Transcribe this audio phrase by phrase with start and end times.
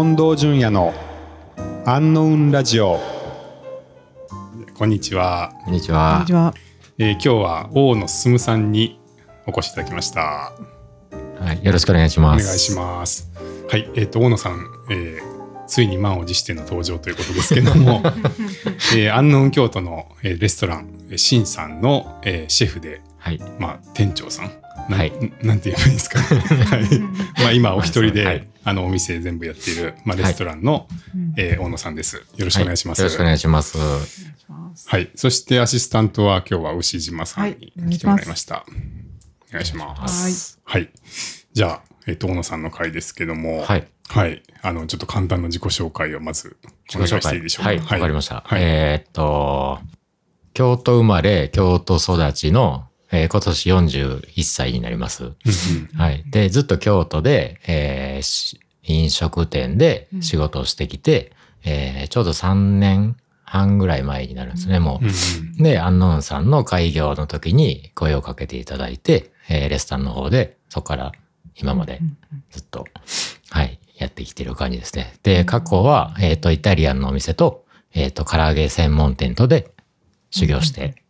[0.00, 0.94] 近藤淳也の
[1.84, 3.00] アンノウンラジオ
[4.78, 6.32] こんにちは、こんにちこんはにち。
[6.32, 6.54] は。
[6.98, 9.00] えー今日は大野進さんに
[9.48, 10.52] お越しいただきました
[11.40, 12.58] はい、よろしくお願いしお願います。
[12.60, 13.28] します
[13.68, 18.00] はいえっ、と大野さん、えーついに満を持しての登場ということですけども、
[18.94, 23.40] えー、安納京都の、えーレストランえーシンさんの、えーシェフではい。
[23.58, 24.52] まあ、店長さん。
[24.88, 27.00] なはいんなんて言えばいいですか、 はい
[27.42, 30.88] まあ今お一人で、はいあのお店全部やっている、まあ、レストランの、
[31.38, 32.16] えー大野さんです。
[32.16, 33.00] よろしくお願いします。
[33.00, 33.78] はよろしくお願いします。
[34.86, 35.10] はい。
[35.14, 38.66] そしてアシスタントは今日は牛島さんにはい来てもらいました。
[39.48, 40.58] お願いします。
[40.64, 40.90] はい。
[41.54, 43.88] じゃあ、えっ、と、大野さんの回ですけども、はい。
[44.08, 44.42] はい。
[44.60, 46.58] あの、ちょっと簡単な自己紹介をまず
[46.94, 47.68] お願いしていいでしょうか？
[47.70, 48.42] はい、わかりました。
[48.46, 48.62] はい。
[48.62, 49.78] えーっと、
[50.52, 55.24] 京都生まれ、京都育ちの、えー今年41歳になります。
[55.24, 55.32] うん
[55.98, 56.24] はい。
[56.30, 61.32] で、ずっと京都で、えーし飲食店で仕事をしてきて、
[61.64, 65.00] えーちょうど3年半ぐらい前になるんですね、も
[65.58, 65.62] う。
[65.62, 71.12] で、アンノーンさんの開業の時に声をかけていただいて、えーレストランの方で、そこから
[71.56, 72.00] 今まで
[72.50, 72.84] ずっと、
[73.50, 75.14] はい、やってきてる感じですね。
[75.22, 79.72] で、過去は、えっ、と、イタリアンのお店と、えっ、と、唐揚げ専門店とで
[80.30, 81.02] 修行して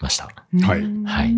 [0.00, 0.24] ました。
[0.26, 1.34] はいはい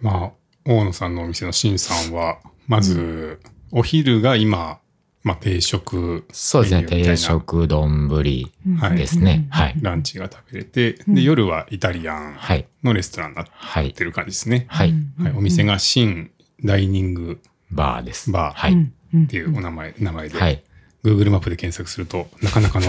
[0.00, 0.30] まあ、
[0.64, 4.78] 大野さんのお店のシンさんは、まず、お昼が今、
[5.22, 9.46] まあ、定食そうですね、定食、丼はいですね。
[9.50, 9.74] はい。
[9.80, 12.66] ランチが食べれて、で、夜はイタリアンはい。
[12.82, 13.92] のレストランになっはい。
[13.92, 14.64] てる感じですね。
[14.68, 14.94] はい。
[15.22, 16.30] はい、お店が新
[16.64, 18.30] ダイニングバーです。
[18.32, 19.24] バーはい。
[19.24, 20.62] っていうお名前、名前で、はい。
[21.04, 22.86] Google マップで検索すると、なかなかの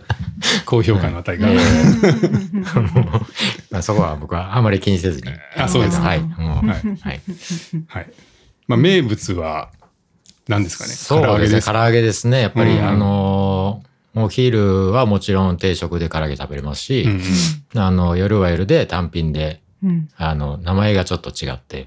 [0.64, 1.56] 高評価の値が、え
[3.70, 5.28] まあそこは僕はあまり気にせずに。
[5.56, 6.20] あそうですかはい。
[6.20, 7.20] はいはい。
[7.88, 8.10] はい。
[8.68, 9.70] まあ、名物は
[10.48, 11.60] 何ですかねそうですね。
[11.60, 12.40] か唐揚げですね。
[12.40, 12.88] やっぱり、うん。
[12.88, 15.56] あのーお昼はもちろん。
[15.56, 17.22] 定食で唐揚げ食べれますし、うん。
[17.74, 17.80] うん。
[17.80, 20.08] あの、夜は夜で単品で、うん。
[20.18, 21.86] あの、名前がちょっと違って、うん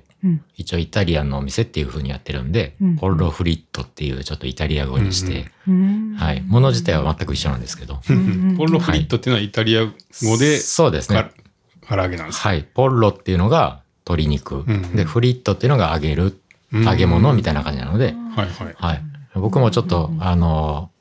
[0.55, 2.95] 一応イタリアンのお店っていう風にやってるんで、うん。
[2.97, 6.15] ポロフリットっていうちょっとイタリア語にして、うん。
[6.15, 6.41] はい。
[6.41, 7.99] もの自体は全く一緒なんですけど。
[8.09, 8.55] うん。
[8.57, 11.31] ポロフリットっていうのはイタリア語で、そうですね。
[11.87, 11.95] か。
[11.95, 12.49] 唐揚げなんですか？
[12.49, 12.63] はい。
[12.63, 14.55] ポロっていうのが鶏肉。
[14.57, 16.39] んで、フリットっていうのが揚げる、
[16.71, 18.75] 揚げ物みたいな感じなので、はいはい。
[18.77, 19.03] はい。
[19.35, 20.91] 僕もちょっと、あの、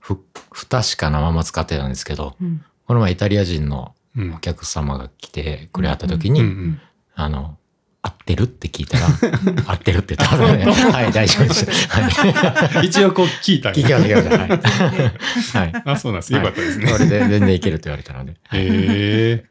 [0.00, 0.18] ふ、
[0.52, 2.64] 不確かなまま使ってたんですけど、うん。
[2.86, 4.34] この前イタリア人のうん。
[4.34, 6.80] お客様が来てくれはった時に、うんうん。
[7.16, 7.58] あの、
[8.06, 8.44] 合ってる？
[8.44, 9.06] って聞いたら、
[9.66, 11.88] 合ってるって言ったので、はい、大丈夫です。
[11.88, 12.86] はい。
[12.88, 15.58] 一応こう聞いた聞きました、聞きました。
[15.58, 15.70] はい。
[15.72, 15.82] はい。
[15.86, 16.32] あ、そうなんです。
[16.34, 16.92] よかったですね。
[16.92, 18.32] これで全然いけるって言われたので。
[18.32, 19.44] へえ。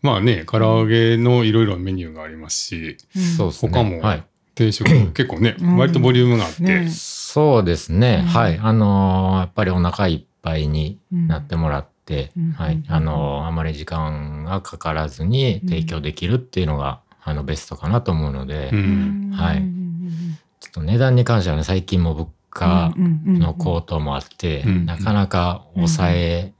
[0.00, 2.96] まあね、唐揚げのいろいろメニューがありますし、
[3.36, 3.72] そうですね。
[3.72, 4.24] 他もはい。
[4.54, 8.22] 定食 結構ね、うん割とボリュームがあって、ねそうですね。
[8.22, 8.58] うんはい。
[8.62, 12.82] あのーやっぱりお腹いっぱいになってもらって、うんはい。
[12.88, 19.30] あのーあまり時間がかからずに提供できるっていうのが、あの、ベストかなと思うので、うん。
[19.34, 19.62] はい。
[20.60, 26.52] ちょっと値段に関してはね、最近も物価の高騰もあって、うんなかなか抑え、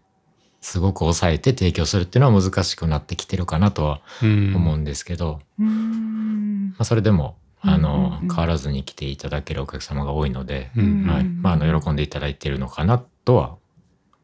[0.61, 4.57] すごく抑えて提供するっていうのは難しくなってきてるかなとはうん。
[4.57, 6.71] 思うんですけど、うん。
[6.71, 11.25] まあ、それでも、あの、うん変わらずに来ていただけるお客様が多いので、うんはい。
[11.25, 13.57] まあ、あの、喜んでいただいているのかなとは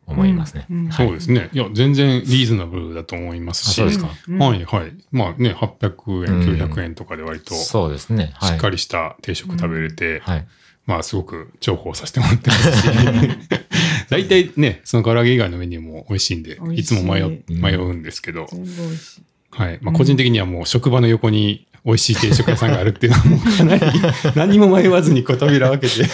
[0.06, 0.66] 思いますね。
[0.90, 1.48] そうですね。
[1.52, 3.68] いや、全然リーズナブルだと思いますし。
[3.70, 4.06] あそうですか
[4.44, 4.92] はいはい。
[5.10, 8.32] まあね、800円、うん900円とかで割としそうですね。
[8.34, 8.56] はい。
[8.56, 10.46] っかりした定食食べれて、はい。
[10.86, 12.88] まあすごく重宝させてもらってますし。
[14.10, 18.48] 大体ね、その唐揚げ以外のメニューも美味しいんで、いいつも迷ううん迷うんですけど。
[19.50, 19.78] はい。
[19.80, 23.82] まあ個人的にはもう職場の横に美味しい定食屋さんがあるっていうのはもうかなり
[24.36, 26.04] 何も迷わずにこう扉を開けて、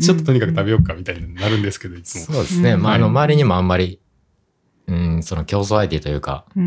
[0.00, 2.34] ちょっととにかく食べようかみたいになるんですけど、いつも。
[2.34, 2.72] そうですね。
[2.72, 2.82] うん。
[2.82, 3.12] まあ、あの、はい。
[3.12, 4.00] 周りにもあんまり、
[4.86, 6.60] うん、その競争相手というか、フ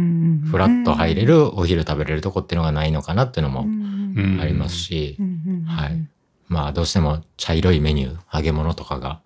[0.51, 5.17] フラッと入れるお昼食べれるとこっていうのがないのかなっていうのもうんありますし、
[5.65, 6.07] ははい
[6.53, 9.21] まあどうしても茶色いメニュー、揚げ物とかが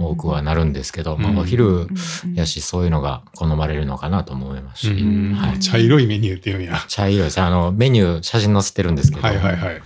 [0.00, 1.86] 多くはなるんですけど、まあうんお昼
[2.34, 6.82] やしそういうのが好まれるのかなと思いますし、うんはい、茶色いメニューっていうんや。
[6.88, 7.40] 茶色いです。
[7.40, 9.82] あの、メニュー写真載せてるんですけど、はいはいはい。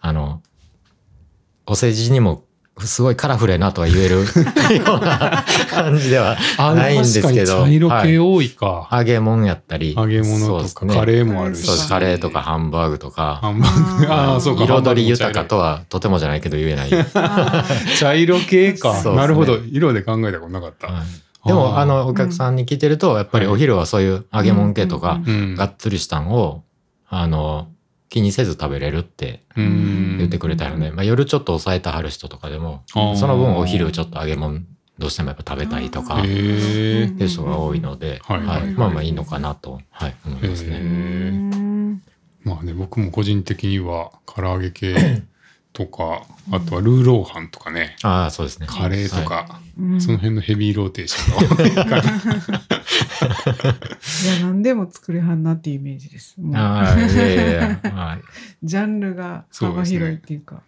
[0.00, 0.42] あの、
[1.66, 2.44] お世辞にも
[2.80, 4.24] すごいカラフルやなとは言える よ
[4.96, 8.88] うな感じではないんですけど、確かに茶色はい系多いか。
[8.90, 11.62] 揚げ物やったり、揚げ物とか、ねカレーもあるし。
[11.64, 14.12] そうですカレーとかハンバーグとか、ハンバーグ。
[14.12, 14.64] ああ、そうか。
[14.64, 16.90] 彩り豊かとはとてもじゃないけど言えない。
[17.98, 18.94] 茶色系か。
[19.02, 19.58] ねなるほど。
[19.70, 20.86] 色で考えたことなかった。
[20.88, 21.02] はい
[21.44, 25.54] でも、あの、お客さんに聞いてると、やっぱりお昼はそういう揚げ物系とか、うん。
[25.56, 26.62] がっつりしたんを、
[27.08, 27.66] あの、
[28.12, 30.18] 気にせず食べれるってうん。
[30.18, 34.60] 言ってくれたので、まあ、夜ちょっと抑えてはる人とかでもその分お昼ちょっと揚げ物
[34.98, 40.76] どうしてもやっぱ食べたいとかっていう人が多いので、はいはいまあまあいいのかなと、はい、思いますへね。
[40.76, 41.98] ー
[42.44, 45.22] まあね僕も個人的には唐揚げ系
[45.72, 47.96] とかあとはルーローハンとかね。
[48.02, 48.66] ああそうですね。
[48.68, 50.00] カレーとか、うん。
[50.00, 52.02] その辺のヘビーローテーションが多いから。
[52.02, 52.10] いや
[54.42, 56.34] 何でも作れはんなっていうイメージです。
[56.38, 56.56] もう。
[56.56, 58.18] ああいやいやいや、まあ、
[58.62, 60.62] ジャンルが幅広いっていうか。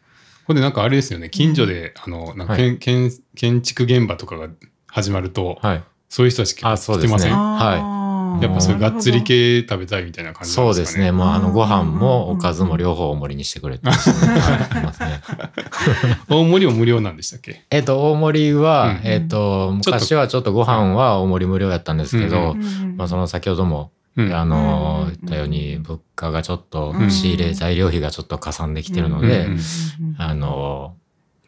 [0.47, 1.29] ほんでなんかあれですよね。
[1.29, 4.49] 近所で、あのなんか建,、建建築現場とかが
[4.87, 5.85] 始まると、はい。
[6.09, 7.19] そういう人たち結あ構そうですね。
[7.19, 8.04] 来てません、はい
[8.41, 9.23] やっぱそういうがっつり。
[9.25, 10.73] 系食べたいみたいな感じなんでかね。
[10.73, 11.11] そうですすね。
[11.13, 13.87] もうあのご飯もおかずも両方大盛りにしてくれて。
[13.87, 15.23] ますね。
[16.29, 17.65] 大盛りも無料なんでしたっけ？
[17.71, 19.11] えっと、大盛りは、うん。
[19.11, 22.97] えっと、昔はちょっとご飯は大盛り無料やったんですけうどうん。
[22.97, 24.33] まあその先ほども、うん。
[24.35, 25.15] あのうん。
[25.15, 27.11] 言ったように物価がちょっとうん。
[27.11, 29.27] 仕入れ材料費がちょっとかさんできてるのうん。
[29.29, 29.59] でうん、
[30.19, 30.97] あの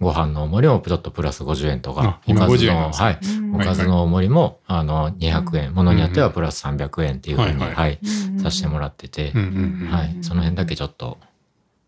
[0.00, 3.56] ご飯の大盛りもちょっとプラス50円とかあ、今50円おかずの、はい、うん。
[3.56, 7.75] おかずの大盛りも、あの、200円、ものによってはプラス300円っていうふうに、はいはい。
[7.75, 7.98] はい、
[8.43, 9.32] させてもらってて。
[9.32, 11.19] はい、その辺だけちょっと。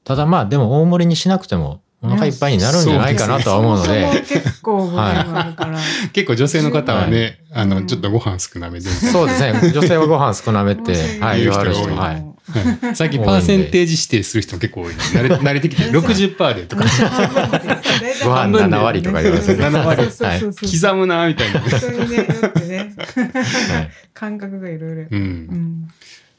[0.04, 5.78] ただまあ、でも大盛りにしなくても、お腹いっぱいになるんじゃないかなとは思うので、結構ボリュームあるから。
[6.14, 12.24] 結構女性の方はね、あのうんちょっとご飯少なめで、そうですね、女性はご飯少なめって、はい、言われる人、はい。
[12.52, 12.96] はい。
[12.96, 16.84] 最近パーセンテージ指定する人も結構多い、ね、慣れ慣れてきて60%でとか。
[18.24, 19.58] ご飯7割とか言われてる。
[19.58, 21.60] 7割刻むなみたいな。
[21.60, 25.02] 人にね、よってね、はい感覚がいろいろ。
[25.02, 25.20] う、うん。
[25.20, 25.88] ん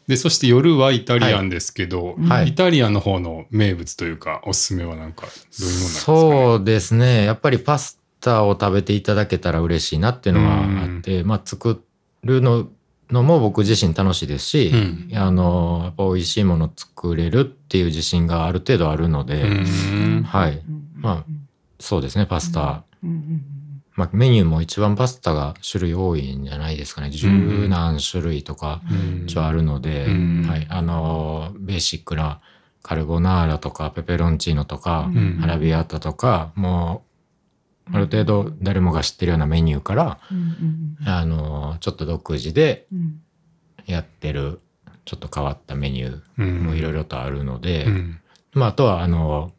[0.07, 2.49] でそして夜はイタリアンですけど、はい。
[2.49, 7.25] イタリアンの方の名物というかおすすめはなんかどういうものなんですか、ね、そうですね。
[7.25, 11.83] やっぱりパスタを食べていただけたら嬉しいなっていうのはあって、まあ作
[12.23, 12.67] るの
[13.11, 14.75] のも僕自身楽しいですし、う
[15.13, 20.61] んあの、やっぱ美味しいもの作れるっていう自信がある程度あるので、うんはい。
[20.95, 21.25] まあ
[21.79, 22.83] そうですね、パスタ。
[23.95, 27.09] まあメニューも一番パスタが種類多いんじゃないですかね。
[27.09, 30.67] 十何種類とかうん一応あるので、うんはい。
[30.69, 32.39] あの、ベーシックな
[32.83, 37.08] カルボナーラとかペペロンチーノとか、うんアラビアータとか、もう、
[37.91, 43.21] ある程度誰もが知ってるようなメニューから、うんうんあの、ちょっと独自でうん。
[43.85, 44.59] やってる、
[45.05, 46.45] ちょっと変わったメニュうん。
[46.45, 48.19] ーもいろいろとあるので、うん。
[48.53, 49.51] まあ、あとは、あの、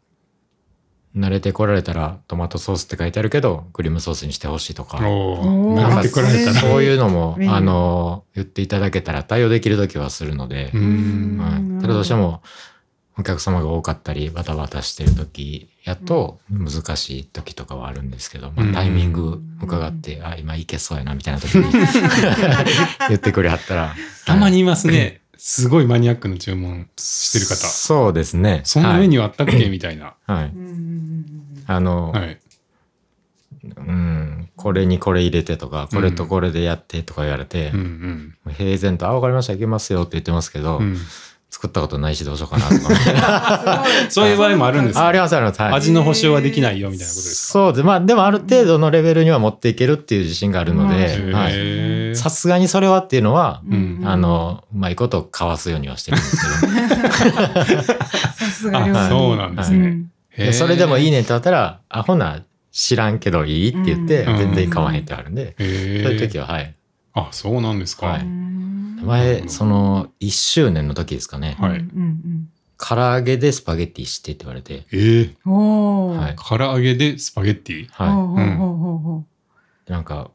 [1.16, 5.82] 慣れてこられたらトマトソースって書いてあるけど、クリームソースにしてほしいとか、おおー。
[5.82, 6.60] ー慣れてこられたら。
[6.60, 11.38] そういうのもあの、言っていただけたら対応できるときはするのでう、ん。
[11.38, 11.82] はい。
[11.82, 12.42] ただどうしても、
[13.20, 21.70] お客様が多かったり、バタバタしてるときやと、難しいときとかはあるんですけど、まうんあ、タイミング伺って、あ、今いけそうやな、みたいなときに
[23.10, 23.94] 言ってくれはったら。
[24.24, 25.20] たまにいますね。
[25.36, 27.54] すごいマニアックな注文してる方。
[27.56, 28.62] そうですね。
[28.64, 29.68] そんなメニュューあったっけ？
[29.68, 30.14] みたいな。
[30.26, 30.34] ー。
[30.34, 30.44] はい。
[30.46, 31.24] うんうんうん
[31.66, 32.38] あの、はい。
[33.62, 38.54] うん、これにこれ入れてとか、これとこれでやってとか言われてうんう、ん。
[38.54, 40.96] 平然と、あ、わかりました、いけますよって言ってますけど、うん
[41.50, 43.84] 作ったことないしどうしようかなとか。
[44.08, 45.60] そういう場合もあるんですあありますあります。
[45.60, 45.72] はい。
[45.74, 47.52] 味の保証はできないよみたいなことですか？
[47.52, 47.84] そうです。
[47.84, 56.46] まあ、でもある程度のレベルには持っていけるっていう自信があるので、さすがにそれはっていうのは、うんあの、うまいことかわすようにはしてるんですさ
[58.52, 59.78] すがそうなんですね。
[59.78, 61.16] うんけど、でそれでもいいね。
[61.16, 66.46] ねって言ったら、あ、ほな、知らんけどいいって言って、うん全然買わへんってあるんで、へそういう時は。
[66.46, 66.74] は、はい。
[67.14, 68.06] あ、そうなんですか。
[68.06, 68.59] はい
[69.02, 71.78] 前、その、1周年の時ですかね、はい。
[71.78, 72.48] うん
[72.82, 76.18] 唐揚げでスパゲッティしてって言われて、えー、うんおー。
[76.18, 76.36] はい。
[76.36, 77.88] 唐揚げでスパゲッティ？
[77.88, 79.24] はほうほうほうほうほ
[79.86, 79.92] い。
[79.92, 80.30] なんか、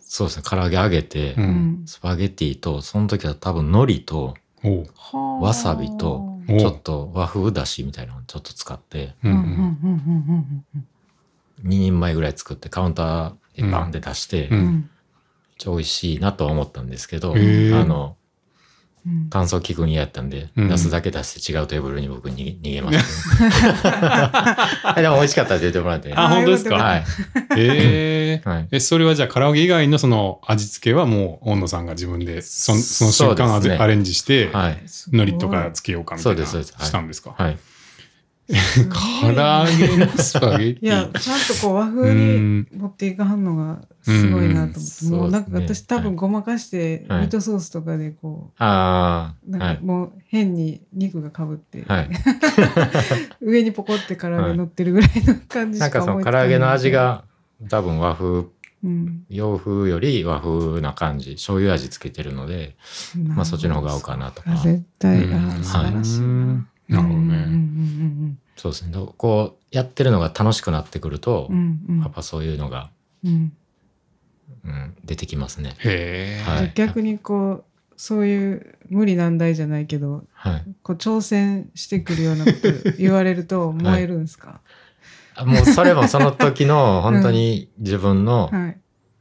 [0.00, 1.44] そうですね、唐揚げ揚げて、うん。
[1.44, 4.86] んスパゲッティと、その時は多分海苔と、おう。
[4.96, 9.32] はあわさびとおちょっと和風だしみたいなのをちょっと使って、うん。
[9.32, 9.38] うん。
[9.38, 9.44] うん。
[9.44, 9.54] うん。
[9.54, 10.64] うん。
[10.74, 10.86] うん。
[11.64, 14.90] 2人前ぐらい作ってカウンターでバンって出して、ううん
[15.58, 18.18] ん超美味しいなとは思ったんですけど、あの、うん
[19.30, 22.98] 乾燥器具にやったんで、うん出すだけ出して違うテーブルに僕に 逃げまし
[23.82, 25.02] た、 ね。
[25.02, 26.12] でも美味しかったって言ってもらって。
[26.14, 26.74] あ、本当ですか？
[26.74, 27.04] はい。
[27.56, 28.68] えー はい。
[28.70, 34.82] え、それはじゃあ唐揚げ以外のその味付けはもう、大野さんが自分でそのその瞬間ねアレンジして、はい。
[35.12, 37.34] 海苔とかつけようかみたいなそうですそうですはいしたんですか？
[37.38, 37.56] はい。
[38.50, 41.18] 唐揚げのスパゲッテいやィ。
[41.18, 42.68] ちゃんとこう和う風にん。
[42.74, 45.12] 持っていかはんのがすごいなと思って、うん。
[45.12, 45.82] もうなんかそうですね。
[45.82, 47.24] 私多分ごまかしてミはい。
[47.26, 49.66] ートソースとかでこあうあ、はい。
[49.68, 52.08] なんかもう変に肉がかぶって、はい。
[53.42, 57.24] 上にポコって唐揚げ乗ってるぐらいの感じしなんかその唐か思いつかない揚げの味、が
[57.68, 58.44] 多分和風、
[58.84, 59.24] うん。
[59.28, 62.76] 洋風より和風な感じ、醤油味つけてるので、
[63.26, 64.52] まあそっちの方が合うかなとか。
[64.52, 65.34] あ絶対、うん。
[65.34, 67.24] あ素晴らしいな、なるほどね。
[67.26, 68.90] うんうんそうですね。
[68.90, 72.90] どこうやってるのが楽しくなってくるとうんう、んうんやっぱそういうのが、
[73.24, 73.52] うん
[74.64, 75.76] うん、出てきますね。
[75.78, 76.42] へえ。
[76.42, 77.64] はい逆にこう
[77.96, 80.64] そういう無理難題じゃないけどはい。
[80.82, 84.60] こう挑戦してくるようなこと言われると 燃えるんですか、
[85.34, 88.78] あもうそれもその時の 本当に自分の、はい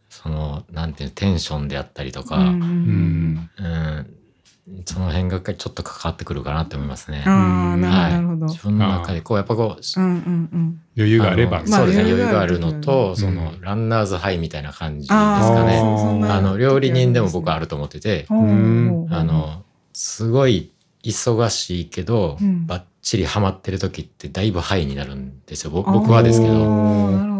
[0.09, 3.49] その、なんていうのテンションであったりとか、うんうんうん。
[3.57, 4.16] うん、
[4.85, 7.23] その辺がちょっと関わってくるかなって思いますね。
[7.25, 7.75] な
[8.19, 8.51] るほどはい。
[8.51, 10.81] 自分の中でこう、やっぱこう、うんうんうん。
[10.97, 11.65] 余裕があれば。
[11.65, 13.61] そうですね、余余裕があるのと、その、うん。
[13.61, 15.79] ランナーズハイみたいな感じですあかね。
[15.79, 20.71] あの、料理人でも僕あると思ってて、あの、すごい
[21.03, 22.67] 忙しいけど、うん。
[22.67, 25.71] バッチリハマってる時ってだいぶハイになるんですよ。
[25.71, 27.36] ぼ僕はですけあど。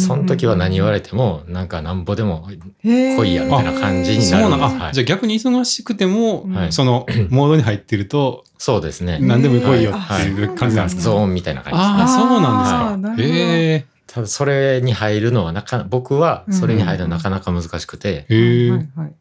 [0.00, 4.94] その時は何言われてても、なんかなんぼでも、来来いやみたいな感じになるそうなんあ、はい。
[4.94, 6.72] じゃあ逆に忙しくても、はい。
[6.72, 9.18] そのモードに入ってるとそうですね。
[9.20, 11.94] 何でも来いよはいっていう感じなんですか、ゾーンみたいな感じですね。
[11.94, 13.22] ああ、そうあなんですか。
[13.22, 18.34] へただそれに入るのはなか、僕はそれに入るのはなかなか難しくて、え。
[18.34, 18.70] へえ。
[18.70, 19.12] はいはい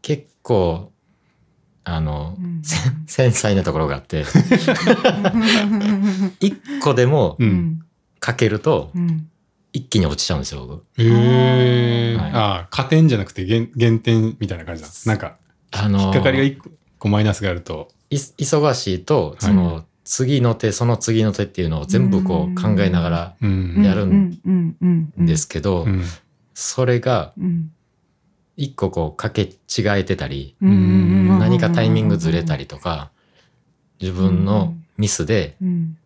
[0.00, 0.92] 結構、
[1.84, 2.60] あの、うん。
[2.62, 4.24] せ繊細なところがあって、
[6.40, 7.44] 一個でもう。
[7.44, 7.82] うんん。
[8.20, 9.28] かけるとうん
[9.78, 10.84] 一気に落ちちゃうんですよ、僕。
[11.00, 12.16] へえ。
[12.16, 15.08] はいああ、加点じゃなくて減減点みたいな感じなんです。
[15.08, 15.36] なんか、
[15.70, 16.58] あの、引っかかりが一
[16.98, 17.88] 個マイナスがあると。
[18.10, 23.82] い忙しいと、その、次の手、その次の手っていうのを全部こう考えながらうん。
[23.84, 26.02] やるんですけど、うん。
[26.54, 27.70] それがうん
[28.56, 29.54] 一個こうかけ違
[29.90, 33.12] えてたり、何かタイミングずれたりとか、
[34.00, 35.96] 自分のミスで、うん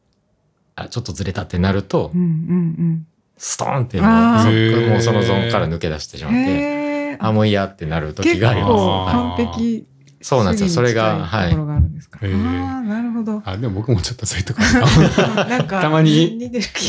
[0.75, 3.07] あ、ちょっとずれたってなるとうんう、ん
[3.45, 9.13] ストーンってもうもうそのゾーンから抜け出してしまうんって、あ、もういいやってなる時結があります。
[9.13, 9.87] 完璧。
[10.21, 10.69] そうなんですよ。
[10.69, 11.51] それが主義に近い。
[11.51, 12.21] ところがあるんですか。
[12.23, 13.43] あはいあなるほど。
[13.45, 15.51] あ、でも僕もちょっとそういうとこある。
[15.51, 16.39] なんかたまに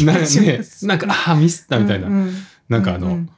[0.05, 2.07] ながしねなんか、ああ、ミスったみたいな。
[2.07, 2.33] うんうん
[2.69, 3.29] なんかあの、うん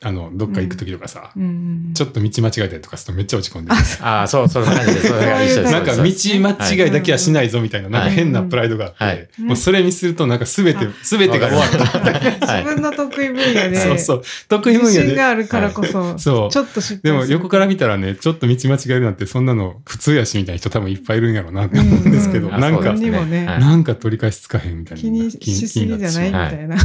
[0.00, 1.42] あの、どっか行く時とかさ、うん。
[1.42, 5.72] うんちょっと道間違えたりとかするとめっちゃ落ち込んで、ああ、そう、そんな感じで、それが一緒です。
[5.72, 9.28] なんか道間違いだけはしないぞみたいな、なんか変なプライドがあって、はい。
[9.38, 12.46] もうそれにするとなんか全て、全てが終わった。
[12.46, 12.64] はい。
[12.64, 14.22] 自分の得意分野でそうそう。
[14.48, 14.98] 得意分野で。
[14.98, 16.50] 自信があるからこそそう。
[16.50, 25.02] ちょっと失敗でも横から見たらね、ちょっと道間違えるなんてそんなの普通やしみたいな人多分いっぱいいるんやろうなって思うんですけど、うんあなんかなんか取り返しつかへんみたいな。
[25.02, 26.76] 気にしすぎじゃないみたいな。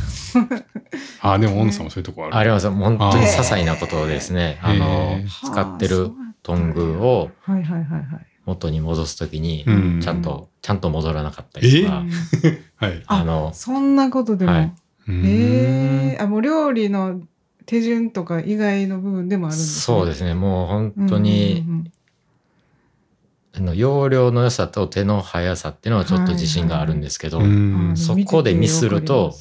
[1.21, 2.35] ああ、でも、大野さんもそういうとこある。
[2.35, 2.69] あります。
[2.69, 4.59] 本当に些細なことですね。
[4.61, 8.25] あのへ、使ってるトングをはいはいはいはい。
[8.45, 12.03] 元に戻すときにうん、ちゃんと、ちゃんと戻らなかったりとか、
[12.75, 13.03] はい。
[13.07, 14.51] あの、そんなことでも、
[15.07, 17.21] ええあもう料理の
[17.65, 20.33] 手順とか以外の部分でもあるんですそうですね。
[20.33, 21.91] もう本当にう、ん
[23.55, 27.91] あの容量の良さと手の速さっていうのはちょっと自信があるんですけど、ううんうん。
[27.91, 27.97] ん。
[27.97, 29.35] そこでミスると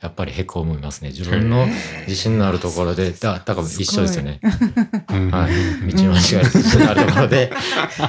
[0.00, 1.10] やっぱりへこみますね。
[1.10, 1.66] 自分の
[2.08, 4.40] 自信のあるところで、 だだから一緒ですよね。
[4.42, 5.52] うんはい。
[5.94, 7.52] 道間違える自信のあるところで、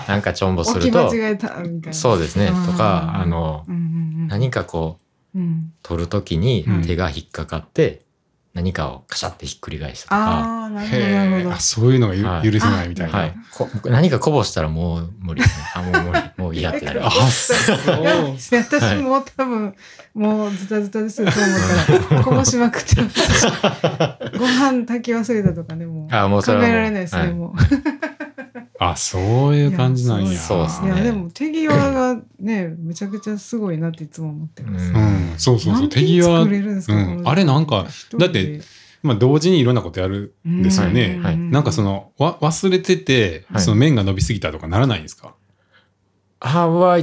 [0.07, 1.12] なんかちょんぼますると
[1.91, 2.48] そうですね。
[2.65, 3.65] とか、うんあの、
[4.27, 4.98] 何かこ
[5.36, 5.72] う、うん。
[5.83, 6.81] 取るときにうん。
[6.81, 8.01] 手が引っかかって、
[8.53, 13.17] 何かをカシャってひっくり返したとか、ああなるほどなるほどへえあ、そういうのがゆはい許せないみたいな。
[13.17, 13.36] はい。
[13.51, 15.65] こ何かこぼしたらもう無理ですね。
[15.75, 16.22] あ、もう無理。
[16.38, 17.05] もう嫌ってなる。
[17.05, 17.77] あ、そう。
[18.00, 19.75] いや私も多分、
[20.13, 22.95] もうズタズタですると思ったらこぼしまくって
[24.38, 28.33] ご飯炊き忘れたとかねもうあもうそれ考えられないですね、はいもう
[28.79, 30.31] あ、そういう感じなんや。
[30.31, 30.88] いやそうですね。
[30.88, 35.89] いやでも手際がね めちゃくちゃすごいなっていつも思ってます、うんうん、そうそうそう。
[35.89, 37.27] 手際作、れるんですか、うん。
[37.27, 38.62] あれなんかだってで
[39.01, 41.19] まあ同時にいろんなことやるんですよね。
[41.22, 43.62] はいなんかその、わ、忘れてて、はい。
[43.62, 45.36] その麺が伸びすぎたとかならないんですか？
[46.39, 47.00] 歯は、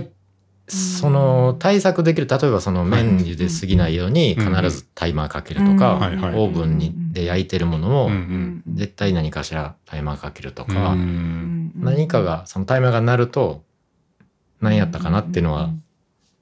[0.70, 4.54] その対策できる、例えばその麺茹ですぎないようにうん。
[4.54, 8.62] 必ずタイマーかけるとか、オーブンにで焼いてるものうをん。
[8.74, 10.74] 絶対何かしらタイマーかけるとうん。
[10.74, 11.72] か、うん。
[11.82, 13.64] 何かが、そのタイマーが鳴ると
[14.60, 15.70] 何やったかなっていうのは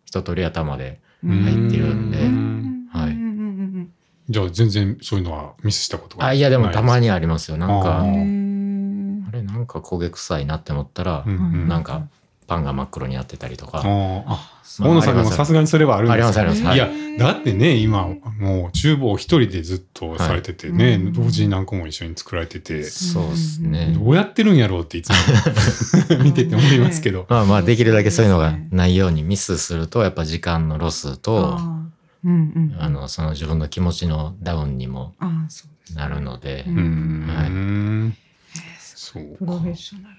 [0.04, 2.88] 一通り頭で入ってるんでうん。
[2.90, 3.16] はい。
[4.30, 7.06] じゃあ全然そういうのはミスしたことがあ、いやでもたまに。
[7.06, 7.56] にありますよ。
[7.56, 12.08] なんあか、あれなんか焦げ臭いなって思ったらなんか
[12.48, 13.82] パンが真っ黒になってたりとか。
[13.84, 16.98] あ大野さんでもさすがにそれはあるんですかありますあります。
[17.16, 17.18] い。
[17.18, 18.06] や、だってね、今、
[18.38, 23.94] もう厨房一人でずっとされててね、はい同時に何個も一緒に作られてて、そうですね。
[23.98, 25.14] どうやってるんやろうっていつも
[26.22, 27.26] 見てて思いますけど。
[27.28, 32.28] まあまあできるだけそういうのがないようにミスするとやっぱ時間のロスとあー。
[32.28, 32.76] うんうん。
[32.78, 35.14] あのその自分の気持ちのダウンにも
[35.94, 36.64] なるので。
[38.78, 40.17] そうプロフェッショナル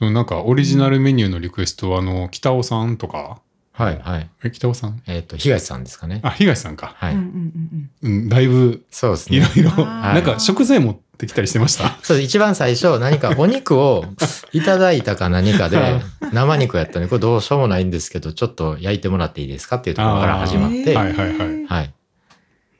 [0.00, 3.40] そのなんかオリジナルメニューのリクエストは、あの、北尾さんとか、
[3.72, 4.30] はいはい。
[4.44, 5.00] え、北尾さん？
[5.06, 6.20] えっ、と、東さんですかね。
[6.24, 6.94] あ、東さんか。
[6.96, 7.14] はい。
[7.14, 9.36] うんうんうん、だいぶ、そうですね。
[9.38, 11.90] いろいろ、あーなんか食材持ってきたりしてました？
[12.02, 14.04] そうです一番最初、何かお肉を
[14.52, 16.00] いただいたか何かで、
[16.32, 21.16] 生肉やったんで、これどうしようもないんですけど、ちょっと焼いてもらっていいですかっていうところから始まって、ははいい。
[21.16, 21.92] はいはいはい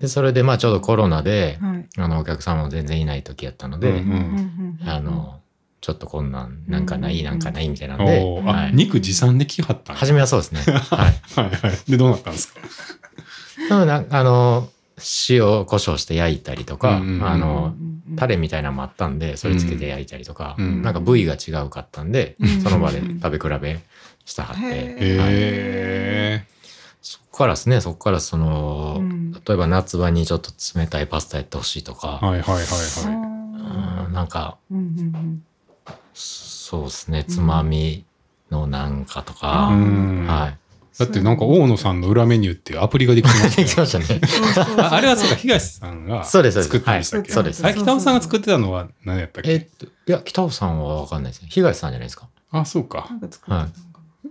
[0.00, 5.39] で、それでまあちょうどコロナで、はいあの、お客さんも全然いない時やったので、うんうんうんあの、
[5.80, 7.24] ちょっとこんなん、なんかない、うん。
[7.24, 8.74] なんかないみたいなんで、おーあ、はい。
[8.74, 10.60] 肉持参できはった初めはそうですね。
[10.68, 11.40] はい。
[11.40, 11.90] はいはい。
[11.90, 12.60] で、どうなったんですか？
[13.70, 14.68] あの、
[15.30, 17.74] 塩、胡椒して焼いたりとか、うんうんうんあの、
[18.16, 20.82] タレレみたいなのもあったんで、それつけて焼いたりとか、うん。
[20.82, 22.60] なんか部位が違うかったんで、うん。
[22.60, 23.80] その場で食べ比べ
[24.26, 25.30] したはって、へはい。
[25.32, 26.44] へ
[27.00, 29.32] そこからですね、そこからその、うん。
[29.32, 35.42] 例えば夏場にちょっと冷たいパスタやってほしいとかー。、はいはいはいはうんなんか、うんうん
[36.70, 38.04] そうですね、つまみ
[38.50, 39.36] のなんかとい。
[39.36, 40.26] か、うん。
[40.28, 40.58] はい。
[40.98, 44.04] だってなんか大野さんの裏メニューっていうアプリができてま でしきましたね。
[44.54, 47.28] たよあ あれはそうか、東さんがそうですそうです作ったんでしたっけ？
[47.28, 49.52] はいそうですあれ北尾さんが作ってたのは何やったっけ？
[49.52, 51.48] えっと、いや、北尾さんはわかんないですね。
[51.50, 52.28] 東さんじゃないですか。
[52.52, 53.16] あ、そうかな。
[53.16, 53.72] んか作ってたのか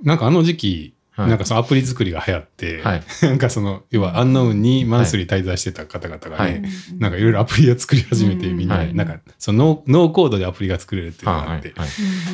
[0.04, 3.04] なんかあの時期、はいなんかそのアプリ作りが流行って、はい。
[3.24, 6.64] なんかその、要はアンノウンにマンスリー滞在してた方々がはね
[6.96, 11.74] い、なんかいろいろアプリを作り始めて、うんみんなで、はいなんかそのノーノーコードでアプリが作れるっていうのがあって、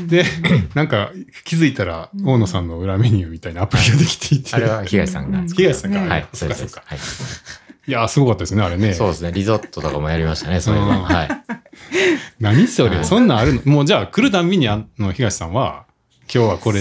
[0.08, 0.26] で、
[0.74, 1.12] なんか
[1.44, 5.44] 気づいたら大野さんの裏メニューみたいなアプリができていて、あれは東さんが。
[5.48, 6.28] 東さんが、ねはい。
[6.34, 6.56] そうか。
[6.56, 6.80] そううです。
[6.86, 7.00] はい。
[7.88, 8.94] いやー、すごかったですね、あれね。
[8.94, 9.32] そうですね。
[9.32, 11.04] リゾットとかもやりましたね、そうの。
[11.04, 11.30] はい。
[12.40, 13.62] 何それ、はいそんなんあるの？
[13.66, 15.86] もうじゃあ来るたんびにあの東さんは、
[16.34, 16.80] 今日はこれ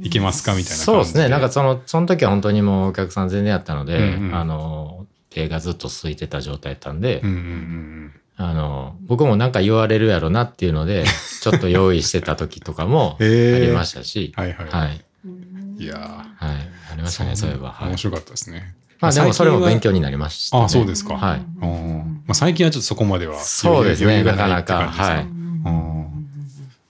[0.00, 1.28] いけますかみたいな感じそうですね。
[1.28, 11.04] なんかその、その時は本当にもうお客さん全然やったので、うんうんあの、手がずっと空いてた状態やったんで、うんうんうんあの、僕もなんか言われるやろなっていうので、
[11.42, 15.04] ちょっと用意してた時とかもありましたし、はいはいはい。
[15.26, 15.96] うんいや
[16.36, 16.56] はい。
[16.92, 17.70] ありましたね、そういえば。
[17.70, 17.96] はい面。
[17.96, 18.74] 白かったですね。
[19.00, 20.64] まあでもそれも勉強強になりました、ね。
[20.64, 21.40] あそうですかはい。
[21.60, 25.92] まあ、最近はちょっとそこまではそうですねなかなかはいうん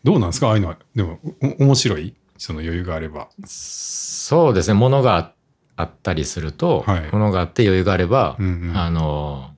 [0.04, 0.48] どうなんですか？
[0.48, 0.76] ああいうのは。
[0.94, 1.20] でも、
[1.58, 2.14] お面白い？
[2.42, 3.28] その余裕があれば。
[3.44, 4.74] そうですね。
[4.74, 5.32] ものが
[5.76, 9.50] あったりすると、はいものがあって余裕があれば、うんうんあの、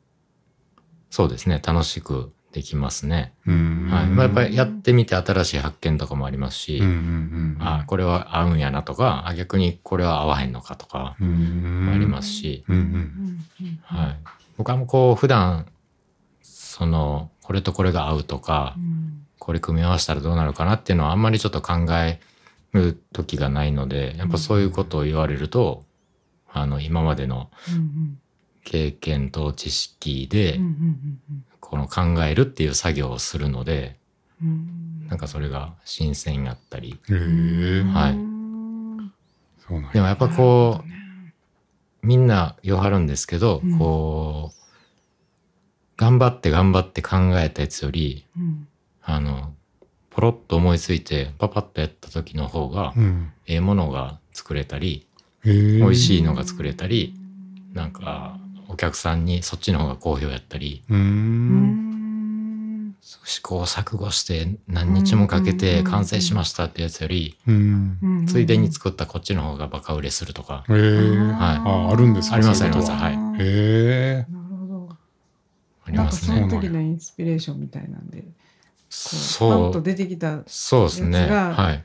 [1.09, 1.63] そうですね。
[1.65, 3.33] 楽しくできますね。
[3.47, 4.07] うんはい。
[4.07, 14.19] まあ、やっぱりやってみて新しい発見とかもありますし、うんうんうんあこれは合うんやなとか、あ逆にこれは合わへんのかとかありますし、うんううんんはい。
[14.59, 15.65] 僕はもうこう普段、
[16.43, 22.19] その、これとこれが合うとかう、んこれ組み合わせたらどうなるかなっていうのはあんまりちょっと考え
[22.75, 25.85] る時がないので、やっぱそういうことを言われると、
[26.53, 28.19] あの、今までのうん
[28.65, 30.59] 経験と知識で
[31.61, 33.99] この考えるっていう作業をするので、
[35.09, 36.99] なんかそれが新鮮やったり。
[37.93, 38.35] はい。
[39.93, 43.79] でもやっぱこう、みんな言わはるんですけど、うん。
[43.79, 44.59] こう、
[45.97, 48.69] 頑張って頑張って考えたやつより、うん。
[49.03, 49.55] あの、
[50.15, 53.33] ポロッと思いついてパパッとやった時の方が、うん。
[53.47, 55.07] ええものが作れたり、
[55.45, 57.15] 美味しいのが作れたり、
[57.73, 60.83] なんか、お客さんにそっちの方が好評やったり、
[63.01, 67.37] 試行錯誤して何日もかけて完成しましたってやつより、
[68.27, 70.79] ついでに作ったこっちの方がバカ売れするとか、はい。
[70.79, 72.91] ああるんですかありますあります。
[72.93, 73.13] はい。
[73.13, 74.27] へえ。
[74.31, 74.89] なるほど。
[75.87, 76.41] ありますね。
[76.41, 78.25] なんかその時のインスピレーションみたいなんで、
[79.39, 81.19] パンとそう、出てきた、そうですね。
[81.21, 81.85] やつがはい。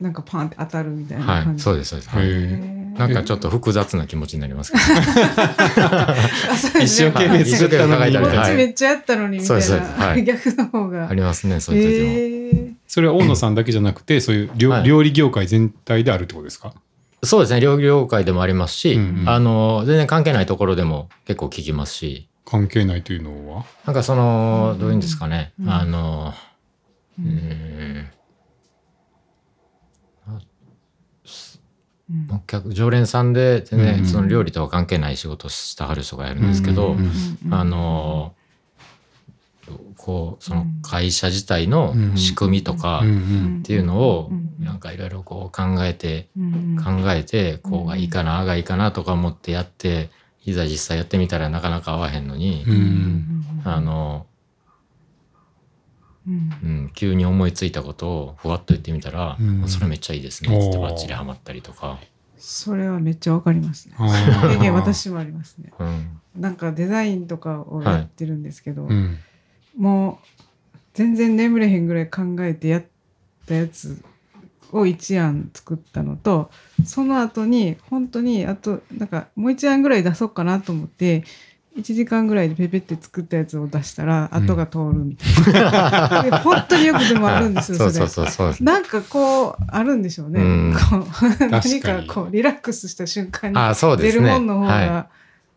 [0.00, 1.44] なんかパンって当たるみたいなはい。
[1.44, 1.62] 感じ。
[1.62, 2.10] そうです、そうです。
[2.10, 4.84] はいなんかちょっと複雑な気持ちになりますけど。
[5.84, 6.14] あ
[6.56, 10.16] そうですね一生懸命作ったのにはいこっちはいめっちゃやったのにみたそういですそうですはな。
[10.16, 11.08] い逆の方が。
[11.10, 12.12] ありますね、そういう時も。
[12.12, 16.72] えーそれは大野さんだけじゃなくてそういう料,、はい料理業界全体であるってことですか？
[17.22, 23.64] そうですね、料理業界でもありますし、うんうんあの、全然関係ないところでも結構聞きますし、関係ないというのは？
[23.84, 25.68] なんかその、どういうんですかね、うん。
[25.68, 26.32] あの、
[27.18, 27.28] ううん。
[27.28, 27.40] ん、う
[32.12, 32.30] ん。
[32.30, 36.96] お客常連さんで全然その料理とは関係ない仕事をしたはる人がいるんですけど、
[37.50, 38.32] あの、
[39.96, 46.76] こう、その会社自体の仕組みとかっんていうのをうん、なんかいろいろこう考えて、うん。
[46.76, 50.10] 考えて、こうがいいかな、ああがいいかなとか思ってやって、
[50.46, 54.26] いざ実際やってみたらなかなか合わへんのにう、んあの、
[56.26, 61.98] うんうん、急に思いついたことをふわっと言ってみたら、うんそれめっちゃいいですね、つってバッチリハマったりとか。
[62.38, 63.94] それはめっちゃわかりますね。
[64.70, 65.72] 私もありますね。
[65.78, 66.20] うん。
[66.36, 69.18] なんかデザインとかをやってるんですけど、うん
[69.76, 72.84] もう全然眠れへんぐらい考えてやっ
[73.46, 74.02] ったやつ
[74.72, 76.50] を一案作ったのと
[76.84, 81.24] その後に本当にあとなんかもう一案ぐらい出そうかなと思って
[81.76, 88.54] 1時間ぐらいでペペって作ったやつを出したらうん後が通るみたいな、で本当によくでもあるんですよそれそうそう。
[88.60, 90.74] なんかこうあるんでしょうね、うん。
[90.74, 91.04] こう
[91.38, 93.58] 何確かこうリラックスした瞬間に。
[93.98, 95.06] 出るもんの方が、は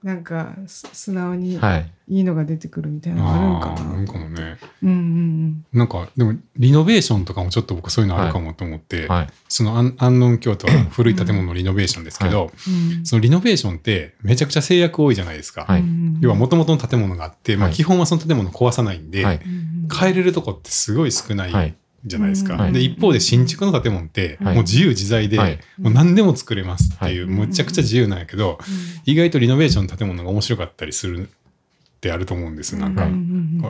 [0.04, 1.58] なんかす素直にい。
[1.58, 1.92] はい。
[2.12, 3.92] いいのが出てくるみたいなのがあるんかな。
[3.92, 9.28] あーなんかもねうんうんなんかでもリノベーションとかもちょっと僕そういうのあるかもと思って、はい。
[9.48, 15.66] その安安納京都は古い建物のリノベーションですけど、うんうんそのリノベーションってめちゃくちゃ制約多いじゃないですか。
[15.66, 21.76] はいうん要は元々の建物があって、まあ、はい基本はその建物を壊さないんで、はいうん変えれるとこってすごい少ないはい。
[22.06, 22.56] じゃないですか。
[22.56, 22.74] はい。
[22.74, 24.56] で一方で新築の建物ってはい。
[24.56, 25.60] もう自由自在で、はい。
[25.78, 28.60] もう何でも作れますっていう、はいむちゃくちゃ自由なんやけど、
[29.06, 33.08] 意外とリノベーションの建物が面白かったりするってあると思うんですなんか、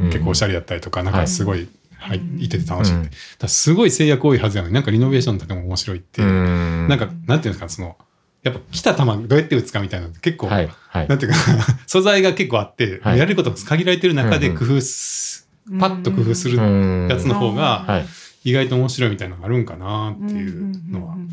[0.07, 3.47] 結構おしゃれだったりとか、なんかすごい、はい、うんいてて楽しいって。
[3.47, 6.87] すごい制約多いはずやのに、なんかリノベーションの建物面白いって、うん。
[6.87, 7.97] なんか、なんていうんですか、その、
[8.43, 10.69] やっぱ来た球どうやって打つかみたいなのって結構、はい。
[10.89, 11.07] はい。
[11.07, 11.19] なん。
[11.19, 11.37] ていうか
[11.87, 13.19] 素材が結構あって、はい。
[13.19, 14.59] やれることが限られてる中でうんうん。
[14.59, 15.38] 工夫す、
[15.79, 18.05] パッと工夫するうんやつの方がはい。
[18.45, 21.29] 意外と面白いみたいなのがあるんかなっていうのはん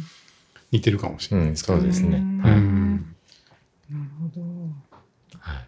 [0.73, 1.75] 似てるかもしれないですね。
[1.75, 3.15] うんそうですねうんはいうん
[3.89, 4.43] なるほど。
[5.39, 5.67] はい。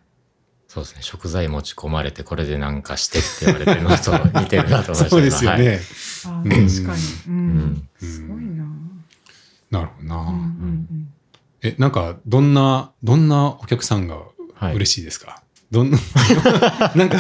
[0.67, 1.03] そうですね。
[1.03, 5.09] 食材持ち込まれて、これでなんかしてって言われてるのと似てるなと思いました。
[5.11, 5.61] そうですよはい。
[5.61, 5.81] ね。
[6.27, 7.03] あうん確かに。
[7.29, 7.89] ううんん。
[8.01, 8.65] すごいな。
[9.71, 10.17] なるほどな。
[10.17, 11.15] うんうん
[11.63, 14.19] え、なんか、どんな、どんなお客さんが
[14.55, 14.75] はい。
[14.75, 15.99] 嬉しいですか、どんな、
[16.97, 17.19] なんか、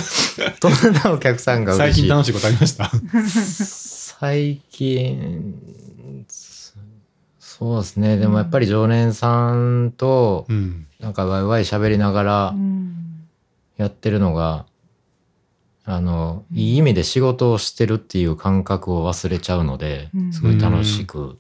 [0.61, 2.03] どんなお客さんが最嬉しい？
[2.05, 2.91] 近楽しいことありました？
[4.19, 5.55] 最近、
[7.39, 8.17] そうですね。
[8.17, 10.87] でもやっぱり常連さんと、うん。
[11.01, 12.95] なんかワイワイ喋りながらうん
[13.77, 14.65] やってるのが、
[15.85, 21.39] あの、いい意味で仕事をしてるっていう感覚を忘れちゃうのでう、んすごい楽しく、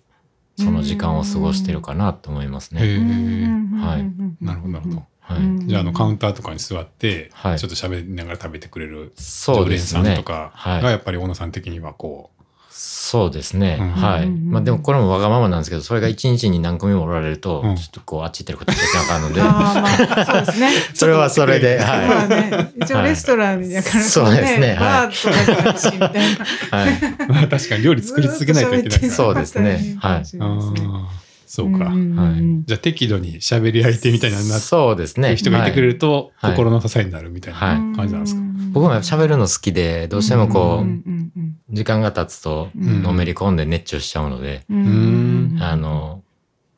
[0.56, 3.48] その時間を過ごしてるかなと思いますへね。
[3.74, 3.78] え。
[3.80, 5.02] はいなるほど、なるほど。
[5.28, 5.38] はい。
[5.38, 10.22] うんじゃあ、あの、カウンターとかに座って、はいちょっと喋りながら食べてくれるそう常連ですねさんと。
[10.22, 12.30] かはいが、やっぱり小野さん的にはこ
[12.70, 13.78] そうですね。
[13.80, 14.26] うんはい。
[14.26, 20.70] うんまあでもこれもわがままなんですけど、それが一日に何組もおられると、うんちょっとこう、あっち行ってること言ってなあかんので、ああまあそうですね。
[20.94, 26.10] それはそれで、まはあね、一応レストランやから、そうですねはいバーとかじゃないし、みたいな。
[26.10, 26.22] い。
[26.70, 26.92] はい。
[27.28, 29.12] う、 まあ確かに料理作り続けないといけないから。
[29.12, 31.17] そうですねはい
[31.48, 31.86] そうか。
[31.86, 32.64] はい。
[32.66, 35.30] じゃあ適度に喋り相手みたいになってそうですね。
[35.30, 36.52] る人がいてくれると、はい。
[36.52, 37.76] 心の支えになるみたいなはい。
[37.96, 38.42] 感じなんですか？
[38.72, 43.02] 僕も喋るの好きで、どうしてもこう時間が経つと、うん。
[43.02, 46.22] のめり込んで熱中しちゃうので、あの、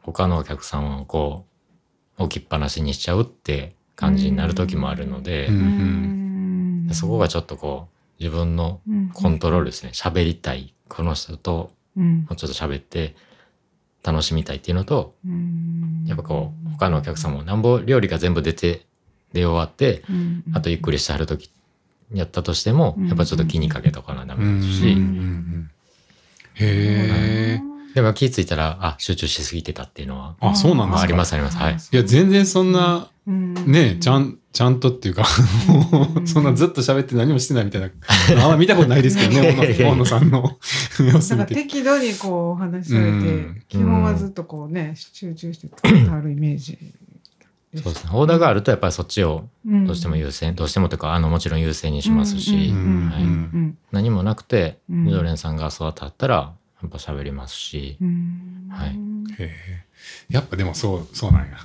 [0.02, 1.46] 他のお客さんをこ
[2.18, 5.48] う、置きっぱなしにしちゃうって感じになる時もあるので
[6.92, 9.08] そこがちょっとこう、自分のうん。
[9.08, 9.90] コントロールですね。
[9.94, 10.74] 喋りたい。
[10.88, 12.20] この人とうん。
[12.20, 13.16] もうちょっと喋って
[14.02, 16.04] 楽しみたいっていうのと、うん。
[16.06, 18.82] やっぱこう、他のお客さんもなんぼ料理が全部出て、
[19.32, 20.44] 出終わって、うん。
[20.54, 21.50] あとゆっくりしてはる時
[22.12, 25.70] やったとしても、うんやっぱちょっと気にかけとかなダうんメですし、うんうんうん
[26.54, 27.69] へえ。
[27.94, 31.02] でも気ぃついたら、あ、集中しすぎてたっていうのは、あ、そうなんですか？
[31.02, 31.56] ありますあります。
[31.58, 31.74] はい。
[31.74, 33.54] いや、全然そんな、うん。
[33.70, 35.24] ねちゃん、ちゃんとっていうか、
[36.16, 36.26] うん。
[36.26, 37.90] そんなずっと喋って何もしてないみたいな、
[38.42, 40.58] あんま見たことないですけどね、大野さんの
[41.00, 41.54] 様子なんか。
[41.54, 43.62] 適度にこうお話しされて、うん。
[43.68, 46.78] 基本はずっとこうね、集中して作ってあるイメージ。
[47.76, 48.10] そうですね。
[48.14, 49.86] オーダーがあるとやっぱりそっちをうん。
[49.86, 52.72] どうしても優先、どうしてもというか、あの、もちろん優先にしますし、
[53.92, 55.08] 何もなくて、うん。
[55.10, 58.68] 常連さんが座ってあったら、やっぱ喋りますし、うん。
[58.70, 58.90] はい。
[59.38, 59.84] へえ。
[60.28, 61.56] やっぱでもそう、そうなんや。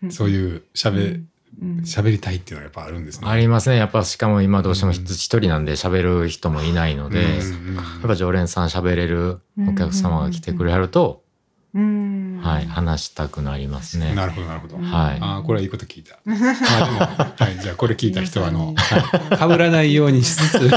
[0.00, 1.22] こう、そういう喋、
[1.60, 1.78] うん。
[1.80, 3.28] 喋りたいっていうのはやっぱあるんですね。
[3.28, 3.76] ありますね。
[3.76, 7.74] やっぱしかも今どうしてもうん一人なんで喋る人もいないので、うん。
[7.76, 11.29] やっぱ常連さん喋れるお客様が来てくれはると、うん
[11.72, 14.14] はい、話したくなりますね。
[14.14, 14.76] なるほど、なるほど。
[14.76, 16.18] うんはいああ、これはいいこと聞いた。
[16.24, 16.38] ま あ
[16.84, 18.74] でも、はい、じゃあこれ聞いた人は、あの、
[19.28, 20.70] 皆かぶらないようにしつつ。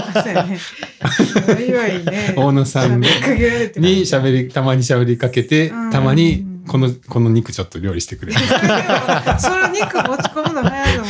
[2.36, 8.34] 大野さんに喋りたまに喋りかけて、うんたまに、この、この肉ちょっと料理してくれ。
[8.38, 11.10] それ肉持ち込むの早いのも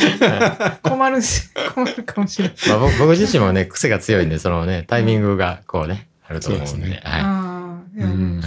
[0.81, 1.43] 困るし、
[1.73, 2.57] 困るかもしれない。
[2.69, 7.01] まあ、僕僕自身もね、癖が強いんで、そのね、タイミングがこうね、あると思うんで、そうですね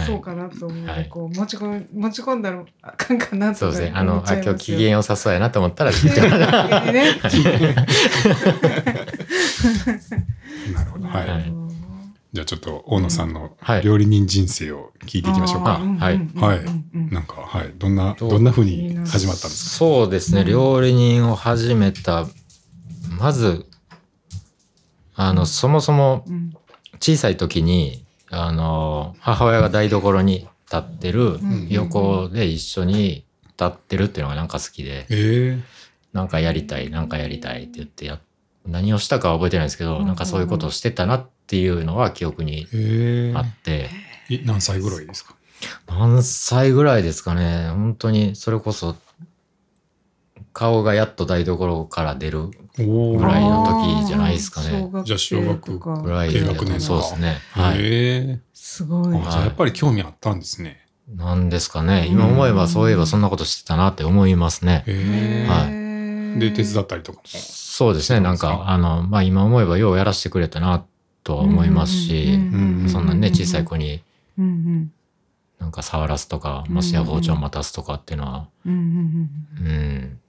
[0.05, 0.85] そうかなと思う。
[0.87, 3.55] はいこう持ち込み、持ち込んだらあかんかなとい。
[3.55, 3.91] そうですね。
[3.95, 6.91] あ思の、あ、今日機嫌良さそうやなと思ったら聞いてもらう。
[6.91, 7.19] ね。
[10.73, 11.07] なるほど。
[11.07, 11.27] はい。
[11.29, 11.53] はい
[12.33, 15.77] じゃあちょっと大野さんのはい料理人人生を聞いていきましょうか。
[15.77, 16.59] あはいはい
[16.93, 17.71] うんなんか、はい。
[17.77, 19.77] どんな、どんな風に始まったんですか？
[19.77, 20.41] そうですね。
[20.41, 22.27] うん料理人を始めた、
[23.17, 23.65] まず、
[25.15, 26.53] あの、そもそもうん
[26.99, 31.67] 小さい時に、あの、母親が台所に立ってるん。
[31.69, 33.25] 横で一緒に
[33.59, 35.59] 立ってるっていうのがなんか好きで、え。
[36.13, 38.19] なんかやりたい、なんかやりたいって言ってや、
[38.65, 40.05] 何をしたかは覚えてないんですけど、うん。
[40.05, 43.37] なんかそういうことをしてたなっていうのは記憶にええ。
[43.37, 43.89] あって、
[44.29, 45.35] い何歳ぐらいですか？
[45.87, 48.95] 何歳ぐらいですかね、本当にそれこそ、
[50.57, 52.53] 顔がやっと台所から出るぐ
[53.23, 57.37] らいの時じゃないですかねじゃあ小学ぐらい低学年そうですね。
[57.51, 57.77] はい。
[57.81, 59.21] えすごい。
[59.21, 62.07] じゃあやっぱり興味あったんですねなんですかね。
[62.07, 64.83] 今思えばそういえばそんなことしてたなって思いますね。
[64.87, 67.23] へえはいで手伝ったりとかも？
[67.25, 68.19] そうですね。
[68.19, 70.83] なんか、あの、まあ今思えばようやらせてくれたな
[71.23, 74.01] とは思いますし、うんそんなね、小さい子に
[75.59, 78.79] なんか触らすとか、ましてや包丁を待たすとかっていうのは、うんうん
[79.59, 79.67] うん。
[79.67, 80.19] うん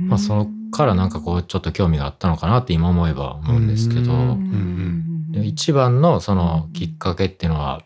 [0.00, 7.82] まあそっからなんかこうちょっと興味があったのかなって今思えば思うんですけど、うんうんで一番のそのきっかけっていうのは、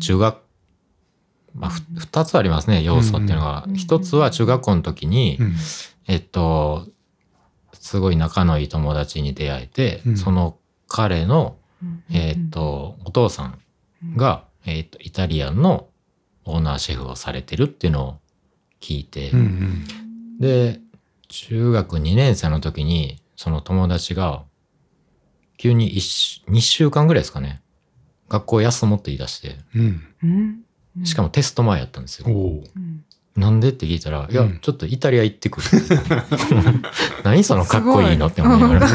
[0.00, 0.38] 中学、
[1.54, 3.64] まあふ二つありますね、要素っていうのが。
[3.68, 3.74] うん。
[3.76, 5.54] 一つは中学校の時に、うん。
[6.08, 6.88] えっと、
[7.72, 10.16] すごい仲のいい友達に出会えて、うん。
[10.16, 10.56] その
[10.88, 12.02] 彼の、うん。
[12.10, 13.58] えっと、お父さん
[14.16, 15.88] が、えっと、イタリアンの
[16.44, 18.18] オーナーシェフをされてるっていうのを
[18.80, 19.38] 聞いて、うん。
[19.38, 20.38] うん。
[20.40, 20.80] で、
[21.30, 24.42] 中学2年生の時に、その友達が、
[25.56, 27.62] 急に一2週間ぐらいですかね、
[28.28, 30.02] 学校休もうって言い出して、うん。
[30.22, 31.04] うん。
[31.04, 32.26] しかもテスト前やったんですよ。
[33.36, 34.58] なんでって聞いたら、いや、うん。
[34.58, 35.66] ちょっとイタリア行ってくる。
[37.22, 38.88] 何そのかっこいいのって思いながら。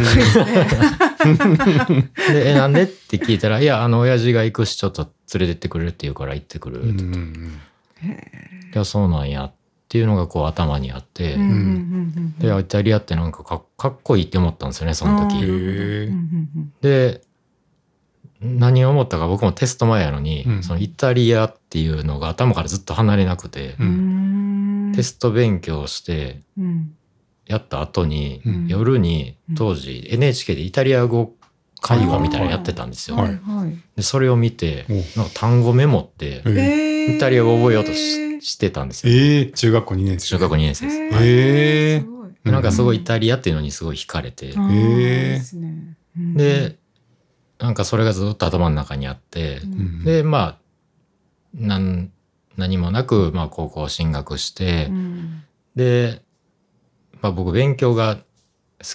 [2.33, 6.83] でえ、なんでって聞いたら、いや、あの、親父が行くし、ちょっと連れてってくれるって言うから行ってくる。
[6.83, 9.64] いや、そうなんやって
[9.97, 15.45] いうのがこう頭にあって、うんうんうんで、イタリアってなんかかかっこいいって思ったんですよね、その時。
[16.81, 17.21] で、
[18.41, 20.63] 何を思ったか僕もテスト前やのに、うん。
[20.63, 24.93] そのイタリアっていうのが頭からずっと離れなくて、ううん。
[24.95, 26.95] テスト勉強してうん。
[27.47, 28.67] やった後に、うん。
[28.67, 31.33] 夜に当時 NHK でイタリア語
[31.81, 33.17] 会話みたいなのやってたんですよ。
[33.17, 33.39] ははい
[33.95, 35.19] でそれを見てお。
[35.19, 36.41] なんか単語メモって
[37.07, 39.13] イタリア語覚えようとししてたんですよ。
[39.13, 40.27] ええ中学校2年生。
[40.27, 40.97] 中学校2年生です。
[40.97, 42.29] えへーすごい。
[42.43, 46.37] でなんかすごいイタリアっていうのにすごい惹かれて、あーへー。
[46.37, 46.77] で
[47.59, 50.03] なんかそれがずっと頭の中にあって、うん。
[50.03, 50.57] で、まあ、
[51.53, 52.11] なん
[52.57, 55.43] 何もなく、まあ高校進学して、うん。
[55.75, 56.21] で、
[57.21, 58.21] まあ僕勉強が好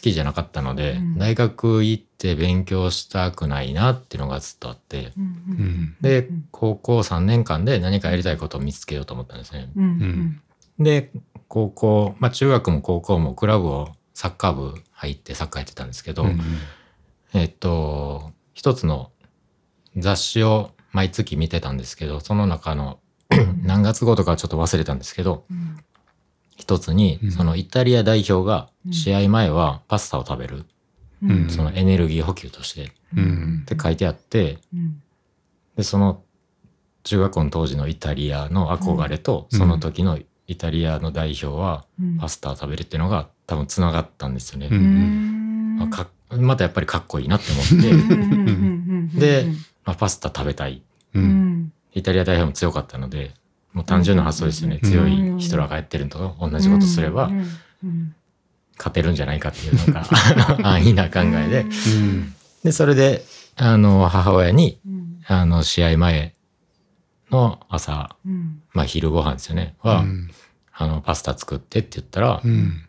[0.03, 1.19] きじゃなかったので、うん。
[1.19, 5.27] 大学行って勉強したくないなっていうのがずっとあって、うんう
[5.63, 5.97] ん。
[6.01, 9.71] でうん、高校3年間で何かやりたいことを見つけようと思ったんですね。
[9.77, 10.43] うんうん
[10.81, 11.13] で、
[11.49, 16.41] 高校、まあ中学も高校もクラブをサッカー部入ってサッカーやってたんですけど、うん
[17.35, 19.13] えっと、一つの
[19.97, 22.99] 雑誌を毎月見てたんですけど、その中の
[23.63, 25.79] 何月号とかはちょっと忘れたんですけど、うん。
[26.57, 28.93] 一つにうん、そのイタリア代表がうん。
[28.93, 30.65] 試合前はパスタを食べる、
[31.49, 32.93] そのエネルギー補給として。
[33.17, 33.61] うん。
[33.63, 35.03] って書いてあって、うん。
[35.77, 36.23] で、その
[37.05, 39.59] 中学校の当時のイタリアの憧れと、うん。
[39.59, 42.19] その時のイタリアの代表はうん。
[42.19, 44.69] パスタを食べるっていうのが多分繋がったんですよね。
[44.71, 45.83] うんうん。
[45.83, 49.47] あかまたやっぱりかっこいいなって思って、で
[49.85, 50.83] まあ、パスタ食べたい。
[51.15, 51.25] ううん。
[51.65, 53.33] んイタリア代表も強かったので、
[53.73, 54.81] もう単純な発想ですよね。
[54.83, 57.47] うん強いヒトラーがやってるのと同じことすればうん
[57.85, 58.15] うん
[58.81, 60.09] 勝てるんじゃないかっていうなんか
[60.67, 61.61] 安易な考えで。
[61.61, 61.67] う
[62.03, 62.35] ん。
[62.65, 63.23] で、それで、
[63.57, 65.21] あの、母親に、うん。
[65.27, 66.35] あの、試合前
[67.31, 68.63] の朝、うん。
[68.73, 69.75] まあ昼ご飯ですよね。
[69.83, 70.31] は、うん。
[70.73, 72.87] あの、パスタ作ってって言ったら、いうん。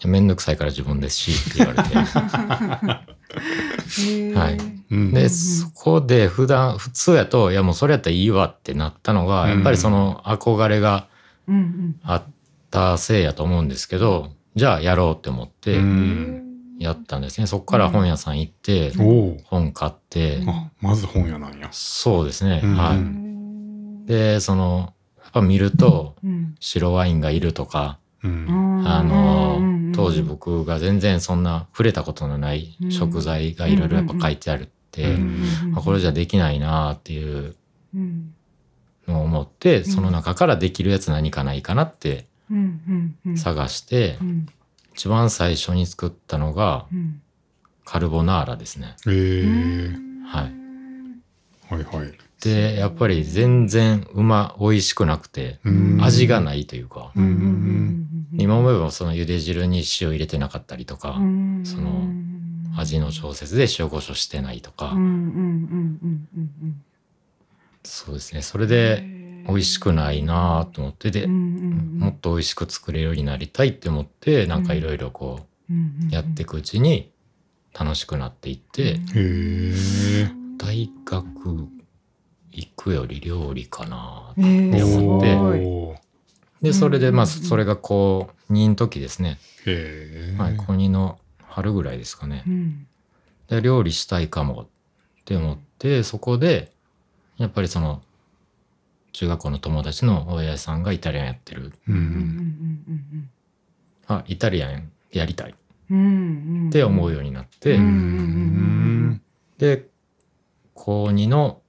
[0.00, 1.88] やめんどくさいから自分ですしって言われて。
[4.38, 4.58] はい。
[4.92, 5.12] うん。
[5.12, 11.08] で、んそこで普段、普通やと、いやもうそれやったらいいわってなったのが、やっぱりその憧れが
[12.04, 12.22] あっ
[12.70, 16.46] たせいやと思うんですけど、じゃあやろうって思ってうん。
[16.78, 17.46] やったんですね。
[17.46, 21.68] そこから本屋さん行って、本買って、あまず本屋なんや。
[21.72, 22.62] そうですね。
[22.64, 22.74] うん。
[22.76, 22.96] はうい。
[23.00, 24.06] ん。
[24.06, 26.54] で、その、やっぱ見ると、うん。
[26.58, 28.46] 白ワインがいるとか、うん。
[28.82, 29.62] あの
[29.94, 35.18] 当時僕が全然そんな触れたことのない食材がいろいろやっぱ書いてあるって、
[35.84, 37.56] これじゃできないなっていう
[37.94, 38.32] うん。
[39.06, 42.26] のを思って、んその中からできるやつ何かないかなって
[43.36, 44.46] 探して、うん。
[44.94, 47.22] 一番最初に作ったのがうん
[47.84, 48.94] カルボナーラですね。
[49.08, 51.74] ええはい。
[51.74, 52.12] はいはい。
[52.40, 55.98] で、やっぱり全然うま、美味しくなくて、うん。
[56.00, 62.08] 味がないというか、うんうん今思えばその茹で汁に塩入れてなかったりとか、うんその
[62.78, 66.82] 味の調節で塩コショウしてないとか、うんうんうんうんうん
[67.82, 68.42] そうですね。
[68.42, 69.02] それで
[69.50, 75.72] 美味しくないなと思ってで、うんうんもっと美味しく作れるようになりたいって思ってなんかいろいろこう
[76.10, 77.12] やっていくうちに
[77.78, 79.00] 楽しくなっていって。
[80.58, 81.68] 大学
[82.52, 85.20] 行くより料理かなえー、す思っ
[86.62, 86.68] て。
[86.68, 90.36] でそれでまあそれがこう2の時ですね、へえ。
[90.38, 92.44] はい、高2の春ぐらいですかね。
[92.46, 92.86] うん。
[93.48, 94.66] で料理したいかもっ
[95.24, 96.72] て思ってそこで
[97.38, 98.02] やっぱりその
[99.12, 101.72] 中学校の友達の親父さんがイタリアンやってる。
[101.88, 101.92] う。
[101.92, 101.98] うん。
[101.98, 103.30] ん
[104.06, 105.50] あイタリアンやりたい。
[105.50, 105.54] っ
[106.70, 107.78] て思うようになって。
[109.58, 109.88] で
[110.74, 111.60] 高2の、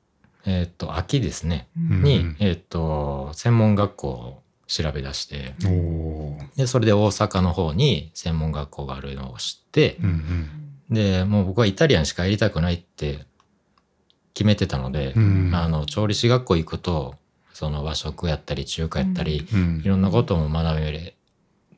[0.45, 1.67] えっと秋ですね。
[1.75, 2.03] うん。
[2.03, 5.55] に、うんえっと専門学校を調べ出して。
[6.55, 9.97] でそれで大阪の方に専門学校があるのを知って。
[10.01, 10.49] うんうん。
[10.89, 13.25] でもう僕はイタリアンしかやりたくないって
[14.33, 15.51] 決めてたので、うん。
[15.53, 17.15] あの調理師学校行くと
[17.61, 19.81] その和食やったり中華やったり、うん。
[19.85, 21.15] いろんなことも学べれ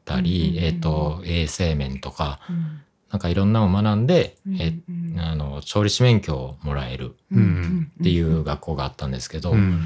[0.06, 2.80] たり、うんえっ、と衛生面とかうん。
[3.12, 5.20] なんかいろんなのを学んで、うんえうん。
[5.20, 9.82] あの調理師免許をもらえるうんっていう学校があったんですけど、うん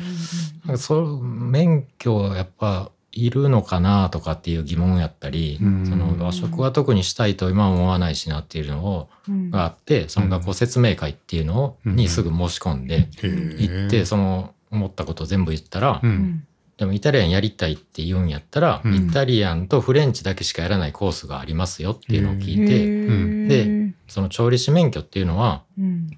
[0.68, 5.88] なんかそう免許やっぱいるのかなとかっていう疑問やったり、うん。
[5.88, 9.50] その和食は特にしたいと今は思わないしなっていうのをうん。
[9.50, 11.96] があってその学校説明会っていうのをうん。
[11.96, 13.10] にすぐ申し込んで。
[13.24, 16.08] 行ってその思ったことを全部言ったら、う。
[16.08, 26.12] うんんでもイタリアンやりたいって言うんやったら、うんイタリアンとフレンチだけしかやらないコースがありますよっていうのを聞いへて、ーでその調理師免許っていうのはうん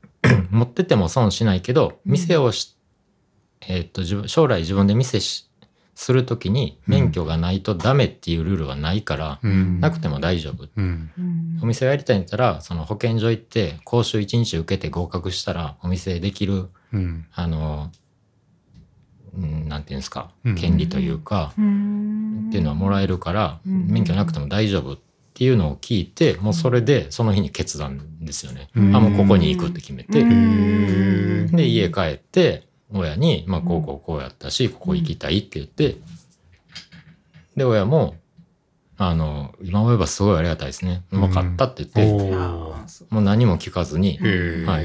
[0.50, 2.76] 持ってても損しないけどうん店をし、
[3.68, 5.50] えーっと将来自分で店し
[5.96, 9.80] するときに免許がないとダメっていうルールはないから、うん。
[9.80, 10.68] なくても大丈夫。
[10.76, 11.10] うん。
[11.18, 17.26] うんお店をやりたいんだったらその保健所行って講習1日受けて合格したらお店できるうん。
[17.34, 17.90] あの、
[19.36, 20.54] うん、なんていうんですかうん。
[20.54, 22.46] 権利というか、うん。
[22.48, 23.86] っていうのはもらえるから、うん。
[23.88, 24.98] 免許なくても大丈夫っ
[25.34, 28.68] ていうのを聞いて、もうそれでその日に決断ですよね。
[28.74, 28.96] うん。
[28.96, 31.46] あ、もうここに行くって決めて、うん。
[31.52, 35.96] で、家帰って、親に、まあ、こうこうこうやったし、ここ行きたいって言って、
[37.56, 38.14] で、親も、
[38.98, 41.02] あの、今思えばすごいありがたいですね。
[41.12, 42.30] うん分かったって言って、
[43.10, 44.18] もう何も聞かずに。
[44.18, 44.26] はい、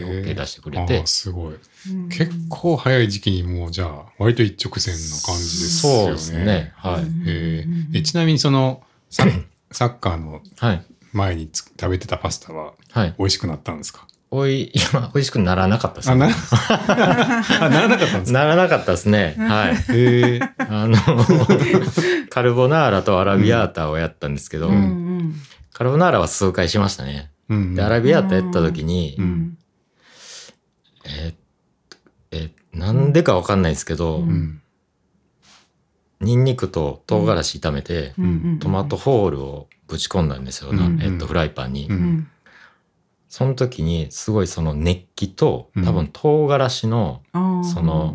[0.03, 1.53] OK 出してくれてすごい。
[1.53, 1.57] う
[1.93, 5.99] ん結構早い時期にもうじゃあ割と一直線の感じですよね。
[6.05, 6.73] そうですね。
[6.75, 7.03] はい。
[7.03, 9.25] うんえちなみにそのサ
[9.71, 10.85] サッカーのはい。
[11.13, 13.15] 前につ食べてたパスタははい。
[13.17, 14.07] 美味しくなったんですか？
[14.33, 16.29] おい、いや、美味しくならなかったですあ、ね。
[16.29, 16.33] な、
[17.65, 18.39] あならなかったんですか？
[18.39, 19.35] ならなかったですね。
[19.37, 20.41] はい。
[20.57, 20.95] あの、
[22.29, 25.35] カルボナーラとアラビアータをやったんですけど、うんうん
[25.73, 27.31] カルボナーラは数回しましたね。
[27.49, 27.75] うん。
[27.75, 29.57] で、アラビアータやった時に、ううんん
[31.05, 31.33] えー
[32.31, 34.61] えーなんでかわかんないですけど、うんうん。
[36.21, 41.89] ニンニクと唐辛子炒めて、うんうんトマトホールをぶち込んだんですよ、なうんえっと、フライパンに。
[43.31, 45.85] その時に、すごいその熱気と、うん。
[45.85, 47.21] 多分唐辛子の、
[47.63, 48.13] その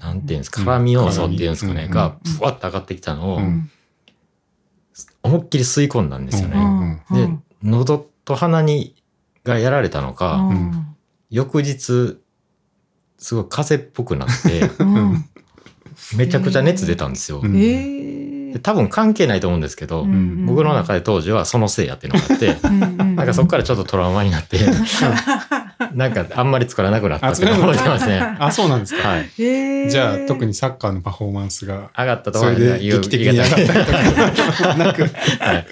[0.00, 1.90] なんていうんですか、辛み要素っていうんですかね、うん。
[1.90, 3.70] が、ふわっと上がってきたのを、うん。
[5.22, 6.62] 思いっきり吸い込んだんですようね。
[6.62, 7.00] ん。
[7.10, 7.30] で、
[7.62, 8.94] 喉と鼻に
[9.44, 10.94] がやられたのか、ん。
[11.30, 12.18] 翌日、
[13.16, 15.24] すごい風邪っぽくなって、うん。
[16.18, 17.40] めちゃくちゃ熱出たんですよ。
[17.42, 17.56] うん。
[17.56, 17.99] ええで
[18.58, 24.58] 多分関係ないと思うんですけど、ん僕の中で当時はそのせいやっていうのがあって、ななんかそこからちょっとトラウマになって、
[25.94, 28.20] なんかあんまり作らなくなったっていうのを覚えてますね。
[28.38, 29.08] あ、そうなんですか？
[29.08, 29.30] はい。
[29.88, 35.02] じゃあ特ににサッカーのパフォーマンスが上がったとそころれで劇的に上がったりとかなく、
[35.40, 35.66] はい。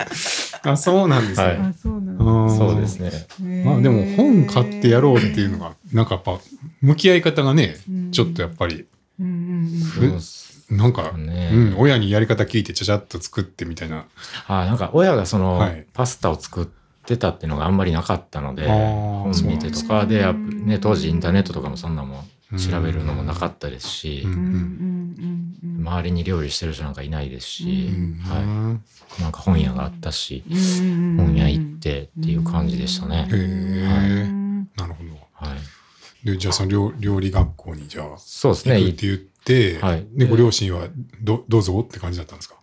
[0.62, 1.58] あ、そうなんですはね。
[1.60, 3.10] あそうなんうんそうですね。
[3.40, 6.38] ねまあでも本買ってやろうっていうのが、なんかやっぱ
[6.80, 8.86] 向き合い方がね、うんちょっとやっぱり、
[9.20, 9.28] うんう
[9.66, 14.04] んそうっすなんか、ねうん、親にやり方聞いてちゃちゃっと作ってみたいな。
[14.46, 16.66] あなんか親がその、はいパスタを作っ
[17.06, 28.78] てたっていうのがあんまりなかったので、本見てとかで、やっぱね、当時インターネットとかもそんなもん調べるのもなかったですしう、うん周りに料理してる人なんかいないですし、うんは
[29.18, 29.22] い。
[29.22, 33.26] なんか本屋があったし、うん本屋行ってっていう感じでしたね。
[33.30, 35.10] へえ、うんなるほど。
[35.32, 35.58] はい。
[36.26, 38.80] で、じゃあその料料理学校にじゃあ、そうですね。
[38.80, 39.37] 行くって言って、
[39.80, 40.06] はい。
[40.12, 40.88] で、ご両親は
[41.22, 42.56] どどうぞって感じだったんですか？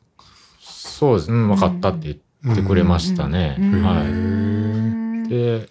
[0.62, 1.32] そうです。
[1.32, 1.38] ね。
[1.38, 3.58] 分かったって言ってくれましたね。
[3.60, 5.30] うんはへい。
[5.30, 5.70] で、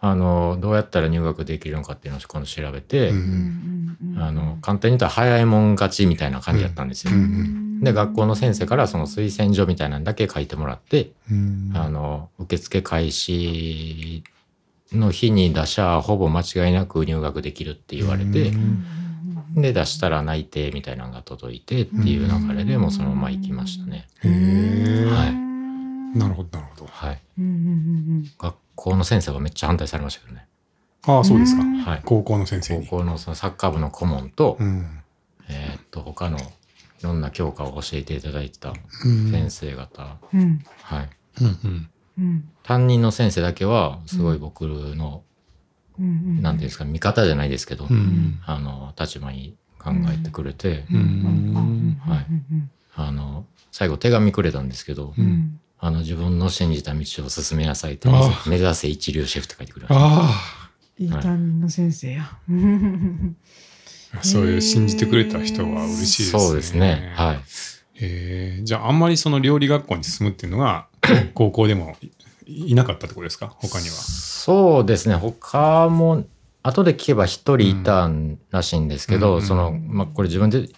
[0.00, 7.12] あのどうやったら入学できるのかっていうのを今度調べて、うんあの簡単に言ったら早いもん勝ちみたいな感じだったんですよ。
[7.12, 11.72] うんで学校の先生からその推薦状みたいなんだけ書いてもらって、うん。
[11.74, 14.22] あの受付開始
[14.92, 18.52] の日に出しゃほぼ間違いなく入学できるって言われて、
[19.62, 24.06] で出したら内定みたいなのが届いてっていう流れでもうそのまま行きましたね。
[24.22, 26.18] へえ、はい。
[26.18, 26.90] なるほどなるほど。
[26.90, 27.20] はい、
[28.38, 30.46] 学校の先生はめっちゃ反対されましたけどね。
[31.06, 31.62] ああそうですか。
[31.62, 35.02] うんはい、高校の先生高に校のそのサッカー部の顧問と、うん。
[35.48, 36.42] えーっと他のい
[37.02, 38.70] ろんな教科を教えていただいてた
[39.04, 39.30] うん。
[39.30, 40.60] 先生方、うん。
[40.82, 41.08] はい、
[41.40, 41.90] うんうん。
[42.18, 42.48] うん。
[42.62, 45.29] 担任の先生だけはすごい僕の、うん
[45.98, 48.40] なんていうんですか味方じゃないですけど、うん。
[48.46, 50.84] あの立場に考えてくれて、
[52.94, 55.60] あの最後手紙くれたんですけど、うん。
[55.78, 60.06] あの自分の信じた道を進めなさいってあ目指せ一流シェフって書いてくれました。
[60.06, 60.60] あ
[60.98, 61.06] い。
[61.06, 62.30] い担任の先生や。
[64.12, 66.40] あそういう信じてくれた人は嬉しいですね。
[66.40, 67.12] そうですね。
[67.14, 67.40] はい。
[68.00, 68.64] えー。
[68.64, 70.86] じゃああんまりその料理学校に進むっていうのが
[71.34, 71.96] 高校でも
[72.50, 73.48] いいなかったってことですか？
[73.48, 73.94] 他には。
[73.94, 75.14] そうですね。
[75.14, 76.24] 他も、
[76.62, 80.68] 後で聞けば一人いたんらしいんですけど、うんその、まあ、これ自分で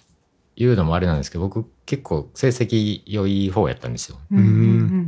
[0.55, 4.19] 言うのもあれなんですけど、僕結構成績良い方やったんですよ。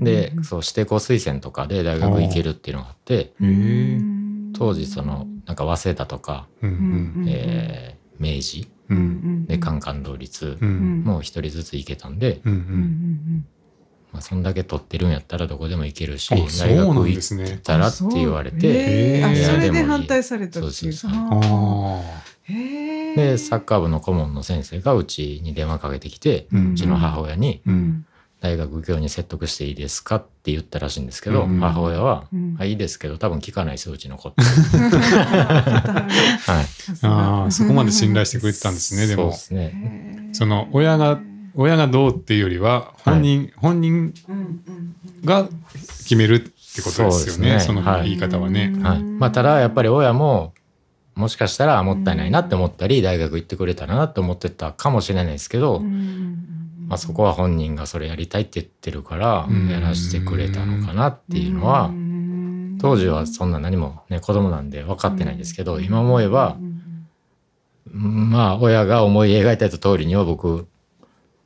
[0.00, 3.32] で、そう、指定校推薦とかで大学行けるっていうのがあって、
[4.56, 6.72] 当時その、なんか早稲田とか、うんう
[7.20, 9.44] んえー明治うん。
[9.46, 11.02] でカンカン同率うん。
[11.04, 13.46] もう一人ずつ行けたんで、うんううんん
[14.14, 20.72] まあ、そんだけ取ってるんやったらどこでも行けるし、あ大学ですね行ったらって言われて、へーあへーそれで反対されたっていう。
[20.72, 21.10] そうそう
[23.16, 28.06] で、サッカー部の顧問の先生がうちに電話かけてきて、ううんちの母親に、あうん。
[28.40, 31.58] 大学行くように説得していいですかって言ったらしいんですけど、うん。
[31.60, 32.56] 母親は、うん。
[32.60, 34.42] あいいですけど、多分聞かないですよ、うちの子って。
[34.42, 36.06] は
[36.46, 36.66] はい。
[37.02, 39.22] ああそこまで信頼してくれてたんですねでも。
[39.22, 40.30] そうですね。
[40.34, 41.18] その親が
[41.56, 44.94] 親がどうっていうよりは本人、本人うんうん
[45.24, 47.54] が決めるってことですよね。
[47.54, 47.60] ね。
[47.60, 48.10] そのはい。
[48.10, 48.74] 言い方はね。
[48.82, 49.02] はい。
[49.02, 50.52] まあ、ただ、やっぱり親も、
[51.14, 59.68] もしかしたらもったいないなって思ったり、大学行ってくれたらなって思ってたかもしれないですけど、まあ、そこは本人がそれやりたいって言ってるからうん。
[59.68, 61.90] やらせてくれたのかなっていうのは
[62.80, 66.58] 当時はそんな何もね子供なんで分かってないですけど今思えば
[67.90, 70.66] まあ親が思い描いてた通りには僕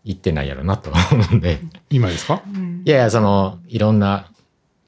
[0.05, 0.99] 言ってないやろなと思
[1.33, 1.61] うんで。
[1.91, 2.43] 今ですか？
[2.85, 4.31] いやいやそのいろんな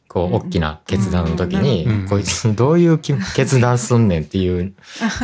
[0.09, 2.09] こう大きな決断の時にうん。
[2.09, 4.75] こいつどういうき決断すんねんっていう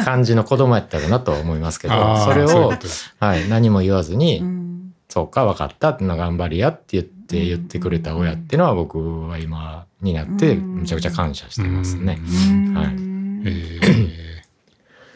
[0.05, 2.73] 感じの子供やったらなとは思いますけどそれを
[3.19, 4.67] はい何も言わずにうん。
[5.09, 10.75] そうか、分かったっての頑張りやって言って言ってくれた親っていうのは僕は今になってうん。
[10.81, 12.19] むちゃくちゃ感謝してますね。
[12.21, 12.75] うん。
[12.75, 12.87] はい。
[12.87, 14.43] えー。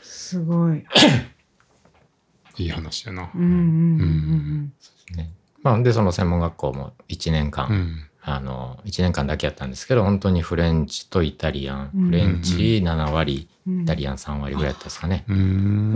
[0.03, 0.85] すごい。
[2.61, 3.31] いい話やな。
[3.35, 4.73] うんうんうん
[5.17, 5.33] ね
[5.63, 7.97] まあ、で、その専門学校も1年間、うん。
[8.23, 12.05] あの、1年間だけやったんですけど、本当にフレンチとイタリアン、うん。
[12.07, 13.83] フレンチ7割、うん。
[13.83, 15.25] イタリアン3割ぐらいやったですかね。
[15.27, 15.33] フ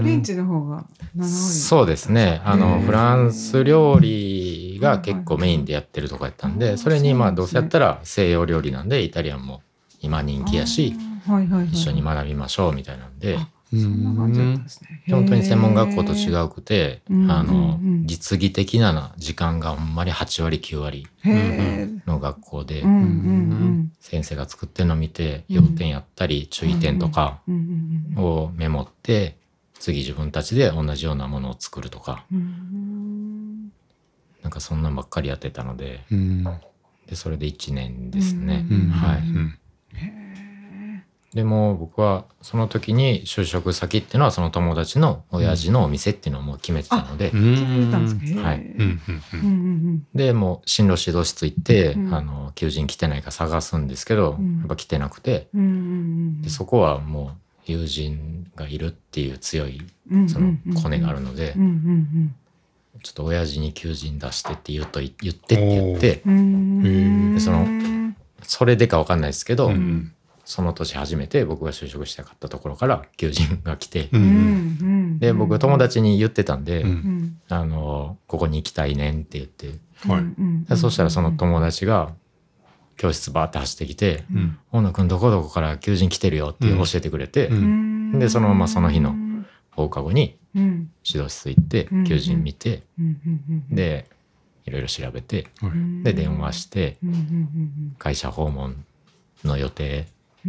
[0.03, 0.85] レンチの方が
[1.17, 1.29] 7割。
[1.29, 2.41] そうですね。
[2.45, 9.63] あの、フランス料理が結構メインでやってるとこやったんで、はいそれにまあどうせやったら西洋料理なんで、イタリアンも
[10.01, 10.95] 今人気やし、
[11.27, 13.39] はいはいはい、一緒に学びましょうみたいなんで、う
[13.83, 15.03] そんな感じだったんですね。
[15.11, 16.45] 本当に専門学校と違う。
[16.45, 21.07] うくて、うんあの実技的な時間がほんまに8割9割。
[22.07, 25.57] の学校でう、んうん先生が作ってるの見て、うん。
[25.57, 27.41] 要点やったり注意点とか
[28.17, 29.37] をメモって、
[29.79, 32.25] 次自分たちで同じようなものを作るとか、
[34.43, 36.45] なんかそんなんばっかりやってたので、うん。
[37.07, 38.67] で、それで1年ですね。
[38.71, 39.19] うんはい。
[39.21, 39.59] うん
[41.35, 48.41] でも僕はその時に就職先っていうのはその友達の親父のお店っていうのをもう決めてたので、うん決めたんですか。
[48.41, 48.43] へー。
[48.43, 49.01] はいうんうん。
[49.33, 49.51] うんう
[49.93, 54.59] んでもう進路指導室行って、うんあの求人来てないか探すんですけど、うん。
[54.61, 57.33] やっぱ来てなくてうんうんでそこはもう
[57.67, 59.83] 友人がいるっていう強い
[60.13, 62.35] うんそのコネがあるので、うんうん
[63.03, 66.23] ちょっと親父に求人出してって言うと言ってって言って
[67.41, 67.67] その
[68.45, 70.13] それでかわかんないですけど、うん
[70.45, 74.23] その年初めて僕が就職したかったところから求人が来て、ううん。
[74.23, 76.89] んうんで僕友達に言ってたんで、うん。
[76.89, 79.69] うんあのここに行きたいねんって言って。
[80.07, 80.21] はい。
[80.21, 82.13] うんうんでそしたらその友達が
[82.97, 87.49] 教室バーって走ってきてうん「大野くんどこどこから求人来てるよ」って教えてくれて、
[88.19, 89.15] でそのままその日の
[89.71, 90.91] 放課後にうん。
[91.05, 93.41] 指導室行ってうん求人見て、うんうん
[93.71, 94.07] うんで
[94.67, 96.05] いろいろ調べてはい。
[96.05, 97.97] で電話してうんうんうん。
[97.99, 98.85] 会社訪問
[99.45, 100.07] の予定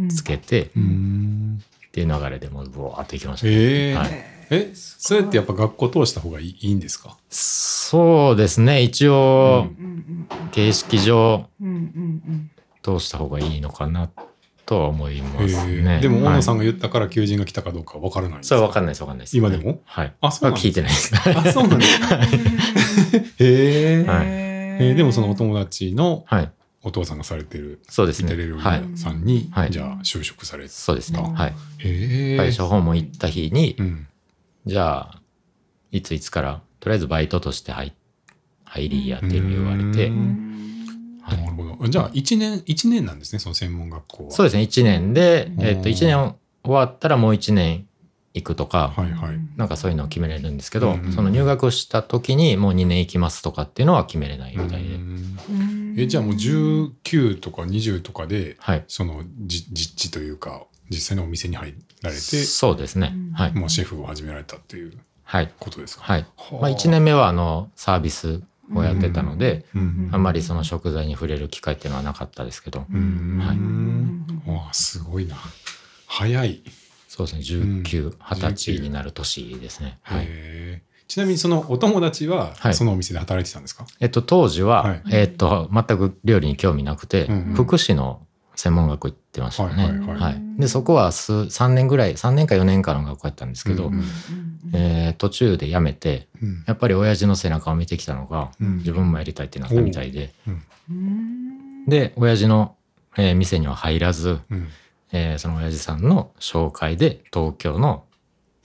[0.08, 1.62] つけて、うーん。
[1.88, 3.98] っていう流れでもうブワーっといきましたね、えー。
[3.98, 4.08] はい。
[4.50, 7.16] えそれってやっぱ学校通した方がいいんですか？
[7.30, 8.82] そうですね。
[8.82, 9.68] 一応
[10.52, 11.78] 形式上うんうんう
[12.32, 12.50] ん。
[12.82, 14.08] 通した方がいいのかな
[14.66, 15.82] とは思いますえー。
[15.82, 16.00] ね。
[16.00, 19.36] でも大野さんはいが言ったから求人が来たかどうかわからないんですそれは分かんないです分かんないです。
[19.38, 19.80] 今でも？
[19.86, 20.14] はい。
[20.20, 21.12] あそうなんです聞いてないです。
[21.16, 22.16] あそうなんですか。
[22.18, 24.94] へえはいえー。
[24.94, 26.50] でもそのお友達のはい。
[26.86, 28.28] お父さんがされてるそうですね。
[28.28, 29.70] イテレ料理はい屋さんに、はい。
[29.72, 31.18] じゃあ就職されて、そうですね。
[31.18, 32.36] うんはい。
[32.36, 34.06] 会社訪問行った日に、うん。
[34.66, 35.20] じゃあ、
[35.90, 37.92] いついつから、とりあえずバイトとして入
[38.64, 40.10] 入りやってる言われて。
[40.10, 40.12] う、
[41.22, 41.38] はい。
[41.38, 41.88] なるほど。
[41.88, 44.30] じゃあ1年一年なんですねその専門学校は。
[44.30, 47.85] そうですね、1年で、えっと、うん1年終わったらもう1年
[48.36, 49.38] 行くとか、はいはい。
[49.56, 54.94] なんかそういうのを決めれるんですけど、うんうんその入学した時にもう2年行きますとかっていうのは決めれないみたいで。
[54.94, 55.94] うん。
[55.98, 58.84] えじゃあもう19とか20とかではい。
[58.88, 63.14] そのじ実地というか実際のお店に入られてそうですね。
[63.34, 63.52] はい。
[63.54, 64.92] もうシェフを始められたっていう
[65.24, 65.50] はい。
[65.58, 66.04] ことですか？
[66.04, 66.26] はい。
[66.36, 68.42] はまあ、1年目はあのサービス
[68.74, 70.10] をやってたので、うん。
[70.12, 73.38] あんまりその食材に触れる機会っていうのはなかったですけど、うん。
[74.46, 74.54] はい。
[74.54, 75.36] わあすごいな。
[76.06, 76.62] 早い
[77.16, 77.82] そうですね、うん。
[77.82, 79.98] 19、20歳になる年ですね。
[80.02, 80.28] はい。
[81.08, 82.74] ちなみにそのお友達ははい。
[82.74, 85.02] そのお店で働いてたんですか、えっと、当時は、はい。
[85.12, 87.54] えっと、全く料理に興味なくて、うんうん。
[87.54, 89.84] 福祉の専門学校行ってましたね。
[89.84, 90.42] はいはいはい。
[90.58, 94.04] で、そこは数、3年ぐらい、3年か4年かの学校やったんですけど、うん
[94.72, 96.64] えー途中で辞めて、うん。
[96.66, 98.78] やっぱり親父の背中を見てきたのが、うん。
[98.78, 100.32] 自分もやりたいってなったみたいで、
[100.90, 101.84] うん。
[101.86, 102.74] で、親父の、
[103.16, 104.68] えー店には入らず、うん
[105.16, 108.04] えーその親父さんの紹介で東京の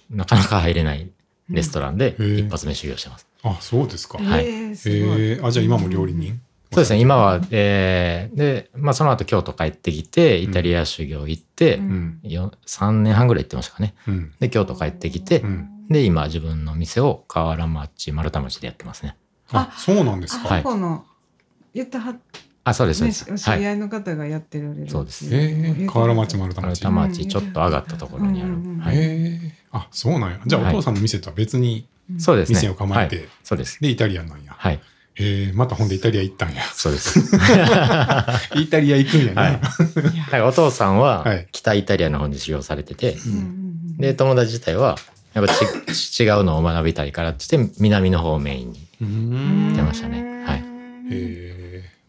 [0.09, 1.09] なかなか入れない
[1.49, 3.27] レストランで一発目修行してます。
[3.43, 4.45] あそうですか、はい。
[4.45, 5.21] えーすごい。
[5.21, 6.39] えー、あじゃあ今も料理人？
[6.73, 12.19] そうですね、今は、えーで、まあその後京都帰ってきて、イタリア修行行って、うん。
[12.23, 12.31] うん。
[12.31, 13.93] よ3年半ぐらい行ってましたかね。
[14.07, 14.31] うん。
[14.39, 15.87] で、京都帰ってきて、うん。
[15.89, 19.17] で、今自分の店を河原町、丸太町でやってますね。
[19.51, 21.03] あそうなんですか、あこの
[21.73, 22.15] 言ったは
[22.63, 23.31] あ、そうです、そうねです。
[23.33, 23.65] お知りはい。
[23.67, 25.25] 合いの方がやってられるそうです。
[25.31, 28.51] えー、河原町丸太丸町太町、ちょっと上がったところにある。
[28.79, 28.95] はい。
[28.97, 30.39] えー、あそうなんや。
[30.45, 30.75] じゃあおはい。
[30.75, 31.87] 父さんの店とは別に
[32.17, 32.55] そうですね。
[32.59, 33.25] 店を構えて、はい。
[33.43, 33.79] そうです。
[33.81, 34.53] でイタリアンなんや。
[34.57, 34.79] はい。
[35.17, 36.63] えー、またほんでイタリア行ったんや。
[36.73, 37.19] そうです。
[38.55, 39.41] イタリア行くんやな、
[40.29, 40.41] はい。
[40.41, 41.47] お父さんははい。
[41.51, 43.17] 北イタリアの方に修行されてて、
[43.97, 44.97] で、友達自体は、
[45.33, 45.53] やっぱ
[45.93, 48.87] ち違うのを学びたいからって言って、南の方をメインに。
[49.75, 50.43] 出ましたね。
[50.45, 50.63] はい。
[51.11, 51.60] えー、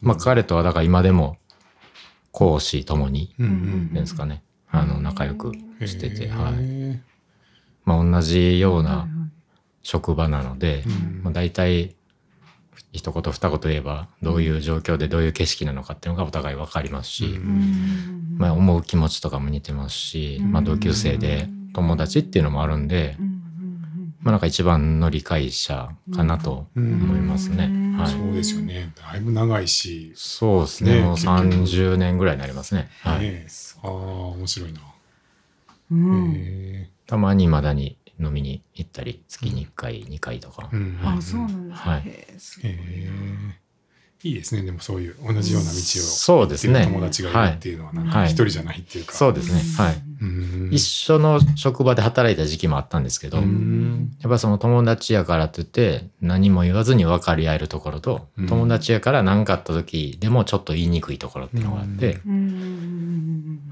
[0.03, 1.39] まあ彼とはだから今でも
[2.33, 3.95] 講師ともに、うんうん。
[3.95, 5.53] ですかね、あの、仲良く
[5.87, 7.01] してて、はい。
[7.85, 9.09] まあ同じようない
[9.83, 11.21] 職場なので、うん。
[11.23, 11.95] まあ大体、
[12.91, 17.33] 一言二言言えば、どういう状況でどういう景色なのかっていうのがお互い分かりますし、うん。
[17.33, 23.32] うんまあ思う気持ちとかも似てますし、まあ同級生で友達っていうのもあるんで、うんうん
[24.23, 27.65] まあなんか一番の理解者かなと思いますね。
[27.65, 28.13] うんはい。
[28.13, 30.95] そうですよねだいぶ長いし、そうですね。
[30.97, 32.89] ねもう30年ぐらいになりますね。
[33.01, 33.21] はい。
[33.21, 33.47] ね
[33.83, 34.81] ああ面白いな、
[35.91, 40.77] うんへたまに未だに飲みに行ったり、月に1回、2回とかー。
[40.77, 41.77] うんあそうなんで
[42.39, 42.69] すはい
[44.25, 46.85] いいいですねでもそういう同じような道をそうですね。
[46.85, 49.85] 友達がいるっていうのはなんかはい一人じゃないっていうか、そうですね。
[49.85, 50.03] はい。
[50.23, 50.69] うん。
[50.71, 58.47] 一緒の職場で働いた時期もあったんですけど、うやんっぱその友達やからといって何も言わずに分かり合えるところと、うん。
[58.47, 62.31] 友達やから何かあった時でもちょっと言いにくいところっていうのがあって、う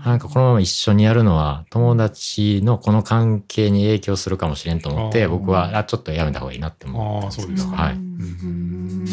[0.04, 7.94] なんかこのまま一緒にやるのは友達のこの関係に影響するかもしれんと思って僕はあちょっとやめた方がいいなって思ああそうですか、はい。
[7.94, 9.04] うん。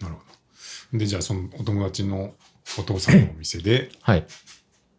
[0.00, 0.22] なるほ
[0.92, 0.98] ど。
[0.98, 2.32] でじゃあそのお友達の
[2.78, 4.26] お父さんのお店ではい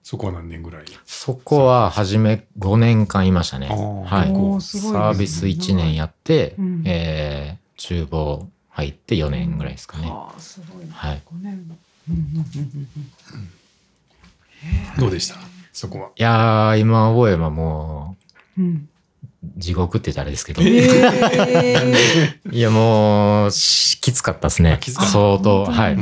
[0.03, 0.85] そこは何年ぐらい？
[1.05, 3.69] そこは初め5年間いましたね。
[3.71, 4.27] あーはい。
[4.61, 6.83] サービス1年やって、うん。
[6.85, 11.21] えー厨房入って4年ぐらいですかね、はあすごいなはい。
[11.25, 11.65] 五年。
[14.99, 15.35] どうでした？
[15.73, 16.09] そこは。
[16.15, 18.15] いやー今思えばも
[18.57, 18.73] うんうん。
[18.75, 18.87] う
[19.57, 24.79] 地獄って言ったらあれですけど、え いやもうしきつかったですね。
[24.81, 25.67] 相当。
[25.69, 25.93] あはい、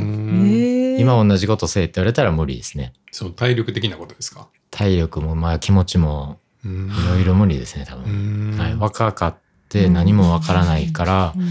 [1.00, 4.48] 今同じことせえって言われたら無理ですねそう体力的なことですか？
[4.70, 6.90] 体力もまあ気持ちもうん。
[6.90, 8.58] いろいろ無理ですね多う分、ん。
[8.58, 9.36] はい、若かっ
[9.68, 11.46] て何もわからないからうん。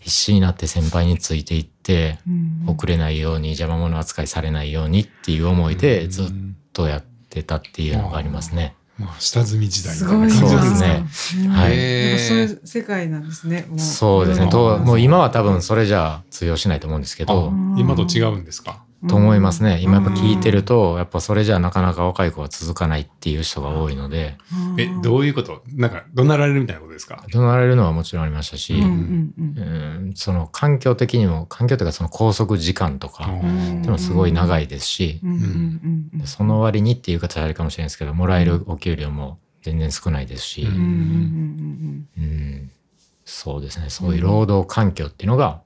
[0.00, 2.64] 必死になって先輩についていってうん。
[2.66, 6.26] 遅れないように邪魔者扱いされないようにっていう思いでずっ
[6.72, 8.74] とやってたっていうのがありますね。
[8.98, 10.30] まあ下積み時代すごいな。
[10.30, 11.44] そう感じですね。
[11.44, 11.50] うん。
[11.52, 12.18] はい。
[12.18, 13.66] そういう世界なんですね。
[13.68, 13.78] もう。
[13.78, 14.44] そうですね。
[14.44, 14.50] うん。
[14.50, 17.52] ともう今は多分それじゃ通用しないと思うんですけど。
[17.52, 18.82] あ、今と違うんですか？
[19.08, 19.80] と思いますね。
[19.82, 24.38] 今やっぱ聞いてると、やっぱそれじゃなかなか若い子は続かないっていう人が多いので、
[24.78, 25.62] え、どういうこと？
[25.74, 27.22] なんか、怒鳴られるみたいなことですか？
[27.30, 30.12] 怒鳴られるのはもちろんありましたし、うん。
[30.14, 35.20] その環境的にも、環境というかその拘束時間とか、っていうのはすごい長いですし、
[36.24, 42.18] その割にっていう形はあれかもしれないですけど、もらえるお給料も全然少ないですし、ううん。
[43.24, 45.62] そうですね、そういう労働環境っていうのが、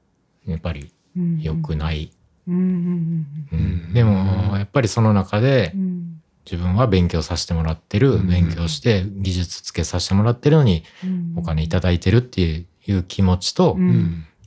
[0.47, 1.41] やっぱりうんうん。
[1.41, 2.13] 良くない。
[2.51, 3.57] うんうんう
[3.91, 5.73] んでも、やっぱりその中で
[6.51, 11.35] 自分は勉強させてもらってる、うん勉強して技術つけさせてもらってるのにうん。
[11.37, 13.77] お金いただいてるっていういう気持ちと。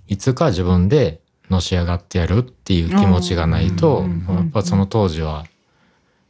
[0.08, 4.26] いつか自分でのし上がってやるっていう気持ちがないと、うん。
[4.28, 5.46] やっぱその当時は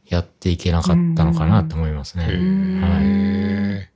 [0.06, 2.28] やっていけなかったのかなと思いますへね。
[2.30, 3.88] え。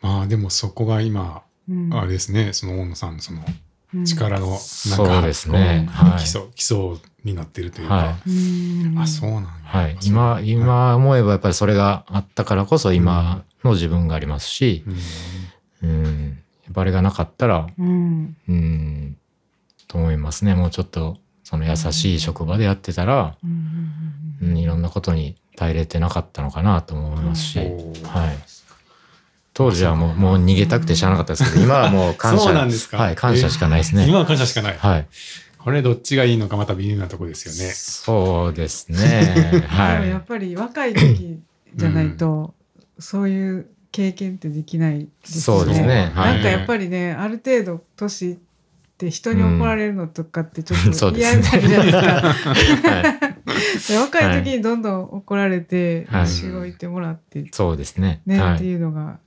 [0.00, 1.94] まあ、でもそこが今、うん。
[1.94, 5.88] あれですね、その大野さんのそのうん力の、そうですね。
[6.18, 8.16] 基礎、基礎になってるというはか。
[8.26, 8.98] うん。
[8.98, 9.50] あ、そうなんや。
[9.62, 9.96] はい。
[10.02, 14.84] 今、今思えばやっぱりそれがあったからこそ今の自分がありますし、
[15.82, 15.90] うん。
[15.90, 16.38] うん。
[16.64, 18.36] やっぱあれがなかったら、うん。
[18.48, 19.16] うん、
[19.86, 20.54] と思いますね。
[20.54, 23.90] もうちょっと、その優しい職場でやってたら、うん。
[24.42, 27.68] うん、いろんなことに耐えれてなかったのかなと思いますし、はい。
[29.58, 32.44] 当時はもう、もう逃げたくてしゃあなかったですけど、 今はもう感謝。
[32.44, 34.06] そうなんですかはい、感謝しかないですね。
[34.08, 34.78] 今は感謝しかない。
[34.78, 35.06] はい。
[35.58, 37.72] これどっちがいいのかまた微妙なとこですよね。
[37.74, 39.50] そうですね。
[39.50, 39.98] で はい。
[39.98, 41.40] もやっぱり若い時
[41.74, 42.54] じゃないと、
[43.00, 48.38] そういう経験ってできないですそうですねはいなんかやっぱりね、ある程度年いっ
[48.96, 51.92] て人に怒られるのとかってちょっと嫌になるじゃないで
[53.80, 53.98] すか。
[54.02, 58.20] 若い時にどんどん怒られて、はいしごいてもらって、そうですね。
[58.24, 58.62] ね、ってはい。
[58.62, 59.18] いうのが、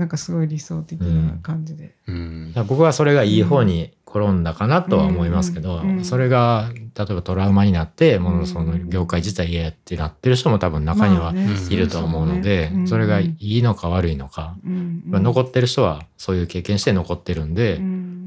[0.00, 1.94] なんかすごい理想的な感じで。
[2.06, 2.54] うん。
[2.66, 5.96] 僕はそれがいい方に転んだかなとは思いますけど、うん。
[5.98, 6.04] うん。
[6.06, 8.40] それが例えばトラウマになって、もうん。
[8.44, 11.34] うその業界自体嫌やってなってる人も多分中には
[11.68, 12.86] いると思うので、そうね。
[12.86, 18.26] それがいいのか悪いのか、残ってる人はそういう経験して残ってるんで、うん。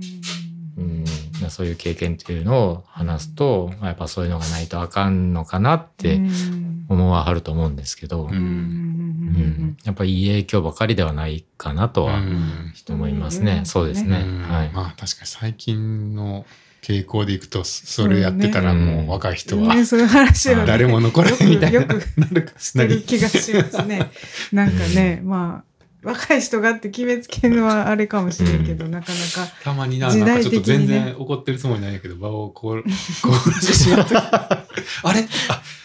[0.78, 1.06] うん。
[1.50, 13.58] そういう経験っていうのを話すと、やっぱそういうのがないとあかんのかなってうん思わはると思うんですけど、ううんうんやっぱりいい影響ばかりではないかなとはうん思いますね。
[13.60, 14.24] うんそうですね。
[14.26, 14.70] うんはい。
[14.72, 16.46] まあ確かに最近の
[16.84, 19.74] 傾向でいくと、それやってたらもう若い人は
[20.68, 21.80] 誰も残らないみたいな。
[21.80, 22.20] よくよく
[22.76, 24.12] なる気がしますね。
[24.52, 25.73] なんかね、まあ、
[26.04, 29.52] 若い人がって決めつけるのはあれかもしれんけど、なかなか。
[29.64, 34.16] たまにな、時なんか代的にねちょっと全然怒ってるつもりないけど、場をこう、 こうしてしまって。
[35.04, 35.28] あれ？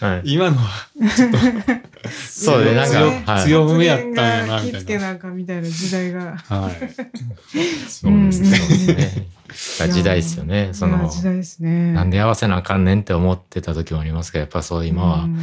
[0.01, 0.23] あ、はい。
[0.25, 0.89] 今のは
[2.29, 3.45] そうで、なん強か、はい。
[3.45, 6.37] 強めやったんやなみたいな気付けなんかみたいな時代が。
[6.37, 6.89] はい。
[6.91, 8.11] そうですね。
[8.11, 8.93] うんそうで
[9.53, 9.89] すね。
[9.93, 10.71] 時代ですよね。
[10.73, 11.93] その時代ですね。
[11.93, 15.39] なんで合わせなあかんねんって思ってた時もありますけど、やっぱそう今は、うん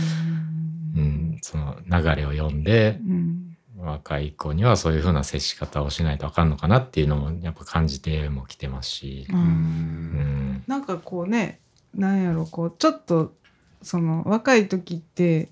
[0.95, 3.44] うん、その流れを読んで、うん
[3.85, 11.59] 若い子にはそういうふうな接し方をしないとあかんのかなっていうのもやっぱ感じてもきてますし、うん、なんかこうね
[11.93, 13.33] なんやろこうちょっと
[13.81, 15.49] その若い時って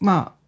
[0.00, 0.38] まあ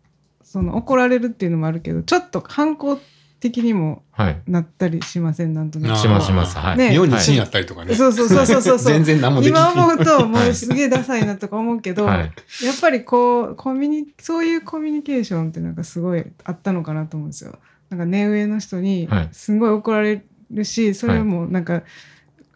[0.42, 2.98] その怒られるっていうのもあるけどちょっと反抗
[3.40, 4.42] 的にもはい。
[4.46, 5.54] なったりしません？
[5.54, 6.58] なんとなくしますします。
[6.58, 6.76] はい。
[6.76, 7.94] ね妙に芯やったりとかね。
[7.94, 9.72] そうそうそうそうそうそう全然何もできない。
[9.72, 12.18] 今思うともはいうすげえダサいなとか思うけど、はい。
[12.62, 17.58] やっぱりこうコミュニそういうコミュニケーションってなんかすごいあったのかなと思うんですよ。
[17.88, 21.82] なんか目上の人にはいすごい怒られるし、それもなんか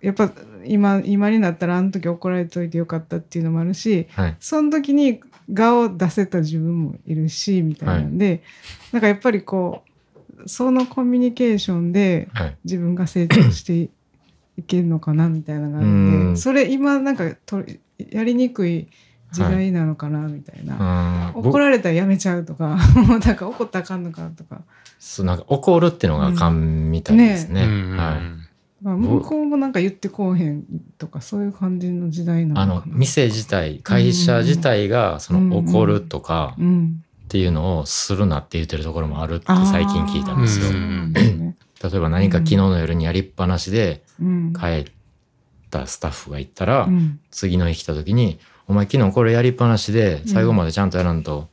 [0.02, 0.30] やっぱ
[0.66, 4.36] 今今になったらあの時怒られといてよかったっていうのもあるしはい。
[4.38, 5.20] その時に
[5.54, 8.42] 顔を出せた自分もいるしみたいなんで、
[8.92, 9.83] なんかやっぱりこう
[10.46, 12.56] そのコミュニケーションではい。
[12.64, 13.90] 自分が成長して
[14.56, 16.36] いけるのかなみたいなのがあるんでうん。
[16.36, 17.62] それ今なんかと
[17.98, 18.88] やりにくい
[19.32, 24.62] 時代なのかなみたいな、うん、怒僕られたらやめちゃうとか もうなんか怒ったらあかんのかとか、
[24.98, 27.64] そうなんか怒るっていうのがあかんみたいですね。
[27.64, 27.96] うん。
[27.96, 28.44] はい。
[28.84, 30.64] まあ、向こうもなんか言ってこうへん
[30.98, 32.92] とかそういう感じの時代なあのかな。
[32.92, 40.78] の店自体会社自体がその怒るとかうん、っていうのをするなって言ってるところもあるって最近聞いたんうですよ。
[41.82, 44.52] 例えば何か昨日の夜にやりっぱなしでうん。
[44.52, 44.84] 帰っ
[45.70, 47.20] たスタッフが行ったら、うん。
[47.30, 51.48] 次の日来た時に「お前昨日これやりっぱなしで最後までちゃんとやらんと、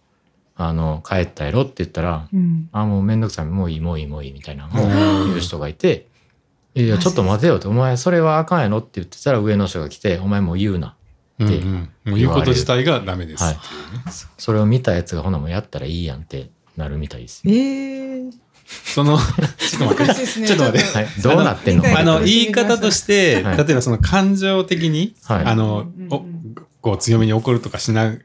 [0.55, 3.45] あの帰ったやろ」って言ったらうん「あもうめんどくさい。
[3.45, 6.07] もういいもういいもういい」みたいな言う人がいて
[6.76, 10.95] 「いやいやちょっと待てよ」って「お前それはあかんやろ」って言ってたら上の人が来て「お前もう言うな」
[11.45, 12.15] うんうん。
[12.15, 13.59] 言うこと自体がダメですっていう
[13.97, 14.11] ね。
[14.37, 17.55] それを見たやつがほなもうやったらいいやんってなるみたいですえよ。
[17.55, 18.31] ー、
[18.67, 19.17] その、
[19.57, 20.39] ちょっと待って。
[20.41, 20.97] ねちょっと待って。
[20.97, 23.57] はい、どうなってんのはいあの、言い方として、はい。
[23.57, 25.45] 例えばその感情的に、はい。
[25.45, 26.25] あのうんうん、お
[26.81, 28.15] こう強めに怒るとかしな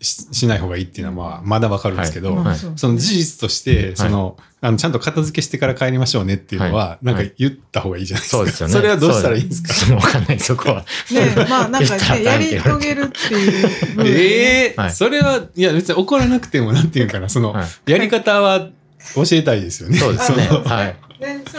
[0.00, 8.36] ししない方がいいっていうのはまあまだわかるんですけど、はいまあその事実として、その、あの、ちゃんと片付けしてから帰りましょうねっていうのは、はいなんか言った方がいいじゃないですか。
[8.38, 8.72] そうですよね。
[8.74, 9.72] それはどうしたらいいんですか？
[9.74, 10.84] そうわかんない、そこは。
[11.10, 13.68] ねまあ なんかね、やり遂げるっていう。
[14.06, 18.68] ええはいそれは、いや別に怒らなくてもなんていうかな、その、はいやり方は
[19.14, 19.98] 教えたいですよね。
[19.98, 20.48] そうですね。
[20.50, 20.96] あはい。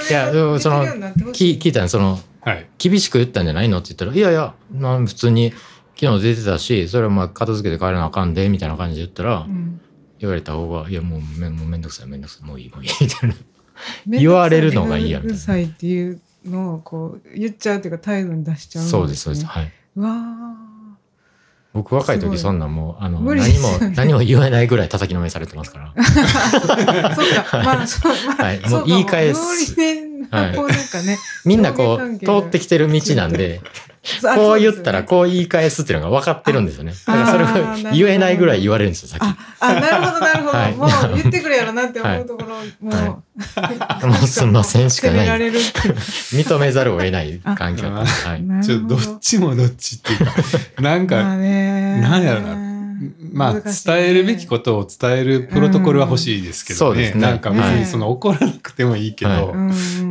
[0.10, 0.86] いや、その、
[1.34, 2.66] 聞聞いたの、その、はい。
[2.78, 5.54] 厳しく言ったんじゃないのって言ったら、いやいや、まあ普通に
[6.00, 9.82] 昨日出てたし、それはまあ片付けて帰らなあかんで、みたいな感じで言ったら、うん。
[10.20, 13.36] 言われた方が、いやもうめもうめんどくさいめんどくさい、もういいもういい、みたいな。
[14.08, 15.36] 言われるのがいいやみたいな。
[15.36, 19.44] めんどくさいっていうのをこう言っちゃうっていうか態度に出しちゃうんそうです、そうです。
[19.44, 19.72] ねはい。
[19.98, 20.76] うわ
[21.74, 25.94] 僕若い時そんなんもう、あの、無理で何も何も言えないぐらい叩きのめされてますから。
[25.94, 28.70] ー そうかまあそうまあ、はい。
[28.70, 29.42] もう言い返す。
[29.42, 33.62] 合理的なこうなんかね、みんなこう、通ってきてる道なんで、
[34.36, 36.94] こう言ったらあこう言い返すっていうのが分かってるんですよね。
[37.06, 39.24] だからそれを言えないぐらい言われるんですよ、さっき。
[39.24, 40.76] ああなるほどなるほど、はい。
[40.76, 43.24] もう言ってくれやろなって思うところ、も
[44.04, 45.28] う、もうすんませんしかない。
[45.28, 47.90] 認めざるを得ない環境。
[47.90, 48.44] はい。
[48.44, 50.34] なちょっとどどっちもどっちっていうか、
[50.82, 52.65] なんか、なんやろな
[53.34, 57.12] まあ、伝えるべきことを伝えるプロトコルは欲しいですけどね。
[57.14, 59.54] うんねなんか別にその怒らなくてもいいけど、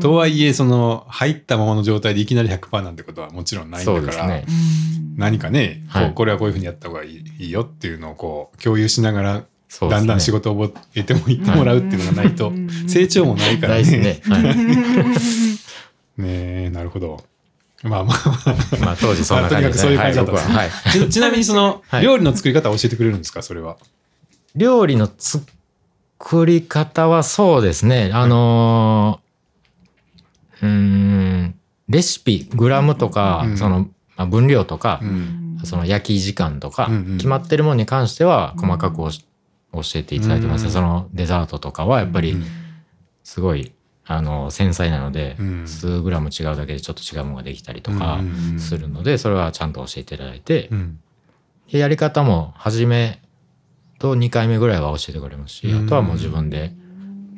[0.00, 4.44] とはいえ、その入ったままの状態でいきなり100%なんてことはもちろんないんだから、ね。
[4.48, 9.44] うん何かね、こうはいこれはこういうふうにやった方がいいいいよっていうのをこう共有しながら、ね。
[9.80, 12.52] だんだん仕事を覚えてもいってもらうっていうのがないと、
[12.86, 13.82] 成長もないからね。
[13.98, 14.20] ね。
[14.22, 14.42] はい。
[16.16, 16.26] ね
[16.66, 17.24] え、なるほど。
[17.84, 18.16] まあまあ
[18.46, 18.96] まあまあ。
[19.00, 19.68] 当時そんな感じですね。
[19.68, 20.70] まあとにかくそういう感じだったはい。
[20.90, 22.02] ち ちなみにその、はい。
[22.02, 23.42] 料理の作り方を教えてくれるんですか？
[23.42, 23.76] それは。
[24.56, 28.10] 料理の作り方はそうですね。
[28.12, 29.24] あのー
[30.62, 31.54] うーん、
[31.88, 33.58] レシピ、グラムとか、うん。
[33.58, 35.58] その、まあ、分量とか、うん。
[35.64, 37.16] その焼き時間とか、うんうん。
[37.16, 39.10] 決まってるものに関しては細かく教
[39.96, 40.70] えていただいてます、うん。
[40.70, 42.46] そのデザートとかはやっぱりうん。
[43.24, 43.72] すごい、
[44.06, 51.00] あの繊細なので、うん数グラム違うだけでちょっと違うものができたりとかうんうんするので、それはちゃんと教えていただいて、うん。
[51.70, 53.22] でやり方も初め
[53.98, 56.72] と2回目ぐらいは教えてくれますし、うんあとはもう自分で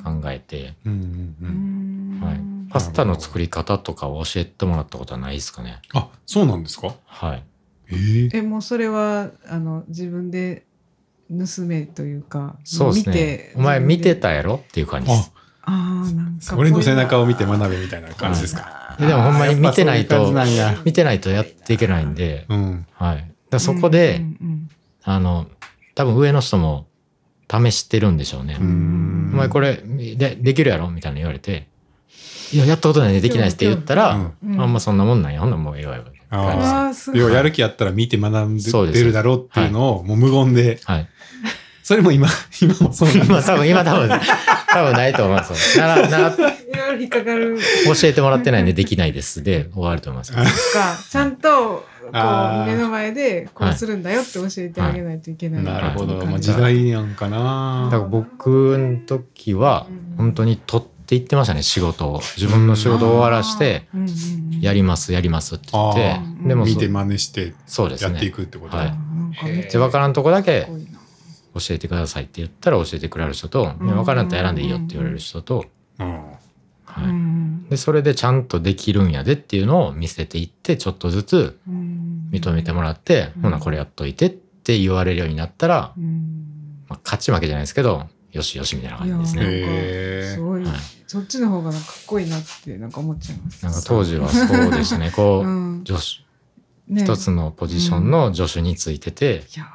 [0.02, 0.92] 考えて、うん
[1.40, 2.26] うんうん。
[2.26, 2.40] はい、
[2.70, 5.80] パスタの作り方とかを教えてもらったことはないですかね。
[5.94, 6.94] あ、そうなんですか？
[7.06, 7.44] はい。
[7.92, 10.64] えええもうそれはあの自分で
[11.30, 13.52] 盗めというかそうですね見て。
[13.56, 14.56] お前見てたたやろ？
[14.56, 15.32] っていう感じです。
[15.66, 18.96] ああなんか俺の背中を見て学べみたいな感じですか？
[18.98, 20.32] ででもほんまに見てないと
[20.84, 22.86] 見てないとやっていけないんで、うん。
[22.94, 23.30] はい。
[23.50, 24.70] だそこで、うんうん
[25.04, 25.46] あの、
[25.94, 26.86] 多分上の人も
[27.50, 28.56] 試してるんでしょうね。
[28.58, 30.90] お前これでできるやろ？
[30.90, 31.68] みたいな言われて、
[32.52, 35.40] いや、やったことないんでできないですって言ったら、あんまそんなもんなんや。
[35.40, 36.04] ほんならもうええわよ。
[36.30, 36.86] あうんー。
[36.86, 37.20] あーすごい。
[37.20, 38.94] 要はやる気やったら見て学んそうです。
[38.94, 41.08] で出るだろうっていうのをもう無言で、はい。
[41.86, 42.26] それも今、
[42.60, 43.46] 今もそうなん今です。
[43.46, 45.78] 多分、今多分、多分ないと思います。
[45.78, 47.56] なら、なら、教いろいろ引っかかる。
[48.02, 50.32] えてもらってないんでできないですで終わると思います。
[50.32, 56.18] かちゃんとこう目の前でこうするんだよって教えてあげないといけない、なるほど。
[56.18, 57.88] はいもう時代なんかな。
[57.92, 62.20] だから僕の時はうん本当に取っていってましたね仕事を。
[62.36, 63.86] 自分の仕事を終わらして
[64.60, 66.20] やりますやりますって言って。
[66.48, 68.92] でもそ見て真似してそうですやっていねくってことはい。
[69.70, 70.66] で分からんとこだけ
[71.58, 75.64] 教えてくださいって言ったら教えてくれる人と「いや分からんと選んでいいよ」って言われる人と、
[75.98, 76.06] うん。
[76.06, 76.12] う
[76.84, 77.66] はい、ん。
[77.68, 82.28] でそれでちゃんとできるんやでっていうのを見せていってちょっとずつうん。
[82.32, 83.42] 認めてもらって「うん。
[83.42, 86.82] ほなこれやっといて」って言われるようになったら、うん。
[86.88, 90.34] まあ、勝ち負けじゃないですけどよしよしみたいな感じですね。
[90.34, 90.74] すごい、はい。
[91.06, 93.64] そっちの方がなんかかっこいいなってなんか思っちゃいます。
[93.64, 95.10] なんか当時はそうでしたね。
[95.10, 95.84] こう、 うん。
[95.86, 96.26] 助手
[96.92, 97.02] ね。
[97.02, 99.66] 一つのポジションの助手についてて、いや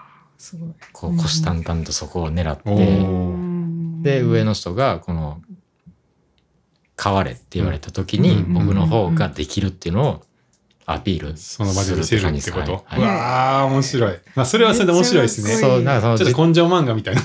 [0.41, 0.69] すごい。
[0.91, 5.39] こう虎視眈々とそこを狙って、で上の人がこの
[7.01, 8.53] 「変われ」って言われた時に、うん。
[8.53, 10.21] 僕の方ができるっていうのを
[10.87, 12.71] アピールその場で見せるってすこと、感じ。
[12.71, 14.19] ですかねうわあ面白い。
[14.35, 15.55] まあそれはそれで面白いですね。
[15.57, 17.21] そうなんかそのちょっと根性漫画みたいな。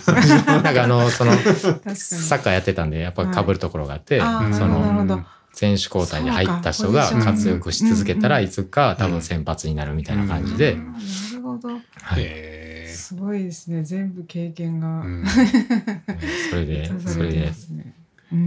[0.62, 1.32] なんかあのその。
[1.32, 8.44] サッカーやってたんでやっぱ被るところがあって、あーその選手交代で入った人が活躍し続けたらうん。
[8.44, 10.92] いつか多分先発になるみたいな感じで、うん。
[10.92, 10.98] な
[11.36, 11.68] るほど。
[11.70, 11.80] はい、
[12.18, 12.65] へ
[13.06, 13.84] すごいですね。
[13.84, 15.02] 全部経験が。
[15.02, 15.24] ーうん
[16.50, 17.52] それで出されてそれで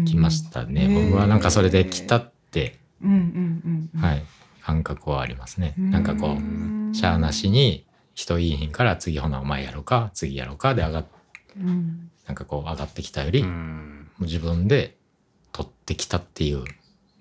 [0.05, 4.01] 来ましたね、へー僕はなんかそれで来たって、うんうんうん。。
[4.01, 4.21] はいい、
[4.61, 5.75] 感覚はありますね。
[5.77, 11.05] うんなんかこう、シャアなしに人いいひんから次ほなお前やろうか、次やろうかで上がっ、
[11.57, 12.09] うん。
[12.27, 14.97] なんかこう上がってきたより、うもんう自分で
[15.53, 16.65] 取ってきたっていう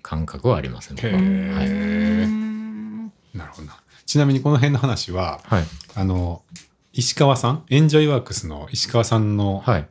[0.01, 1.01] 感覚はありますね。
[1.01, 1.23] ははい。
[1.23, 2.49] ーうん
[3.33, 3.77] なるほどな。
[4.05, 5.63] ちなみにこの辺の話は、はい。
[5.95, 6.41] あの、
[6.93, 9.89] 石川さん、エンジョイワークスの石川さんのはい。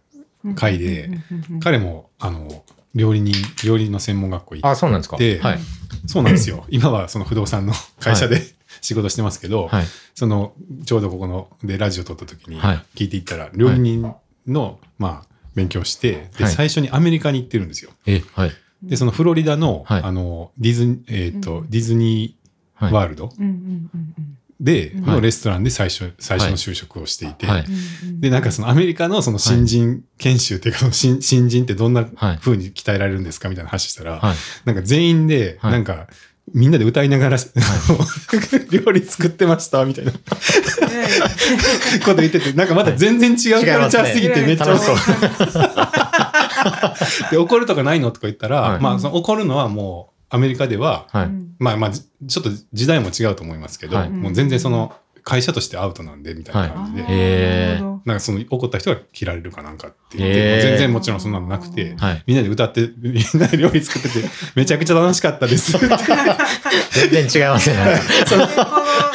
[0.55, 3.35] 回で、うんうんうんうん彼も、あの、料理人、
[3.65, 5.17] 料理の専門学校行っあ、そうなんですか。
[5.17, 5.59] ではい。
[6.07, 6.65] そうなんですよ。
[6.71, 8.43] 今はその不動産の会社で、
[8.81, 9.87] 仕事してますけど、はい。
[10.15, 14.03] その、ちょうどここの、で、ラジオ撮った時にはい聞いていったら、料理人
[14.47, 17.91] の、まあ、勉強して、で、はい最初にアメリカに行ってるんですよ。
[18.07, 18.53] え、はい。
[18.83, 22.37] で、そのフロリダの、はいあの、ディズニー、えっ、と、うんディズニ
[22.75, 22.91] はい。
[22.93, 23.33] ーワールド
[24.61, 25.07] で、うん。
[25.07, 27.47] のレストランで最初、最初の就職をしていて、
[28.19, 34.37] で、なんかそのアメリカのその新人研修っていうか、新新人ってどんなはい風に鍛えられるんですかみたいな話したら、はい。
[34.65, 35.73] なんか全員で、はい。
[35.73, 36.09] なんか、
[36.55, 37.39] みんなで歌いながら、
[38.71, 40.13] 料理作ってましたみたいな。
[42.05, 44.97] こと言ってて、なんかまた全然違うカルチャーすぎてめっちゃそう。
[47.31, 48.81] で怒るとかないのとか言ったら、はい。
[48.81, 51.25] まあその怒るのはもうアメリカでは、はい。
[51.27, 51.55] うん。
[51.59, 54.11] まあまあじちょっと時代も違うと思いますけど、はい。
[54.11, 54.95] もう全然その
[55.29, 62.25] 会社としてアウトなんでみたいな感じで、なんかその怒った人が切られるかなんかって言って、全然もちろんそんなのなくて、はい。
[62.27, 65.77] みんなで歌って、みんなで料理作ってて、めちゃくちゃ楽しかったです。
[67.11, 67.77] 全然違いますね。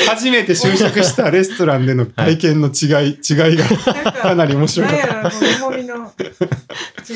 [0.07, 3.65] 初めて就職したレストランでの体験の違い、違いが
[4.11, 5.07] かなり面白かった。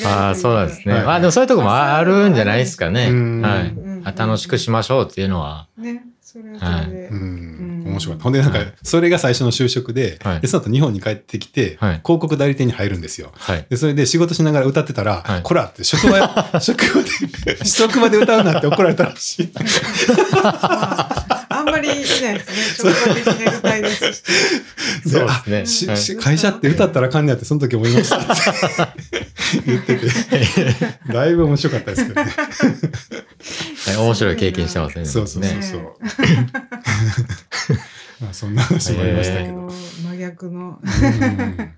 [0.09, 0.95] ああ、そうなんですね。
[0.95, 1.03] はい。
[1.03, 3.09] まあでもそういうとこもあるんじゃないですかね。
[3.11, 3.41] うん。
[3.41, 5.67] はい楽しくしましょうっていうのは。
[5.77, 7.07] ね、それはそれで。
[7.09, 8.23] うん、面白かった。
[8.23, 13.31] ほんで、なんかはい、それが最初の就職で、はいで、その後日本に帰ってきて、はい広告代理店に入るんですよ。
[13.35, 13.65] はい。
[13.69, 17.01] で、それで仕事しながら歌ってたら、はいこらって職場、 職場
[17.45, 19.51] で、職場で歌うなって怒られたらしい。
[21.93, 22.93] りいないですね。
[22.93, 24.23] 職場的な具体ですし。
[25.09, 28.33] そうですねあし会社って歌ったらあかんねやって、その時思いましたって
[29.65, 30.07] 言ってて、
[31.11, 32.31] だいぶ面白かったですけどね。
[33.85, 35.05] はい面白い経験してますね。
[35.05, 35.95] そうそうそうねそう。
[38.21, 39.69] まあそんな話もありましたけど。
[40.03, 40.79] 真逆の。
[40.81, 41.73] うん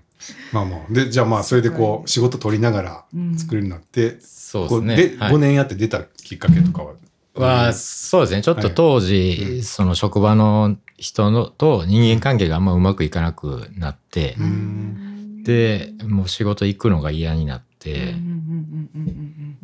[0.52, 0.80] まあまあ。
[0.92, 5.20] で、じゃあまあ、それでこう、仕事取りながらうん作るようになって、そうで、ですね。
[5.20, 6.92] はい5年やって出たきっかけとかは。
[7.40, 8.42] は、そうですね。
[8.42, 15.42] ちょっと当時、その職場の人のと人間関係があんまうまくいかなくなってう、ん。
[15.44, 18.14] で、もう仕事行くのが嫌になって、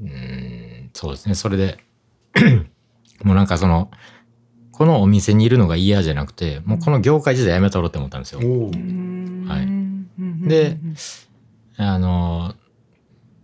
[0.01, 0.91] うん。
[0.95, 1.35] そうですね。
[1.35, 1.79] それで、
[3.23, 3.91] もうなんかその、
[4.73, 8.41] このお店にいるのが嫌じゃなくて、もうこの業界自体やめとろうって思ったんですよ。
[8.41, 8.51] はい。
[9.63, 10.43] うん。
[10.47, 10.79] で、
[11.79, 12.55] あの、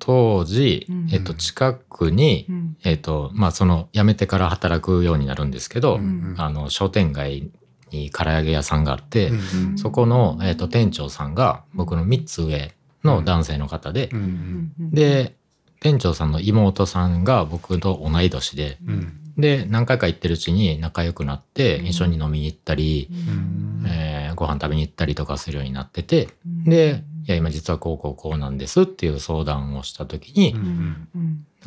[0.04, 2.76] 当時うん、えっと、近くにう、ん。
[2.82, 7.50] えっと、まあ、その、辞めてから働くようになるんですけど、うんあの、商店街
[7.92, 9.34] に唐揚げ屋さんがあって、う
[9.74, 12.72] んそこの、えっと、店長さんが、僕の3つ上
[13.04, 15.36] の男性の方で、うんで、
[15.78, 19.12] 店長さんの妹さんが僕と同い年で、うん。
[19.38, 21.86] で、何回か行ってるうちに仲良くなって、うん。
[21.86, 23.84] 一緒に飲みに行ったり、うん。
[23.86, 26.28] えーご飯食べに行ったりとかするようになってて、
[26.64, 31.06] で、いや、今実はこうこうこうなんですっていう相談をした時に、なん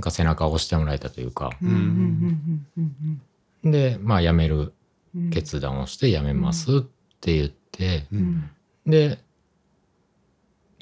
[0.02, 1.52] か背中を押してもらえたというか、
[3.64, 4.74] で、まあ辞める
[5.16, 5.30] うん。
[5.30, 6.82] 決断をして辞めますっ
[7.22, 8.06] て言って、
[8.86, 9.20] で、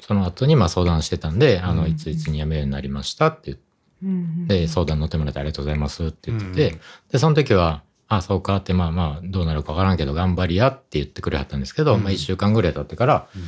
[0.00, 3.58] その後にまあ相談してたんで、あの、うんいついつに辞めるようになりましたって言っ
[4.02, 6.80] うんて、相談乗ってもらってありがとうございますって言ってて、うん。
[7.10, 12.02] で、その時は、あ、そうかって、まあまあ、どうなるかわからんけど、頑張りやって言ってくれはったんですけど、うん。
[12.02, 13.42] まあ一週間ぐらい経ってから、うん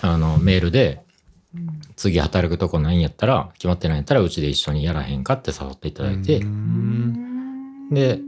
[0.00, 1.00] あの、メールで、
[1.54, 7.90] うん次働くとこないんやったら、決まってないんやったら、うちで一緒にやらへんかって誘っていただいて、うん。
[7.90, 8.20] で、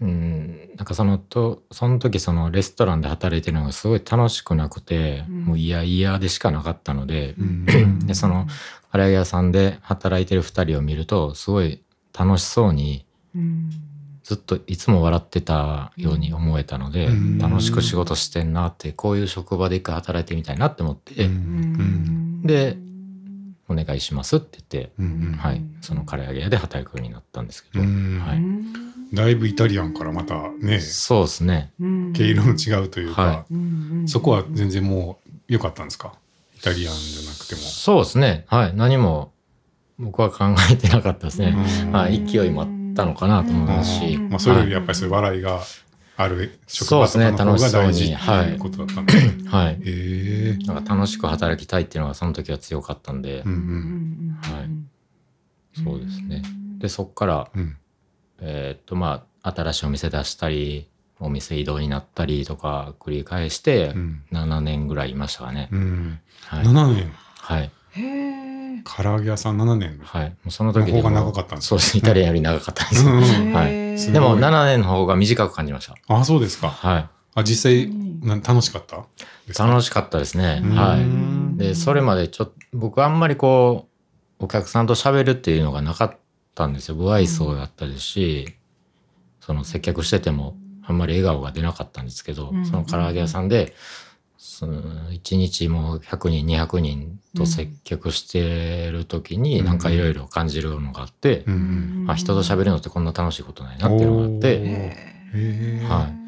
[0.00, 5.44] うん、なんかそのと、その時そのレストランで働いてるのがすごい楽しくなくて、うん。
[5.44, 8.06] もう嫌々でしかなかったので、うん。
[8.06, 8.46] で、その、
[8.92, 11.82] 唐揚げ屋さんで働いてる二人を見ると、すごい
[12.12, 13.70] 楽しそうに、うん
[14.28, 17.38] ずっといつも笑ってたように思えたので、うん。
[17.38, 22.42] 楽しく仕事してんなって、こういう職場で一回働いてみたいなって思って、うん。
[22.42, 22.76] で
[23.70, 28.18] お願いしますって言って、うんはい、その唐揚げ屋で働くようになったんですけど、うん。
[28.18, 29.16] はい。
[29.16, 31.72] だいぶイタリアンからまたね、そうですね。
[31.80, 36.12] うん毛色の違うというか、はうんそこは全然もう良かったんですか？
[36.58, 37.62] イタリアンじゃなくても。
[37.62, 38.44] そうですね。
[38.48, 38.74] はい。
[38.76, 39.32] 何も
[39.98, 41.56] 僕は考えてなかったですね。
[41.84, 41.92] うん。
[41.92, 42.26] はい。
[42.26, 42.68] 勢いもあっ
[42.98, 44.18] たのかなと思いますし。
[44.28, 45.60] まあ、それよりやっぱりはいそういう笑いが
[46.16, 49.34] ある職そうですね場とかの方が大事って楽しそうにいうことだったんですね。
[49.46, 49.72] はい。
[49.72, 50.58] へえ。
[50.66, 53.54] なんか楽しく働きたいっていうのがその時は強かったんで、うんう。
[53.54, 53.62] うん
[54.30, 55.82] んはい。
[55.84, 56.42] そうですね。
[56.78, 57.76] で、そっから、うん。
[58.40, 60.88] えーっと、まあ、新しいお店出したり、
[61.20, 64.22] お店移動になったりとか繰り返してう、ん。
[64.32, 65.68] 7年ぐらいいましたかね。
[65.70, 66.18] うん。
[66.46, 66.66] はい。
[66.66, 67.12] 7年。
[67.38, 67.70] はい。
[67.92, 68.27] へえ。
[68.84, 69.98] 唐揚げ屋さん7年。
[70.02, 70.28] はい。
[70.28, 71.98] もうその時の方がも長かったんですかそうです。
[71.98, 73.12] イタリアンより長かったんですよ。
[73.12, 75.96] うんはいでも7年の方が短く感じました。
[76.06, 76.68] あ、そうですか。
[76.70, 77.90] はあ、実際、
[78.46, 79.04] 楽しかった
[79.64, 80.60] 楽しかったですね。
[80.64, 81.58] うんはうんい。
[81.58, 83.88] で、それまでちょっと、僕あんまりこ
[84.40, 86.16] う、お客さんと喋るっていうのがなかっ
[86.54, 86.94] たんですよ。
[86.94, 88.54] 不愛想だったですし、
[89.40, 93.74] その接客しててもあんまり笑顔が出なかったんですけど、うんその唐揚げ屋さんで、
[94.40, 94.80] その
[95.10, 99.66] 1日もう100人、200人と接客してる時に、うん。
[99.66, 101.54] なんかいろいろ感じるのがあって、うん
[102.04, 102.10] うん。
[102.10, 106.18] あ、人と喋るのってこんな楽しいことないなっていうのがあって、はい。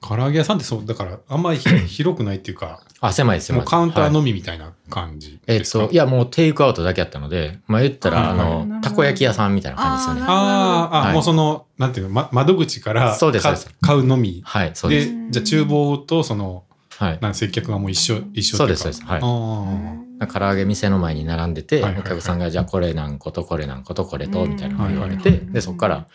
[0.00, 3.62] 唐揚げ屋さんってそう、だから、あんまりひ 広くないっていうか、あ、狭いです、狭い。
[3.62, 3.72] うです。
[3.74, 8.36] もカウンターはいのみみたいな感じえっですか、と、いや、もうテイクアウトだけやったので、まあ言ったら、あはい。
[8.66, 10.22] の、はいたこ焼き屋さんみたいな感じですよね。
[10.26, 11.12] あーあ、はい。
[11.14, 13.70] もうその、なんていうの、ま、窓口からかそうですそうです。
[13.80, 14.42] 買うのみ。
[14.44, 14.96] はい、そうで。
[14.98, 16.64] ですじゃあ厨房とその、
[16.98, 17.18] はい。
[17.20, 19.04] なん接客がもう一緒、一緒そうですそうです。
[19.04, 19.20] はい。
[19.22, 22.02] あ唐揚げ店の前に並んでて、はいはいはい。
[22.02, 24.50] お客さんが、じゃあこれ何個とこれ何個とこれと、うん。
[24.50, 26.06] みたいなのを言われて、はいはいで、そこから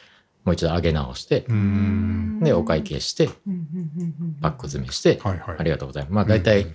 [0.45, 1.45] もう一度揚げ直して。
[2.41, 3.27] で、お会計して、
[4.41, 5.55] パック詰めして、はいはい。
[5.59, 6.13] ありがとうございます。
[6.13, 6.67] まあ大体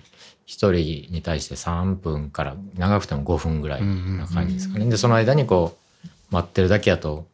[0.45, 4.85] 一人に対して3分から長くても5分ぐらいな感じですかね。
[4.85, 7.25] で、その間にこう、待ってるだけやと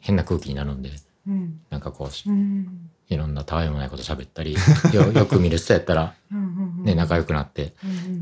[0.00, 0.90] 変な空気になるんで、
[1.70, 2.10] なんかこう、
[3.08, 4.56] いろんなたわいもないこと喋ったり、
[4.92, 6.14] よよく見る人やったら、
[6.84, 7.72] ね、仲良くなって、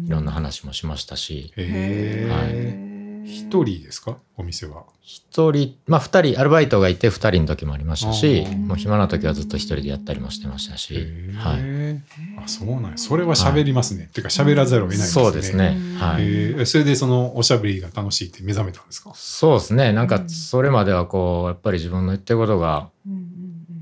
[0.07, 2.95] いろんな話もしましたし、へはえ。
[3.27, 4.19] 一人ですか？
[4.37, 4.83] お店は。
[5.01, 10.95] 一人、まあ二人、アルバイトがいて二人の時もありましたしもう暇な時はずっと一人でやったりもしてましたし、
[11.39, 11.95] はい。
[11.95, 12.01] い。
[12.43, 12.93] あ、そうなんや。
[12.97, 14.05] それは喋りますね。
[14.05, 15.25] っていうか喋らざるを得ないですね。
[15.25, 15.79] そうですね。
[15.99, 16.67] はい。
[16.67, 19.13] それでそのおしゃべりが楽しいって目覚めたんですか？
[19.15, 19.93] そうですね。
[19.95, 22.91] なんか、それまではこう、やっぱり自分の言ってることが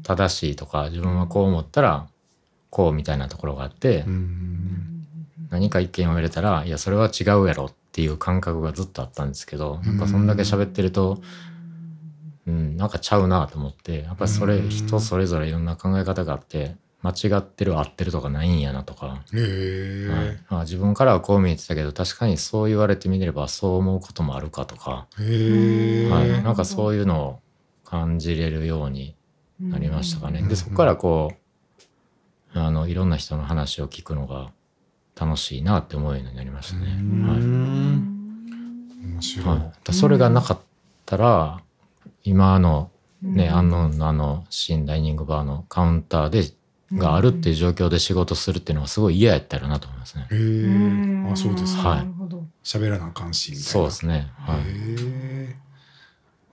[0.03, 2.07] 正しいとか、自分はこう思ったら、
[2.71, 5.07] こうみたいなところがあってう、ん。
[5.51, 11.21] 何か意見を入れたら、いや、それは違うやろっていう感覚がずっとあったんですけど、やっぱそんだけ喋ってると、
[12.47, 20.39] うん、なんかちゃうなと思って、やっぱりそれ、うん人それぞれいろんな考え方があって、間違ってる合ってるとかないんやなとか、へはいえ。
[20.49, 25.07] あ自分からはこう見えてたけど確かにそう言われてみればそう思うこともあるかとか。
[25.19, 27.41] はい、うんなんかそういうのを
[27.85, 29.17] 感じれるように
[29.63, 30.41] なりましたかね。
[30.41, 31.33] うんでそこからこ
[32.55, 34.51] うあのいろんな人の話を聞くのが
[35.19, 36.97] 楽しいなって思うようになりましたね。
[36.99, 39.47] うんはい面白い。
[39.47, 40.59] はい、だそれがなかっ
[41.07, 41.63] たら
[42.25, 42.91] 今の
[43.23, 46.43] ね、アンノーンのあの新ダイニングバーのカウンターで
[46.93, 50.27] があるっていう状況で仕事するっていうのはすごい嫌やったらなと思いますね。
[50.31, 51.33] へえ。
[51.33, 51.89] あ、そうですか。
[51.91, 52.45] はいなるほど。
[52.65, 53.71] 喋らなあかんし、みたいな。
[53.71, 54.31] そうですね。
[54.37, 54.59] はい。
[54.59, 55.57] へえ。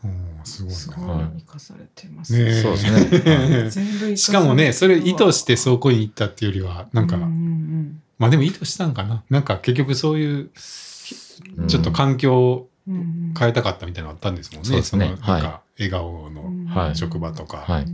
[0.04, 0.98] おーすごいすごい
[1.40, 2.34] 生かされてます。
[2.34, 4.18] ねえそうですね。
[4.18, 9.24] しかもね、それ意図してそこに行ったっていうよりは、なんか、ううんまあでも意図したんかな。
[9.30, 10.36] なんか結局そういう、
[11.58, 14.68] うんちょっと環境をうんうん変えたかったみたいなのあったんですもんね。
[14.68, 17.86] そうですねのなんかは笑顔のはい職場とか、はい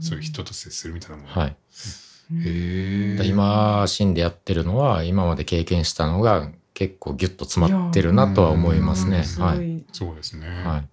[0.00, 1.28] そういう人と接するみたいなもの。
[1.28, 1.50] はい。
[1.50, 3.26] へえ。
[3.26, 9.24] 今、シーンでやってるのは、今まで経験したのが結構ギュッと詰まってるなとは思いますね。
[9.38, 9.76] はい。
[9.78, 10.46] いそうですね。
[10.64, 10.88] はい。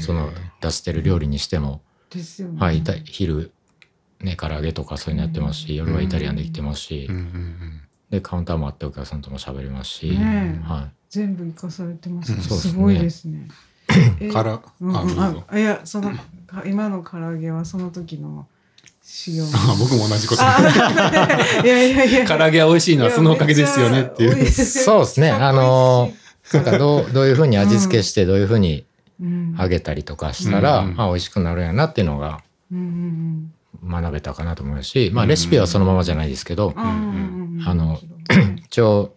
[0.00, 2.60] その出してる料理にしても、ですよね。
[2.60, 3.52] はい、だ昼、
[4.20, 7.10] ね、唐揚げとかそういうのやってますし、夜はイタリアンできてますし。
[8.10, 12.38] で、カウンターもあってお客さんとも喋れますし、は全部生かされてますね。
[12.38, 13.48] うんそうですねすごいですね。
[14.20, 15.44] えから、あ、うんうんどうぞ。
[15.48, 16.10] あいやその
[16.46, 18.46] か今の唐揚げはその時の
[19.02, 19.44] 修行。
[19.54, 20.42] あ僕も同じこと。
[20.44, 20.58] あ
[21.64, 22.26] いやいやいや。
[22.28, 24.44] 唐揚げは美味しいのはそのおかげですよねっていう。
[24.44, 24.50] い。
[24.50, 25.30] そうですね。
[25.30, 28.84] あのー、なんかどう、どういうふうに味付けして、どういうふうに
[29.20, 29.56] うん。
[29.58, 32.40] 揚げたりとかしたら、うんあ、美味しくなるんやなっていうのが
[33.84, 36.90] 学べたかなと思うし、まあレシピはそのままじゃないですけど、うんうん
[37.60, 37.98] うんあの
[38.64, 39.16] 一応、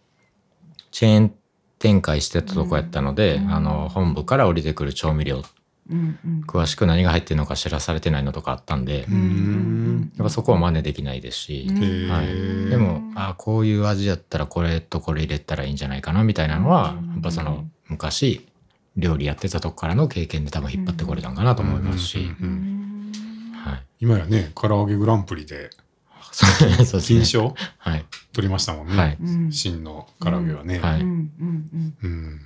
[0.91, 1.33] チェーン
[1.79, 5.43] 展開してたとこやったので、うんあの、本部から降りてくる調味料、
[5.89, 6.43] うんうん。
[6.47, 10.11] 詳しく何が入ってるのか知らされてないのとかあったんで、うやん。
[10.13, 11.67] っぱそこは真似できないですし、
[12.09, 17.09] はい、でも、あこういう味やったらこれとこれ入れたらいいんじゃないかなみたいなのは、うん。
[17.11, 18.47] やっぱその昔
[18.95, 23.11] 料理やってたとこからの経験で多分引っ張ってこれたんかなと思いますし、うんうん
[23.55, 25.69] はい、今やね、唐揚げグランプリで
[26.31, 27.01] そうそうですね。
[27.01, 27.55] 金賞？
[27.77, 28.05] はい。
[28.33, 28.97] 取りましたもんね。
[28.97, 29.17] はい。
[29.21, 30.79] うん真の唐揚げはね。
[30.79, 32.41] はいうんうんうんうん。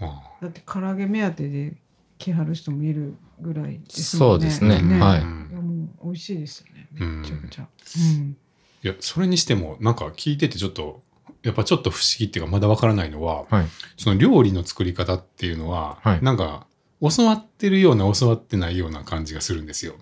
[0.00, 1.74] まあだって唐揚げ目当てで
[2.18, 4.18] 来はる人もいるぐらいですね。
[4.20, 6.88] そうですねうんはいいやもう美味しいですよね。
[6.92, 7.66] めちゃくちゃ。
[7.96, 8.36] うん
[8.80, 11.02] いや、それにしても、なんか聞いててちょっと、
[11.42, 13.66] やっぱちょっと不思議っていうか、まだわからないのは、はい。
[13.96, 16.66] その料理の作り方っていうのは、はいなんか、
[17.00, 19.94] 教わってるような、教わってないような感じがするんですよ。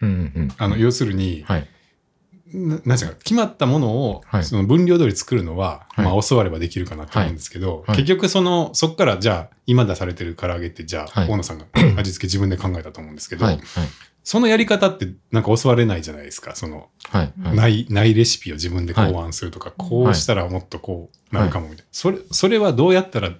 [0.00, 0.48] うんうん。
[0.56, 1.68] あの、要するに、はい。
[2.52, 11.66] ななんていうか、決まったものを、はいその分量通り作るのは、はいままあ教わればできるかなと思うんですけど、はい結局そのそっからじゃあ今出されてる唐揚げってじゃあ、はい大野さんが
[11.96, 13.46] 味付け自分で考えたと思うんですけど。
[14.22, 17.32] そのやり方ってなんか教われないじゃないですかその、はい。
[17.42, 17.56] はい。
[17.56, 23.30] ないないレシピを自分で考案するとか、こうしたらもっとこうなるかもみたいな、それそれはどうやったら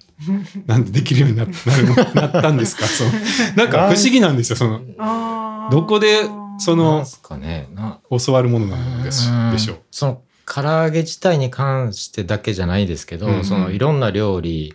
[0.65, 2.85] なんでできるようにななるのなったんですか？
[2.89, 3.11] その
[3.55, 6.21] なんか不思議なんですよそのあーどこで
[6.59, 7.67] そなんのすかね。
[7.73, 9.79] な教わるものなんでしうんでしょう。
[9.91, 14.73] その唐揚げ自体に関してだけじゃないですけど、うんそのいろんな料理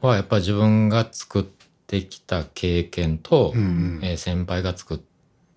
[0.00, 1.44] はやっぱ自分が作っ
[1.86, 4.98] てきた経験と、うんうんえー先輩が作っ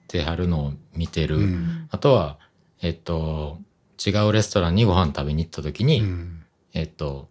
[0.09, 1.87] てはるのを見てる、うん。
[1.91, 2.37] あとは
[2.81, 3.59] えっと
[4.05, 6.43] 違うレストランにご飯食べに行った時に、うん。
[6.73, 7.29] えっと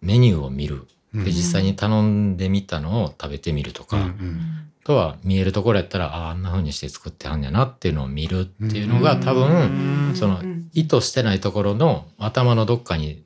[0.00, 0.86] メニューを見る。
[1.14, 1.24] うん。
[1.24, 9.02] で実際に頼んでみたのを食べてみるとか、うんうあんとは見えるところやったらあああんな風にして作ってはんやなっていうのを見るっていうのうん。
[9.02, 10.16] が多分、うん。
[10.16, 13.24] その意図してないところの頭のどっかに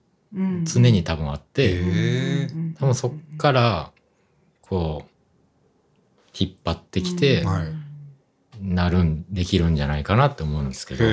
[0.65, 2.49] 常に多分あって、
[2.79, 3.91] 多分そっから
[4.61, 5.11] こう
[6.39, 7.49] 引っ張ってきてうん。
[7.49, 7.76] はい
[8.67, 11.05] なるんできるんじゃないかなって思うんですけど、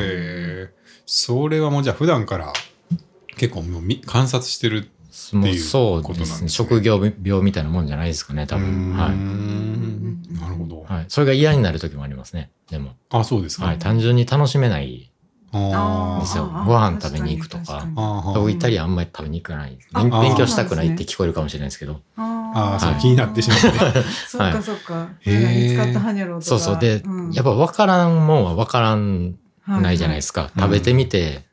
[1.06, 2.52] それはもうじゃあ普段から
[3.38, 6.50] 結構もうみ観察してるっていうことなんですすね。
[6.50, 12.50] 職業病みたいなもんじゃないですかね多分、はんなるほど、いはい、それが嫌になる時もありますね。
[12.70, 15.10] でも、あそうですか、はい、単純に楽しめない。
[15.54, 15.60] で
[16.26, 16.46] すよ。
[16.66, 17.82] ご飯食べに行くとか。
[17.82, 19.78] 確にあー僕イタリアンあんまり食べに行かない。
[19.94, 22.02] あ勉強したくないって聞こえるかもしれないですけど
[22.54, 23.68] あーそう、はい気になってしまって。
[24.28, 25.10] そっかそっか。
[25.22, 26.50] へー何使ったはにゃろうとか。
[26.50, 26.80] そうそう。
[26.80, 29.36] で、んやっぱ分からんもんは分からん
[29.68, 30.60] ないじゃないですか、い。
[30.60, 31.46] 食べてみて、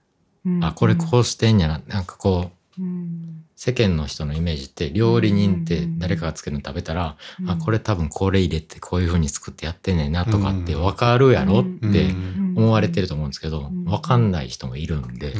[0.44, 0.64] うん。
[0.64, 1.80] あこれこうしてんやな。
[1.88, 3.44] なんかこううん。
[3.56, 7.50] 世間の人のイメージって料理人って誰かが作るの食べたら、うん。
[7.50, 12.54] あこれ多分これ入れてこういう風に作ってやってんねんなとかって分かるやろってうん。
[12.56, 13.84] 思われてると思うんですけど、うん。
[13.84, 15.34] 分かんない人もいるんで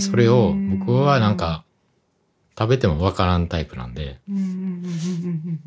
[0.00, 1.64] それを僕はなんか
[2.58, 4.18] 食べても分からんタイプなんで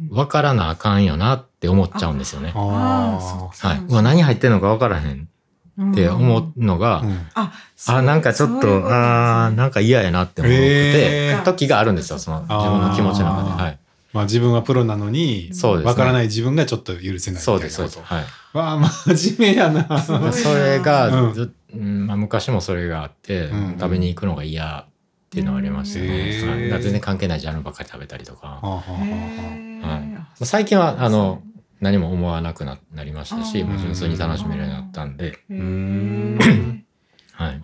[0.10, 2.52] 分からなあかんよなって思っちゃうんですよね。
[2.56, 5.28] はい、うわ何入ってんのか分からへん
[5.92, 7.28] って思うのが、うん。
[7.34, 7.52] あ
[7.88, 13.64] あなんかちょっとあーなんか嫌やなって思って、時があるんですよその自分の気持ちの中で。
[13.64, 13.80] はい。
[14.14, 15.90] まあ自分はプロなのにそうですね。
[15.90, 18.02] わからない自分がちょっと許せないみたいなそうことですそうです。
[18.02, 18.26] はい。
[18.54, 20.02] わあ真面目やな。
[20.02, 20.14] そ
[20.54, 22.06] れがうん。
[22.20, 23.78] 昔もそれがあって、うん。
[23.78, 24.86] 食べに行くのが嫌
[25.36, 26.08] っていうのはありましたね、
[26.72, 26.82] はい。
[26.82, 30.08] 全然関係ないジャンルばっかり食べたりとか、はい。
[30.08, 31.44] まあ最近はあの
[31.82, 35.40] 何も思わなくななりましたしもう純粋に楽しめるようになったんで、
[37.34, 37.62] はい、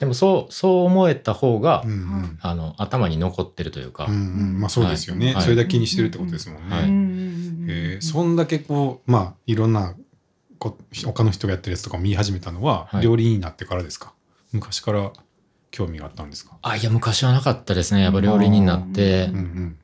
[0.00, 2.38] でもそうそう思えた方が、あうんうん。
[2.40, 4.58] あの頭に残ってるというか、うんうん。
[4.58, 5.42] まあそうですよね、はい。
[5.42, 6.84] それだけ気にしてるってことですもんね、はい。
[6.84, 8.00] えー。
[8.00, 9.94] そんだけこうまあいろんな
[10.58, 13.02] こ他の人がやってるやつとかを見始めたのは、はい。
[13.02, 14.14] 料理人になってからですか？
[14.52, 15.12] 昔から
[15.72, 16.56] 興味があったんですか？
[16.62, 18.02] あいや昔はなかったですね。
[18.02, 19.78] やっぱ料理人になって、うんうん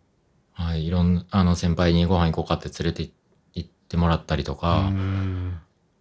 [0.53, 3.11] はい、いろんなあの先輩にご飯行こうかって連れて
[3.55, 5.59] 行ってもらったりとか、うん。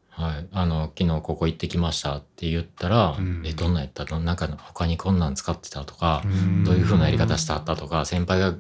[0.10, 3.44] はい、あの昨日ここ行ってきましたって言ったら、うん。
[3.46, 4.04] えどんなんやった？
[4.06, 6.64] のなんか他にこんなん使ってたとか、ん。
[6.64, 7.58] どういう風なやり方した？
[7.58, 8.56] ったとか先輩が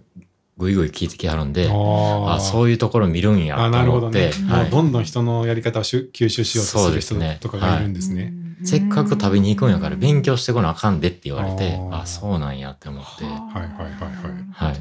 [0.57, 4.69] ぐいぐい聞いてきはるんで、ああそういうところ見るんやあとなるほど思って、ね、はい。
[4.69, 8.34] どんどん人のやり方を吸収しようとする人とかがいるんですね。
[8.64, 12.01] せっかく食べに行くんやから勉強してこなあかんでって言われて、あー。
[12.01, 14.72] あそうなんやって思って、はいはいはいはい。
[14.72, 14.76] はい。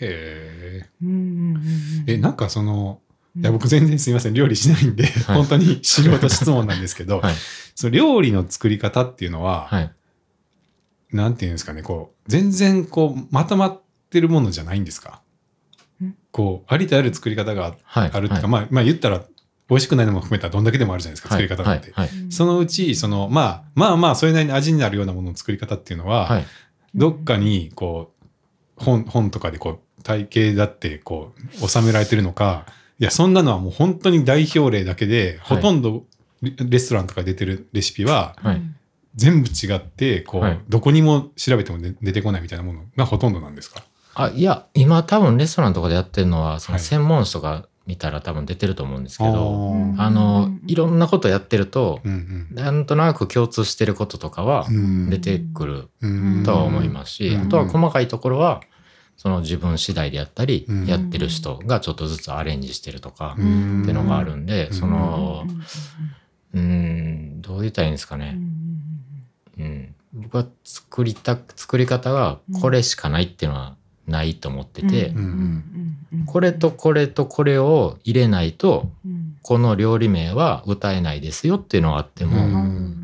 [0.00, 2.12] へえ。
[2.12, 3.00] え、なんかその、
[3.36, 7.34] いや僕全然すみません、料理しないんで、本当に素人質問なんですけど、はい。
[7.74, 9.92] その料理の作り方っていうのは、はい。
[11.12, 15.22] なんていうんですかね、こう、全然こう、まとまってるものじゃないんですか？
[16.04, 16.14] ん。
[16.30, 18.48] こう、ありとある作り方がはいあるっていうか、はい。
[18.48, 19.22] まあ、まあ言ったら、
[19.68, 21.92] 美味しくないのも含めたらどんだけでもあるじゃないですか、作り方なんて。
[21.92, 22.08] はい。
[22.08, 22.32] はい。
[22.32, 26.46] そのうち、その、まあ、まあまあ、それなりに味になるようなものの作り方っていうのは、はい。
[26.94, 28.12] どっかに、こ
[28.78, 32.64] う、本、本とかでこう、体系だって、こう、収められてるのか、
[32.98, 35.56] いや、そんなのはもう本当に代表例だけで、はい。
[35.58, 36.04] ほとんど
[36.40, 38.62] レレストランとかで出てるレシピは、はい。
[39.16, 40.60] 全部違って、こう、はい。
[40.68, 43.82] どこにも調べても出出てこないみたいなものがほとんどなんですか？
[44.14, 46.84] あいや今多分レストランとかでやってるのはそのはい。
[46.84, 50.00] 専門誌とか見たら多分出てると思うんですけど、ー。
[50.00, 54.76] あのいろんなことやってるとうんなんとなく共通してることとかはうん。
[54.76, 56.42] うん出てくるうん。
[56.44, 57.40] とは思いますし、うん。
[57.42, 58.60] あとは細かいところは
[59.16, 60.86] その自分次第でやったり、うん。
[60.86, 63.82] やってる人がちょっとずつアレンジしてるとか、うん。
[63.82, 64.74] っていうのがあるんで、うん。
[64.74, 65.46] その
[66.54, 68.38] うーんどう言ったらいいんですかね、
[69.58, 75.12] うん、僕は作りた作り方がこれしかないっていうのはないと思ってて、
[76.26, 78.88] これとこれとこれを入れないと
[79.42, 82.94] この料理名は歌えないですよっていうのがあっても、うん。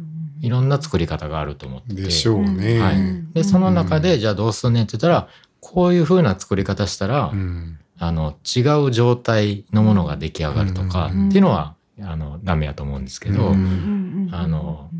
[0.40, 2.02] いろんな作り方があると思ってて。
[2.02, 2.78] でしょうね。
[2.78, 2.96] はい、
[3.32, 5.28] でその中でじゃあどうすんねんって言ったら
[5.60, 7.78] こういう風な作り方したら、うん。
[7.96, 11.28] あの違う状態のものが出来上がるとか、うん。
[11.28, 14.28] っていうのはあのダメやと思うんですけど、うん。
[14.32, 14.90] あの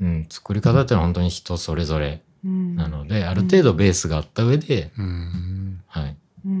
[0.00, 5.80] うん、作り方ってのは本当に人それぞれななので、ある程度ベースがあった上で、うん。
[5.86, 6.16] はい、
[6.48, 6.54] うん。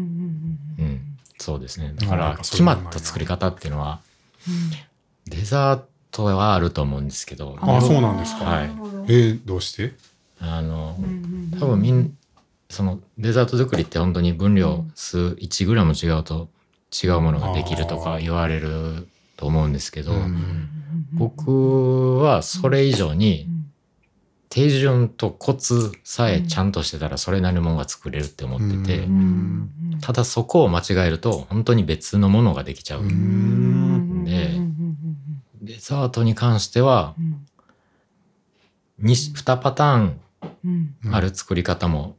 [0.78, 1.00] うんうん、
[1.38, 1.94] そうですね。
[1.96, 4.00] だから決まった作り方っていうのは、
[5.26, 8.44] デザートはあると思うんですけど、あそうなんですか。
[8.44, 8.70] はい。
[9.08, 9.94] えーどうして？
[10.40, 10.96] あの、
[11.54, 12.16] 多多分みん、
[12.70, 16.48] そのデザート作りって本当に分量数 1g 違うと
[17.02, 20.68] 違うものができるとか言われると思うんですけど、うん。
[21.12, 23.47] 僕はそれ以上に
[24.50, 29.70] 手順とコツさえちゃんとしてたらそれなりのものが作れるって思ってて、うん。
[30.00, 33.02] ただそこを間違えると本当に別のものができちゃう。
[33.02, 34.24] うん。
[34.24, 34.60] で
[35.62, 37.14] デザートに関しては
[39.02, 40.20] 2, 2パターン
[41.12, 42.16] ある作り方も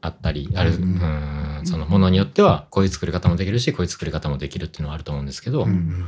[0.00, 6.06] あったり、ある、ううんん、そのものによってはこういう作り方もできるしこういう作り方もできるっていうのはあると思うんですけど、うん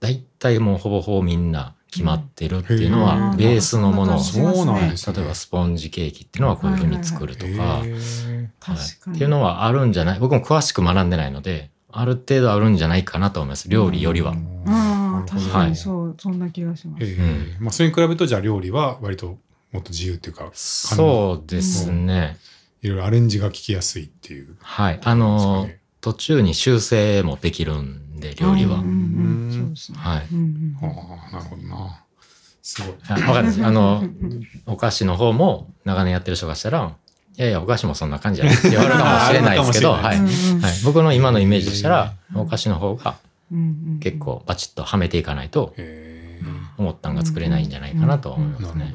[0.00, 4.16] 大体もうほぼほぼみんな決まってるっていうのへはーベースのもの。
[4.16, 5.16] をそうなんですね。
[5.16, 7.90] 例えばスポンジケーキっていうのはこういうふうに作るとか、はい。
[7.90, 10.18] っていうのはあるんじゃない。
[10.18, 13.68] 僕も詳しく学んでないのである程度あるんじゃないかなと思います。
[13.68, 14.34] 料理よりは。
[14.66, 16.16] ああ確かはいにそう。
[16.18, 17.04] そんな気がします。
[17.04, 19.38] ええまあそれに比べるとじゃあ料理は割と
[19.72, 22.36] もっと自由っていうかそうですね。
[22.82, 24.56] いろいろアレンジが効きやすいっていう。
[24.60, 25.00] はい。
[25.02, 28.78] あのー、途中に修正もできるんで、料理は。
[28.78, 28.84] はい。
[28.84, 30.22] あ
[31.28, 32.04] あなるほどな。
[32.62, 32.94] すごい。
[33.08, 33.64] あわかるんです。
[33.64, 34.04] あの、
[34.66, 36.94] お菓子の方も長年やってる人がしたら、
[37.36, 40.18] いやいや、お菓子もそんな感じやねって言われるかもしれないですけど、 はい。
[40.84, 43.16] 僕の今のイメージとしたら、お菓子の方が
[44.00, 46.40] 結構バチッとはめていかないと、へ
[46.78, 48.94] 思ったんが作れないんじゃないかなと思いえますね。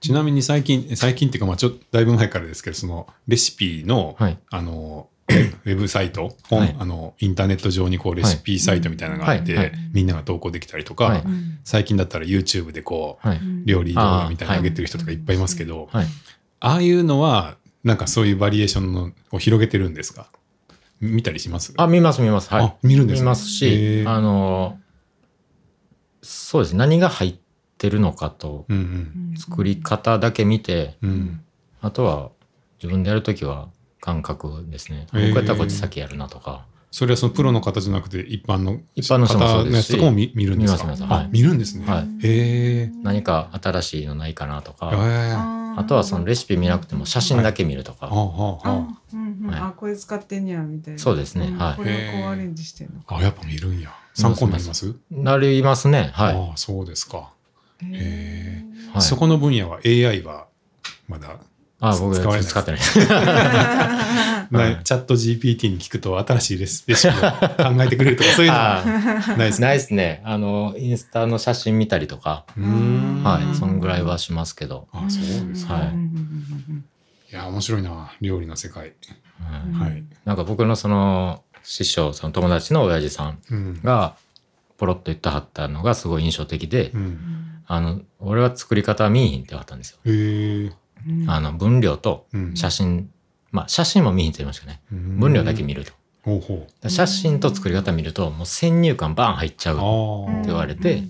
[0.00, 4.38] ちなみに最近最近っていうかまあちょっとだいぶ前からですけどそのレシピの、はい。
[4.50, 5.08] あの
[5.64, 6.76] ウェブサイト本、はい。
[6.78, 11.22] あのインターネット上にこうレシピサイトみたいなのがあって、みんなが投稿できたりとか、
[11.64, 13.40] 最近だったら YouTube でこうはい。
[13.64, 16.06] 料理動画みたいなの上げてる人とかいっぱいいますけど、はい。
[16.60, 20.26] ああいうのはなんかそういうバリエーションのを広げてるんですか？
[21.00, 21.72] 見たりします？
[21.76, 22.52] あ、見ます見ます。
[22.52, 22.64] はい。
[22.64, 24.10] あ見るんですね見ますへし、ー。
[24.10, 24.78] あの、
[26.22, 26.76] そうです。
[26.76, 27.34] 何が入っ
[27.78, 28.76] てるのかと、うん
[29.32, 29.36] うん。
[29.36, 31.40] 作り方だけ見て、うん。
[31.80, 32.30] あとは
[32.80, 33.68] 自分でやるときは
[34.02, 35.06] 感覚ですね。
[35.12, 36.66] 僕やったらこっち先やるなとか。
[36.90, 40.84] それはそのプロの方じゃなくて一般の一般の人もそう方のやつとかも見見るんですか？
[40.84, 42.26] 見ますはいあ見るんですね、はい。
[42.26, 44.90] へえ何か新しいのないかなとえか。
[44.92, 48.08] ああとはそのレシピ見なくても写真だけ見るとか。
[48.10, 51.00] あこれ使ってんねやみたいな。
[51.00, 51.48] そうですね。
[51.48, 51.56] ん。
[51.56, 51.76] はい。
[51.76, 53.00] これをこうアレンジしてんの。
[53.06, 53.94] あやっぱ見るんや。
[54.12, 54.94] 参考になります？
[55.10, 56.10] なりますね。
[56.12, 56.36] はい。
[56.36, 57.32] ああそうですか、
[57.80, 58.92] へへー。
[58.92, 59.02] はい。
[59.02, 60.48] そこの分野は AI は
[61.08, 61.38] まだ、
[61.82, 62.80] あ、僕使われ使ってない。
[64.52, 68.84] なチャット GPT に聞くと新しいレシピを考えてくれるとかそういうのは
[69.36, 69.66] ないですね。
[69.66, 70.22] ないですね。
[70.24, 73.22] あの、インスタの写真見たりとか、うーん。
[73.24, 73.56] はい。
[73.56, 74.86] そんぐらいはしますけど。
[74.92, 75.92] あそうですか、はい。
[77.32, 78.12] いや面白いな。
[78.20, 78.92] 料理の世界、
[79.72, 80.04] はい。
[80.24, 83.80] なんか僕のその師匠、その友達の親父さんうん。
[83.82, 84.14] が
[84.76, 86.92] ポロッと言ってはったのがすごい印象的で、
[87.66, 89.98] あの、俺は作り方は見えひんって言わはったんですよ。
[91.28, 92.56] あの、分量とうん。
[92.56, 93.10] 写真、
[93.50, 94.80] まあ写真も見えひんってましたね。
[94.92, 95.18] うん。
[95.18, 95.92] 分量だけ見ると。
[96.88, 99.78] 写真と作り方見るともう先入観バーン入っちゃうう。
[99.80, 101.02] ああ言われて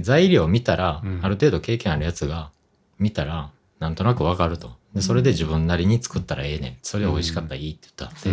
[0.00, 1.20] 材料見たら、うん。
[1.22, 2.50] ある程度経験あるやつが
[2.98, 3.50] 見たら
[3.80, 4.70] なんとなくわかると。
[4.94, 6.76] で、それで自分なりに作ったらええねん。
[6.82, 8.30] それで美味しかったらいいって言ったって、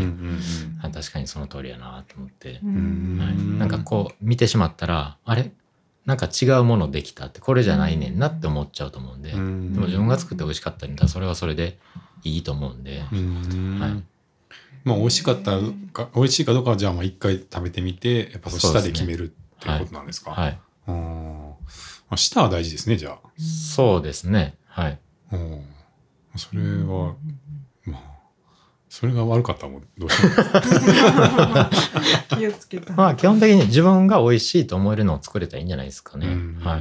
[0.99, 2.59] 確かにその通りやなと思って。
[2.63, 5.51] なんかこう見てしまったら、あれ？
[6.09, 9.73] なんか違うものできたって、これじゃないねんなって思っちゃうと思うんで、うん。
[9.73, 11.77] でも自分が作って美味しかったんだったらそれはそれで
[12.23, 13.79] いいと思うんで、うん。
[13.79, 14.03] はい。
[14.83, 15.51] まあ美味しかった
[15.93, 19.27] か美味しいかどうかはじゃあまあ一回食べてみてやっぱその舌で決めるっ
[19.59, 20.31] ていうことなんですか？
[20.31, 20.59] はい。
[20.87, 21.53] うん
[22.09, 23.19] まあ舌は大事ですねじゃあ。
[23.37, 24.55] そうですね。
[24.65, 24.99] はい。
[25.31, 25.63] うん。
[26.35, 27.13] それはまあ
[28.89, 30.35] それが悪かったらもうどうしよう
[32.35, 36.27] 気をつけたまあ基本的に自分が美味しいと思えるのを作れたらいいんじゃないですかね。
[36.27, 36.77] うんは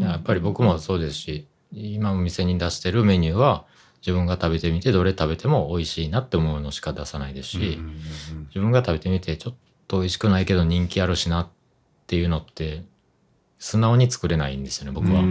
[0.00, 0.02] い。
[0.02, 3.66] ややっぱり僕もそうですし、今お店に出してるメニューは
[4.00, 7.78] 自分が食べてみてどれ食べても美味しいなって思うのしか出さないですし、
[8.48, 9.54] 自分が食べてみてちょっ
[9.88, 11.48] と美味しくないけど人気あるしなっ
[12.06, 12.82] ていうのって
[13.58, 15.22] 素直に作れないんですよね、僕は。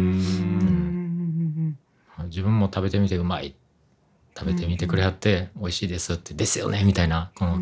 [2.25, 3.55] 自分も食べてみてうまい。
[4.37, 7.59] 食べてみてくれはって美味しいですって、ですよねみたいな、この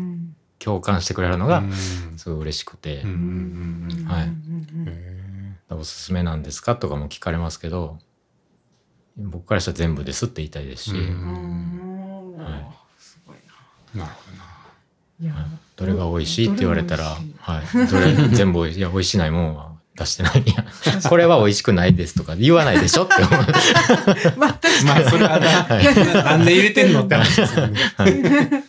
[0.58, 1.72] 共感してくれるのがうん。
[2.16, 4.28] すごい嬉しくて、うんうんうんはい。
[5.70, 7.98] おすすめなんですかとかも聞かれますけど、
[9.16, 10.96] 僕からしたら全部ですって言いたいですし、うん
[12.36, 12.66] うんはい。
[12.98, 13.36] すごい
[13.94, 14.04] な。
[14.04, 14.44] なるほどな。
[15.76, 17.66] どれが美味しいって言われたら、どれもはい。
[17.86, 18.80] どれ、全部美味しい。
[18.80, 19.63] いや、美味しないもんは
[19.96, 20.40] 出してない。
[20.40, 20.64] いや、
[21.08, 23.28] これは美味しくないですとか言わないでしょって思う。
[24.38, 27.80] まあ確まあ、それはな、なんで入れてんのって話ですよね。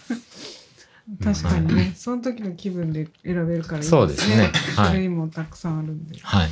[1.23, 6.19] 確かにね、その時の気分で選べるからいいそうですねはいそれにもたくさんあるんで。
[6.21, 6.49] はい。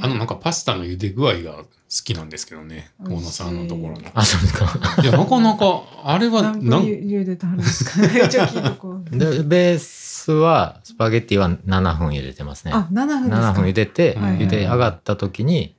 [0.00, 1.64] あの、なんかパスタの茹で具合が好
[2.04, 2.90] きなんですけどね。
[3.02, 4.08] 大野さんのところの。
[4.14, 4.78] あ、そうですか。
[5.02, 8.22] いや、なかなか、あれは、何茹でたんですかね。
[8.26, 9.18] 一応聞いとこう。
[9.18, 12.72] で、ベースは、スパゲッティは7分茹でてますね。
[12.74, 15.74] あ、7分ですか？7分茹でて、はい茹で上がった時に、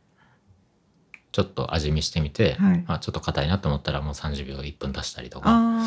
[1.32, 5.49] ちょっと味見してみて、はいあちょっと硬いなと思ったらもう30秒1分足したりとか。
[5.49, 5.86] は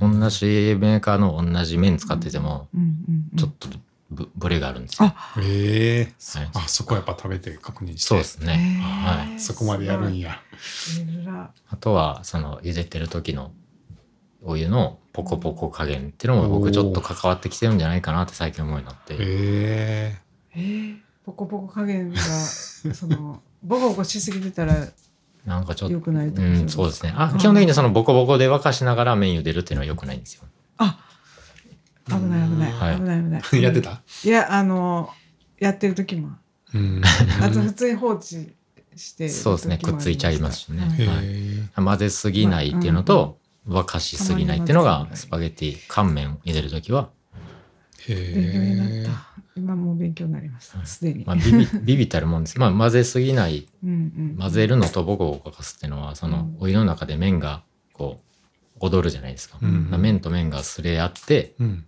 [0.00, 2.68] 同じメーカーの同じ麺使ってても、
[3.36, 3.68] ちょっと
[4.10, 5.12] ぶブレがあるんですよ。
[5.14, 8.06] あええはいあ、そこはやっぱ食べて確認して。
[8.06, 8.80] そうですね。
[8.82, 9.40] はい。
[9.40, 10.40] そこまでやるんや。
[11.70, 13.50] あとは、その、茹でてる時の
[14.44, 19.16] お湯のポコポコ加減っていうのも僕ちょっと関わってきてるんじゃないかなって最近思うようになって。
[19.18, 20.18] え
[20.54, 24.74] えー、ポコポコ加減がそのボコボコしすぎてたら
[25.46, 27.12] なんかちょっと、うん、そうですね。
[27.16, 30.44] あうん基本的にそのボコボコで沸かしながら麺茹でるっていうのは良くないんですよ。
[30.78, 30.98] あ
[32.06, 32.96] 危ない危ない、はい。
[32.96, 33.42] 危ない危ない。
[33.52, 34.02] え やってた？
[34.24, 35.10] いやあの
[35.58, 36.32] やってる時も。
[36.74, 37.02] うん。
[37.42, 38.52] あと普通に放置
[38.96, 39.78] してるそうですね。
[39.78, 40.82] くっついちゃいますしね。
[40.82, 41.84] はい。
[41.84, 43.38] 混ぜすぎないっていうのと、
[43.68, 47.10] 沸かしすぎないっていうのが、スパゲッティ、乾麺茹でるときは、
[48.08, 48.16] 勉
[48.52, 49.34] 強になっへた。
[49.56, 50.84] 今もう勉強になりました。
[50.84, 52.58] すでに、まあ、ビビ、 ビビたるもんです。
[52.58, 54.36] まあ、混ぜすぎない、うんうん。
[54.38, 57.62] 混ぜるのとボコボコかすっていうのは、そのうん、お湯の中で麺が、
[57.92, 59.58] こう、踊るじゃないですか。
[59.62, 61.54] うん麺と麺がすれ合って、え。
[61.60, 61.84] うん。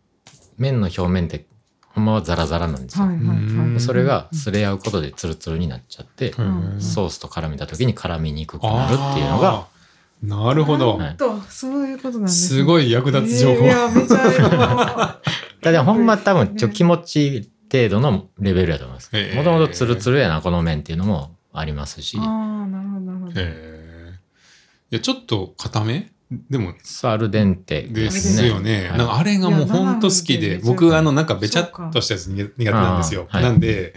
[0.56, 1.46] 麺の表面って、
[1.88, 3.06] ほんまはザラザラなんですよ。
[3.06, 3.40] はいはいはい、う
[3.74, 6.80] んそれがすれ合うことでツルツルになっちゃって、ん。
[6.80, 9.66] ソースと絡めた時に絡みにくくなるっていうのが、
[10.22, 11.00] なるほど。
[11.16, 13.64] とそういうことなんですすごい役立つ情報。
[13.64, 19.10] いやめちゃ だほんま多分ちょ気持ち程度のレベルやと思います。
[19.34, 24.14] もともとツルツルやな、この麺っていうのもありますしあ、あなるほどなるほどへえ。
[24.90, 26.12] いや、ちょっと固め？
[26.50, 28.88] でも、サールデンテですよね。
[28.88, 33.28] はいなんかあれがもうほんと好きで、僕あのなんかべちゃっとしたやつ苦苦手なんですよ。
[33.32, 33.94] なんで、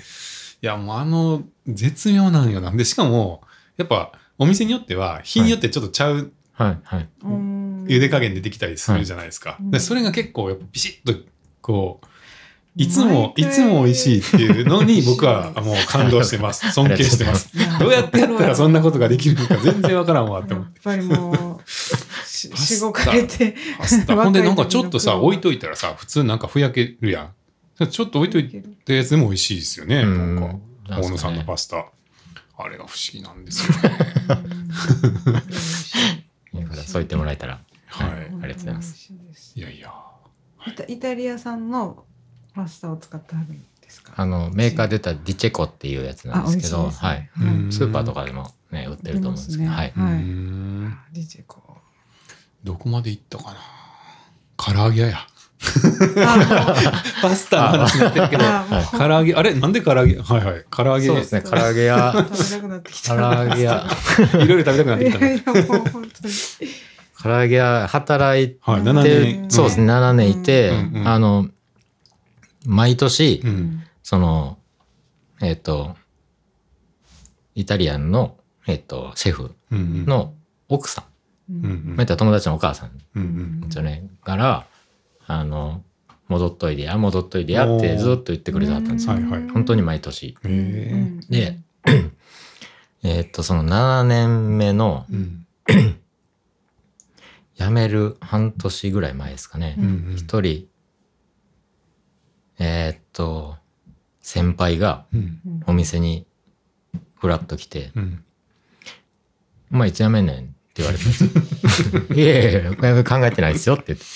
[0.61, 2.71] いやもうあの絶妙なんよな。
[2.71, 3.41] で、しかも、
[3.77, 7.07] やっぱお店によっては、日によってちょっとちゃうはい、はい。
[7.23, 9.51] うん茹で加減出てきたりするじゃないですか。
[9.51, 11.19] はいでそれが結構やっぱビシッと
[11.61, 12.07] こう、
[12.75, 16.71] いつも、いつも美味しいっていうのに 僕はもう感動して ます。
[16.71, 17.49] 尊敬してます。
[17.79, 20.79] どうやってやったらそんなことができるのか全然わからんわってやっ思って。
[20.81, 23.55] ぱりもうしごかれて。
[24.07, 27.87] ほんでなんかちょっとさ、置いといたらさ、普通なんかふやけるやん。
[27.87, 30.01] ちょっと置いといたやつでも美味しいですよね。
[30.03, 31.85] うんなんか、大野さんのパスタ。
[32.61, 33.97] あれが不思議なんですよね。
[36.85, 39.11] そう言ってもらえたら、はいありがとうございます。
[39.55, 39.93] いやいや。
[40.67, 42.03] イタイタリア産の
[42.53, 44.13] パスタを使ってあるんですか？
[44.17, 47.29] あの、メーカーで出たディチェコっていうやつなんですけど、はい。
[47.41, 49.93] うんスーパーとかでもね、売ってると思うんですけど、はい。
[49.95, 51.77] ディジェコ
[52.63, 53.57] どこまで行ったかな。
[54.57, 55.27] 唐揚げ屋や。
[56.25, 56.73] あ
[57.21, 58.43] パスタの話になってるけど。
[58.97, 59.53] 唐揚げ、あれ？
[59.53, 60.17] なんで唐揚げ？
[60.17, 60.65] はいはい。
[60.71, 61.07] 唐揚げ。
[61.07, 63.85] そうですね、唐揚げや、食べたくなってきた唐揚げや、
[64.33, 65.27] いろいろ食べたくなっいてきたね。
[65.27, 66.33] やいやもう本当に
[67.21, 69.51] 唐揚げ屋働いはい、うん7て、年。
[69.51, 70.71] そうですね、7年いて、
[71.05, 71.49] あの、
[72.65, 73.83] 毎年、うん。
[74.03, 74.57] その、
[75.41, 75.95] えっ、と、
[77.55, 78.37] イタリアンの、
[78.67, 79.53] えっ、と、シェフ。
[79.71, 80.33] の
[80.67, 81.03] 奥さ
[81.49, 83.61] ん、うんう友達のお母さんうんうん。
[83.61, 84.65] ですよね、から、
[85.29, 85.83] あの、
[86.27, 89.13] 戻っといでや、戻っといでやってずっと言ってくれてはったんですよ。
[89.13, 90.29] はいはい本当に毎年。
[90.29, 91.19] へえ。
[91.29, 91.59] で、
[93.03, 95.45] えっ、と、その7年目のうん。
[97.55, 99.75] 辞める半年ぐらい前ですかね。
[99.77, 100.15] うんうん。
[100.17, 100.67] 一人、
[102.57, 103.57] えーっと、
[104.21, 105.39] 先輩がうん。
[105.67, 106.25] お店に
[107.19, 108.23] ふらっと来て、うん。
[109.71, 110.41] お前いつ辞めんねんっ
[110.73, 111.29] て言われたんですよ。
[112.17, 114.09] いやいやいや、考えてないですよって言ってて。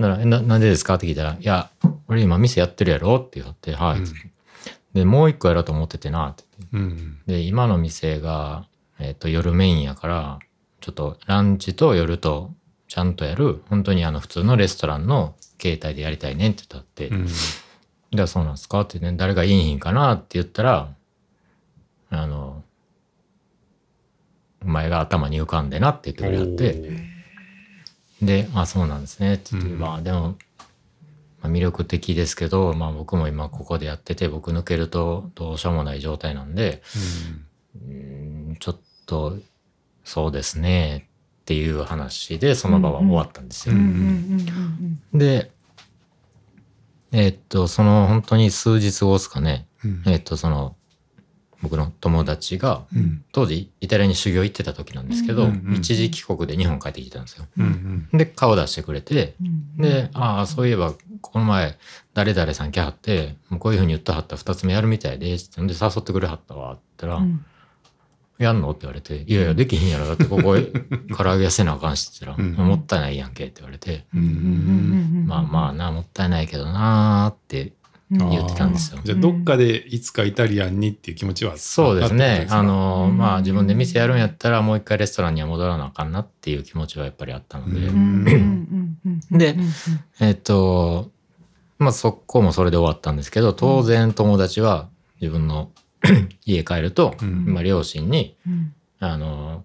[0.00, 0.94] うんなら、えな、なんでですか？
[0.94, 1.70] って聞いたら、いや、
[2.08, 3.16] 俺今店やってるやろ？
[3.16, 4.00] って言って、はい。
[4.94, 6.94] で、もう一個やろうと思っててなって言って。
[6.94, 7.18] うん。
[7.26, 8.66] で、今の店が、
[8.98, 10.38] えっ、と、夜メインやから、
[10.80, 12.50] ちょっとランチと夜と
[12.88, 17.26] ちゃんとやる、本当にあの普通のレストランの形態でやりたいねんって言ったって、うん。
[17.26, 18.80] じゃあそうなんですか？
[18.80, 20.14] ってね、誰がいいんかな？
[20.14, 20.94] って言ったら、
[22.08, 22.64] あの、
[24.62, 27.09] お前が頭に浮かんでなって言ってくれはって、
[28.22, 29.34] で、あ、そうなんですね。
[29.34, 29.78] って言って、うん。
[29.78, 30.36] まあでも、
[31.42, 36.82] まあ、魅力的ですけど、まあ僕も今ここでやってて、僕抜けるとどうしようもない状態なんで、
[37.76, 39.38] うーんちょっと、
[40.04, 41.08] そうですね、
[41.42, 43.74] っていう話で、その場は終わったんですよ。
[45.14, 45.50] で、
[47.12, 50.02] えーっと、その本当に数日後ですかね、うん。
[50.06, 50.76] えーっと、その、
[51.62, 53.24] 僕の友達が、うん。
[53.32, 55.74] 当時イタリアに修行行ってた時なんですけど、うんうんうん。
[55.76, 57.46] 一時帰国で日本帰ってきたんですよ。
[57.58, 58.18] うんうん。
[58.18, 59.76] で、顔出してくれて、うん。
[59.76, 61.78] で、ああ、そういえば、この前、
[62.14, 67.44] 誰々さん来はって、もうこういうふうに言ってはった二つ目やるみたいで、つってんで誘ってくれはったわ、って言ったら、うん。
[68.38, 68.70] やんの？
[68.70, 70.06] って言われて、いやいや、できひんやろ。
[70.06, 70.56] だってここ、
[71.14, 75.24] 唐揚げ屋せなあかんしって言ったら、うんもったいないやんけって言われて、うんうん。
[75.26, 77.74] まあまあな、もったいないけどなーって
[78.10, 79.00] 言ってたんですよ。
[79.04, 82.46] じゃあどっかでいつかイタリアンにっていう気持ちはそうですね。
[82.50, 83.16] ああの、うん。
[83.16, 89.56] まあ自分で店やるんやったらもう一回レストランには戻らなあかんなっていう気持ちはやっぱりあったので、で
[90.18, 91.10] えっと、
[91.78, 94.88] まあそこもそれで終わったんですけど、当然友達は
[95.20, 95.70] 自分の
[96.44, 97.54] 家帰ると、うん。
[97.54, 98.74] まあ両親に、うん。
[98.98, 99.64] あの、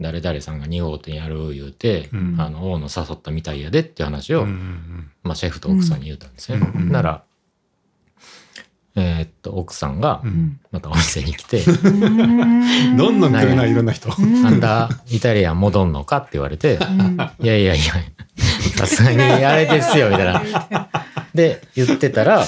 [0.00, 2.36] 誰々さんが2号店やる言うて、うん。
[2.38, 6.58] あの、大野誘ったみたいやでっていう話を、うんうんまあシェフと奥さんに言ったんですよ。
[6.58, 6.90] うん。
[6.90, 7.24] なら、
[8.98, 14.08] えーっと、奥さんがう、んまたお店に来て、うんどんどん来るないろんな人。
[14.10, 17.84] あんた、イタリアン戻んのかって言われて、うんいやいやいや、
[18.76, 20.24] さすがにあれですよ、みたい
[20.70, 20.88] な。
[21.34, 22.42] で、言ってたら、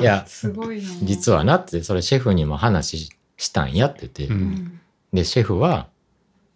[0.00, 0.88] いや、すごいな。
[1.02, 4.80] 実はなって、それシェフにも話したんやって言って、うん
[5.12, 5.88] で、シェフは、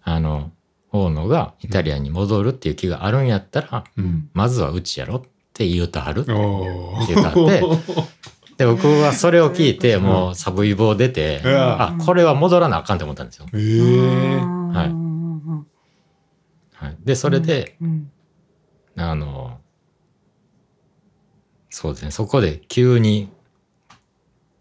[0.02, 0.52] あの、
[0.92, 5.22] 大野がイタリアンに戻るっていう気があるんやったら、うんまずはうちやろっ
[5.52, 6.22] て言うたはる。
[6.28, 7.62] おー言うたって
[8.56, 13.46] で、僕はそれを聞いて、もうサブイボ出て、うわあ、これは戻らなあかんって思ったんですよ。
[13.52, 14.90] ええはい。
[14.90, 15.66] うん
[16.74, 18.10] はい、で、それで、うん。
[18.96, 19.58] あの、
[21.70, 23.30] そうですね、そこで急に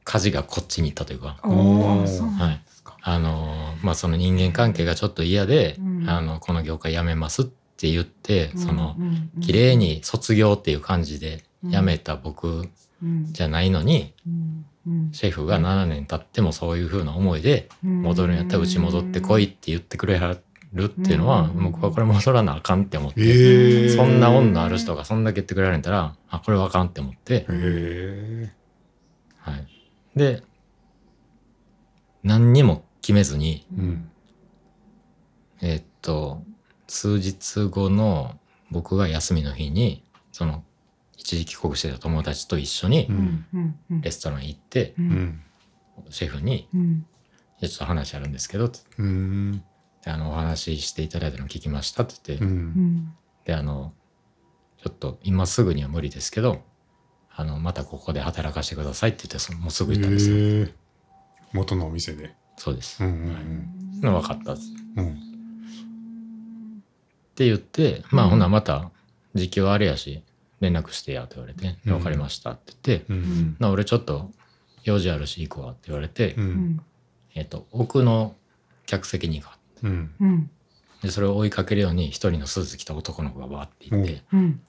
[0.03, 2.61] 舵がこっちに行ったというか、はい。
[3.01, 6.09] あの、まあ、その人間関係がちょっと嫌で、うん。
[6.09, 12.71] あの、この業界辞めますって言って、そのう、んうん綺麗に卒業っていう感じで辞めた僕うん
[13.31, 14.13] じゃないのに、
[15.11, 20.37] シェフが7年経ってもそういう風な思いで、戻るんやったらうち戻ってこいって言ってくれは
[20.73, 21.63] るっていうのは、うん。
[21.63, 28.51] 僕はこれ戻らなあかんって思って、ええそんな恩のある人がそんだけ言ってくれられたら、あ、これはあかんって思って、え
[29.37, 29.67] はい。
[30.15, 30.43] で、
[32.23, 34.09] 何にも決めずに、えうん。
[35.61, 36.43] えーっと、
[36.87, 38.37] 数日後の
[38.71, 40.63] 僕が休みの日に、その、
[41.23, 43.45] 一時帰国してた友達と一緒にうん。
[43.53, 43.79] うん。
[43.91, 44.01] うん。
[44.01, 45.07] レストラン行って、ううん。
[45.09, 45.41] ん
[46.09, 46.67] シェフに、
[47.61, 49.63] ちょっと話あるんですけど、つってうん。
[50.03, 52.55] であの、お話ししていただいたの聞きましたって言って、ううん。
[52.55, 53.13] ん
[53.45, 53.93] で、あの、
[54.83, 56.61] ちょっと今すぐには無理ですけど、
[57.35, 60.35] あの、またここで働かせてくださいって言って、そのもうすぐ行ったんですよ。
[60.35, 60.39] え
[60.69, 60.73] え。
[61.53, 62.35] 元のお店で。
[62.57, 63.03] そうです。
[63.03, 63.11] うんう
[63.99, 64.57] んの分かったっ
[64.97, 65.13] うんうん。
[65.13, 65.15] っ
[67.35, 68.31] て言って、まあ、うん。
[68.31, 68.91] ほな、また、
[69.33, 70.23] 時期はあれやし、
[70.63, 74.31] 連絡してやって言われて、うん分かりましたって言って、ううん俺ちょっと
[74.83, 76.47] 用事あるし行くわって言われて、ううん。
[76.47, 76.81] ん
[77.35, 78.35] えっと、奥の
[78.85, 80.13] 客席に行くわうん。
[80.19, 80.49] うん。
[81.01, 84.61] で、それを追いかけるように一人のスーツ着た男の子がバーって行って、うん。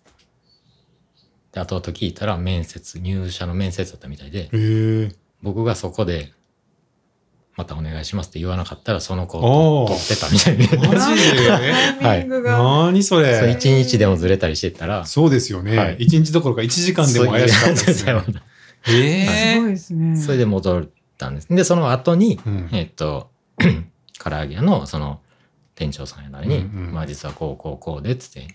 [1.53, 6.33] で、後々聞いたら面接、入社の面接だったみたいで、ええ僕がそこで、
[7.57, 11.49] またお願いしますって言わなかったら、その子を取ってたみたいで、マジで
[12.01, 15.97] タイミングが何そそうれ一日でもずれたりしてたら、そうですよね、はい。
[16.01, 18.35] 一日どころか1時間でも怪しかったですねそう
[18.87, 20.17] えすごいですね。
[20.17, 21.49] それで戻ったんです。
[21.49, 22.69] で、その後に、うん。
[22.73, 23.31] えっと、
[24.23, 25.21] 唐揚げ屋のその
[25.75, 26.93] 店長さんやなりに、うんうん。
[26.93, 28.49] まあ実はこうこうこうでっつって、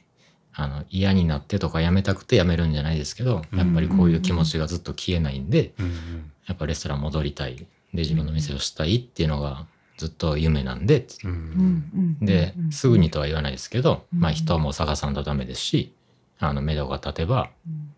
[0.53, 6.31] あの嫌になってとか辞めたくて辞めるんじゃないですけど、やっぱりこういう気持ちがずっと消えないんで、うん。
[6.47, 7.65] やっぱレストラン戻りたい。
[7.93, 9.65] で、自分の店をしたいっていうのが
[9.97, 14.19] ずっと夢なんで、うんで、すぐにとは言わないですけど、うん。
[14.19, 15.93] まあ人も探さんとダメですし、
[16.39, 17.93] あの、目処が立てば、うん。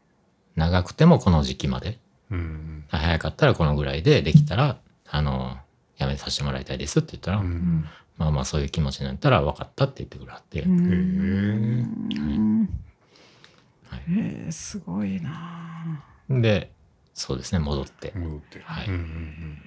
[0.55, 1.99] 長くてもこの時期まで、
[2.31, 4.77] うん早かったらこのぐらいでできたら、
[5.09, 5.57] あの、
[5.97, 7.85] 辞めさせてもらいたいですって言ったら、うん。
[8.17, 12.69] まあまあそういう気持ちになったら分かったって言ってくれはって、うん。
[13.89, 13.99] はい。
[13.99, 16.71] へえすごいなで、
[17.13, 18.13] そうですね、戻って。
[18.15, 18.87] 戻って、はい。
[18.87, 19.57] うんうんうん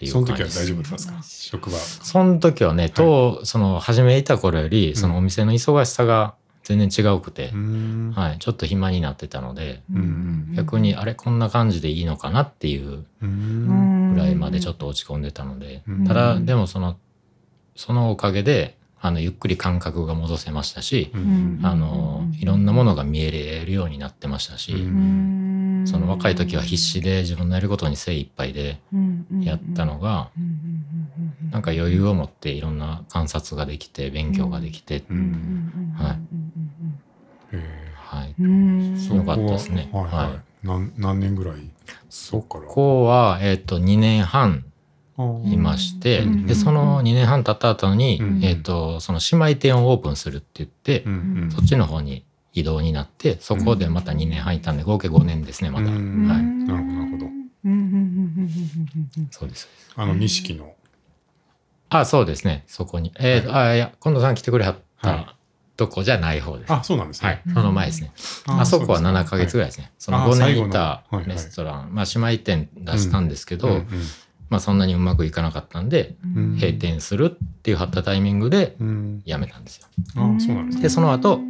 [0.00, 1.22] っていうその時は感じです大丈夫だったんですか？
[1.58, 8.12] 職場その時はね、と、その、初めいた頃より、そのお店の忙しさが全然違うくてう、ん。
[8.16, 14.14] はい、ちょっと暇になってたので、うん逆に、あれ、こんな感じでいいのかなっていううん。
[14.14, 16.96] ぐらいまでちょっと落ち込んでたのでうん、ただ、でもその、
[17.76, 25.49] そのおかげで、あの、ゆっくり感覚が戻せましたしう、うんあの、いろんなものが見えれるようになってましたし、うん
[25.84, 28.78] その若い時は必死で自分のやることに精一杯で
[29.42, 30.30] やったのが、
[31.50, 36.14] なんか余裕を持っていろんな観察ができて、勉強ができて、うんは
[37.52, 37.56] い。
[37.56, 38.34] へはい。
[38.38, 38.94] うん。
[38.94, 39.88] ーよかったですね。
[39.92, 40.40] はいはい、はい。
[40.62, 41.70] 何何年ぐらい？
[42.08, 42.64] そっから。
[42.64, 44.64] ここは、えっ、と、2年半
[45.44, 48.44] いまして、うんで、その2年半経った後に、うん。
[48.44, 51.50] えっ、と、その姉妹店をオープンするって言って、うんうん。
[51.50, 55.86] そっちの方に移動になって、そこでまた2年入ったんで、合計5年ですね、また。
[55.86, 56.26] うん。
[56.28, 56.42] はい。
[56.42, 57.26] なるほどなるほど。
[59.30, 59.68] そうです。
[59.96, 60.74] あの錦の。
[61.90, 63.12] あ、そうですね、そこに。
[63.18, 65.24] えーあ、いや、近藤さん来てくれはっはい。
[65.26, 65.36] た
[65.76, 66.72] とこじゃない方です。
[66.72, 68.12] あそうなんですね、はい、その前ですね。
[68.46, 69.20] ああそこはそうですね。
[69.20, 69.92] 7ヶ月ぐらいですね。
[69.98, 70.66] そのあ5最後の。
[70.66, 71.26] 年いたはいはい。
[71.28, 73.86] レストラン、まあ姉妹店出したんですけど、うん
[74.50, 76.54] まあそんなにうまくいかなかったんで、うん。
[76.56, 78.76] 閉店するっていうはったタイミングで
[79.24, 79.86] 辞めたんですよ。
[80.16, 80.82] あそうなんですね。
[80.82, 81.40] で、その後、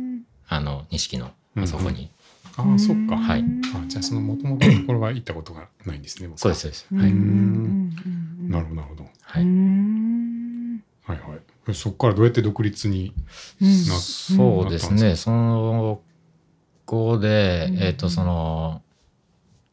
[0.51, 2.11] あの、錦の、あそこに。
[2.57, 3.45] あそっか、はい。
[3.73, 6.87] あじゃあその元々のところは行ったことがないんですねそうです、そうです。
[6.93, 7.13] はい。
[7.13, 9.05] んなるほどなるほど。
[9.23, 9.45] はい。
[11.05, 11.41] はいはい。
[11.69, 13.15] えそこからどうやって独立に
[13.61, 16.01] なそうですね、その
[16.85, 18.83] 後で、うんえっ、と、その、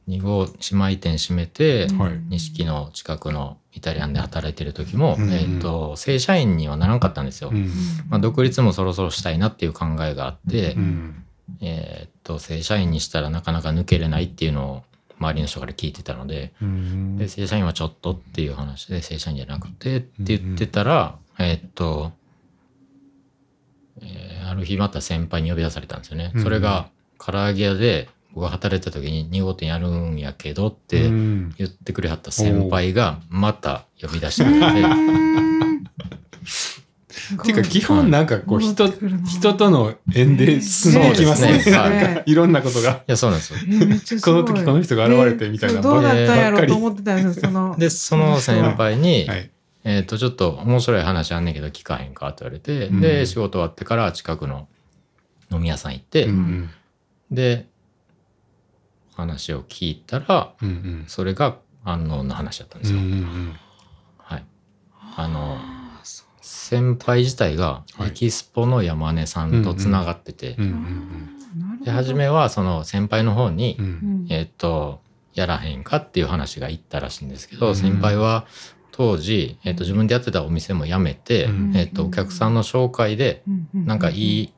[0.08, 2.20] 2号姉妹店閉めて、はい。
[2.30, 7.50] 錦の近くのイタリアンで働いてる時も、うんえっ、と、正社員にはならんかったんですよ。
[7.52, 7.72] うん
[8.10, 11.24] まあ、独立もそろそろしたいなっていう考えがあって、うん
[11.62, 14.84] えっと、正社員にしたらなかなか抜けれないっていうのを
[15.20, 22.12] 周りの人から聞いてたので、うんで、正社員はちょっとっていう話で、正社員じゃなくてって言ってたら、えっと、
[24.02, 26.32] えーある日また先輩に呼び出されたんですよね。
[26.34, 26.44] うん。
[26.44, 26.90] それが、
[27.20, 31.56] 唐揚げ屋で僕が働いてた時に2号店やるんやけどってうん。
[31.58, 34.66] 言ってくれはった先輩がまた呼び出してくれて、
[37.44, 38.88] ていうか基本なんかこう人
[39.26, 41.58] 人との縁で進んでいきますね。
[41.58, 41.72] ね。
[41.72, 42.92] なんかいろんなことが。
[42.92, 43.60] いや、そうなんですよ。
[44.22, 45.78] この時この人が現れてみたいな。
[45.78, 47.76] ねどうなったんやろうと思ってたんですよ、その。
[47.76, 49.50] で、その先輩に、 はい。
[49.84, 53.02] えっ、と、ちょっと面白い話あんねんけど聞かへんかって言われて、うん。
[53.02, 54.68] で、仕事終わってから近くの
[55.52, 56.70] 飲み屋さん行って、うん。
[57.32, 57.68] で、
[59.18, 61.06] 話を聞いたら、うんうん。
[61.08, 63.00] それが安納の話だったんですよ。
[63.00, 63.56] うんうん
[64.18, 64.46] はい。
[65.16, 65.58] あの、
[66.42, 68.10] 先輩自体がはい。
[68.10, 71.34] エキスポの山根さんとつながってて、うんうん
[71.84, 73.86] で、初めはその先輩の方に、うん。
[73.86, 74.26] ううん。
[74.26, 75.02] んえっ、と、
[75.34, 77.76] やらへんかっていう話がいったらしいんですけど、うん。
[77.76, 78.46] 先輩は
[78.92, 81.76] 当時、えっ、と、自分でやってたお店も辞めて、うん。
[81.76, 84.54] えっ、と、お客さんの紹介で、うなんかいい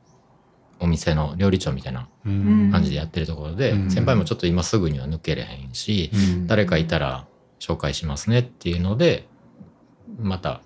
[0.80, 2.70] お店の料理長みたいなうん。
[2.72, 3.90] 感じでやってるところで、うん。
[3.90, 6.46] 先輩もちょっと今すぐには抜けれへんし、うん。
[6.46, 7.26] 誰かいたら
[7.60, 9.28] 紹介しますねっていうので、
[10.18, 10.62] また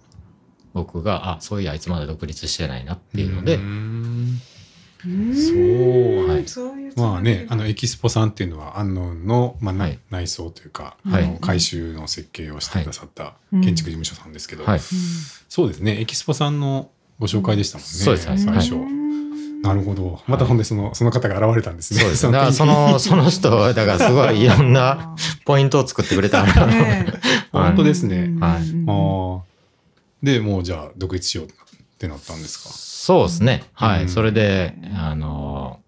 [0.73, 3.61] 僕が、あ、そういうあいつまだ独立してないなっていうので、ん。
[3.61, 5.35] うん。
[5.35, 6.29] そう。
[6.29, 6.49] はい。
[6.49, 9.99] そういうまあね、あのエキスポさんっていうのは安納の、まあなはい。
[10.11, 11.25] 内装というか、はい。
[11.25, 13.61] あの改修の設計をしてくださったうん。
[13.63, 14.81] 建築事務所さんですけど、はい。
[14.81, 16.01] そうですね。
[16.01, 19.24] エキスポさんのご紹介でしたもんね、最初、うん
[19.65, 20.21] なるほど。
[20.27, 22.01] またほんでそのその方が現れたんですね。
[22.01, 22.33] そうですね。
[22.33, 25.17] だからその、その人は、だからすごいいろんな
[25.47, 26.45] ポイントを作ってくれた。
[26.45, 27.07] ね
[27.51, 31.51] 本当ですね、うんはいでもうじゃあ独立しようっ
[31.99, 32.71] てなったんですか？
[32.71, 33.65] そうですね。
[33.75, 34.03] はい。
[34.05, 34.09] うん。
[34.09, 35.81] それで、あの、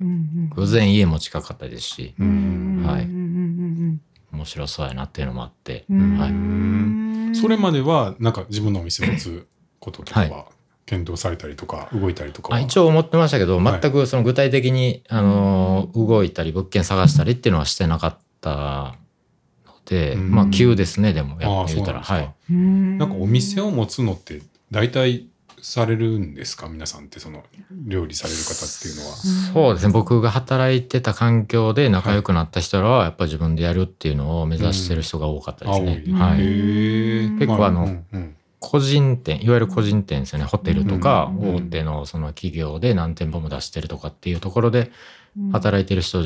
[0.00, 2.84] うん偶然家も近かったですし、うん。
[2.86, 4.00] はいうんうん
[4.32, 6.30] 面白そうやなっていうのもあって、はい。
[6.30, 7.32] うん。
[7.34, 9.46] それまではなんか自分のお店を持つ
[9.78, 10.28] こととかは？
[10.28, 10.44] は
[10.86, 18.94] 検討されたりとか動いたりとかはあ一応思ってましたけど、はい全くその具体的に、あの、動いたり、物件探したりっていうのはしてなかった
[19.66, 22.02] ので、うんまあ、急ですね、でも、やってみたら。
[22.02, 22.34] はい。
[22.50, 25.26] うんなんかお店を持つのって大体
[25.62, 26.68] されるんですか？
[26.68, 29.16] 皆さんってその料理される方っていうのは。
[29.16, 29.92] そうですね。
[29.94, 36.04] 僕が働いてた環境で仲良くなった人らは、やっぱり自分でやるっていうのを目指してる人が多かったですね。
[36.06, 36.38] うんへはい。
[36.40, 40.44] え結構あのうんうん個人店、いわゆる個人店ですよね。
[40.46, 44.90] ホテルとか、うん大手のその企業で何店舗も出してるとかっていうところで
[45.52, 46.22] 働いてる人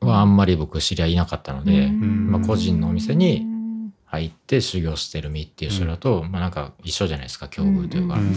[0.00, 2.30] はあんまり僕知り合いいなかったので、ん。
[2.30, 3.46] まあ、個人のお店に
[4.04, 8.14] 入って修行してる身っていう人だと、まあなんか一緒じゃないですか、境遇というか。
[8.16, 8.34] うん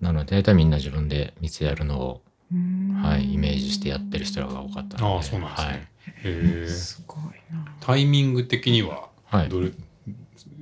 [0.00, 2.94] なので大体みんな自分で店やるのを、うん。
[3.02, 5.14] はい、イメージしてやってる人らが多かったので。
[5.14, 5.68] ああそうなんですね。
[5.68, 5.76] はい。
[5.76, 5.86] へ
[6.24, 7.18] えすごい
[7.52, 7.64] な。
[7.80, 9.48] タイミング的にははい。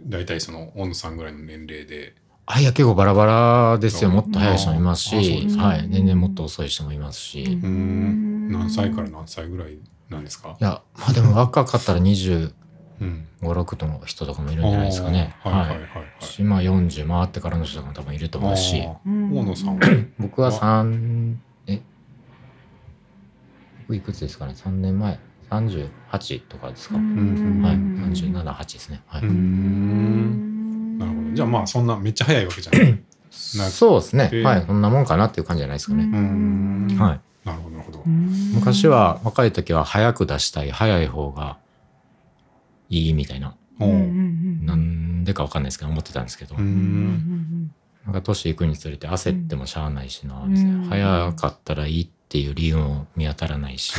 [0.06, 2.14] 大体その大野さんぐらいの年齢で。
[2.46, 3.26] あ、いや、結構バラバ
[3.72, 4.10] ラですよ。
[4.10, 5.88] あもっと早い人もいますしすかはい。
[5.90, 7.42] 全然もっと遅い人もいますし。
[7.42, 9.78] いうん何歳から何歳ぐらい
[10.08, 10.56] なんですか？
[10.60, 12.52] や、まあでも若かったら20
[13.00, 15.34] うん56の人とかもいるんじゃないですかね。
[15.40, 15.80] はいはいはいはい。
[15.80, 15.86] は
[16.20, 19.08] いしまあ40回ってからの人とかも多分いると思うし、大
[19.44, 20.04] 野さんは？
[20.20, 21.34] 僕は3、
[21.66, 21.82] え、
[23.88, 25.18] 僕いくつですかね ?3 年前。
[25.50, 27.74] 38とかですか、んはい。
[27.74, 29.02] 37、8ですね。
[29.06, 29.22] はい。
[29.22, 33.02] うーんなるほどじゃあまあそんなめっちゃ早いわけじゃない
[33.58, 34.42] なそうですねで。
[34.42, 34.64] はい。
[34.66, 36.04] そんなもんかなっていう感じじゃないですかね。
[36.98, 37.20] はい。
[37.46, 41.58] なるほどなるほど昔は若い時は早く出したい、早い方が
[42.88, 43.54] いいみたいな。
[43.78, 46.56] なんでかわかんないですけど、思ってたんですけど。
[48.06, 50.86] なんか年いくにつれて焦ってもしゃあないしな、うん。
[50.88, 53.94] 早かったらいいっていう理由も見当たらないし、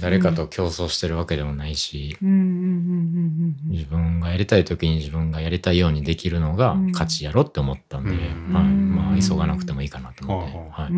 [0.00, 6.90] 誰かと競争してるわけでもないし、自分がやりたい時に自分がやりたいようにできるのがうん。
[6.92, 8.52] 勝ちやろって思ったんで、うん。
[8.52, 10.94] はい、まあ急がなくてもいいかなと思って、ははい、で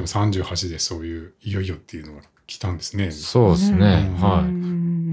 [0.00, 3.10] も38でそういういよいよっていうのが来たんですね。
[3.10, 4.20] そうですね、うん。
[4.20, 4.42] は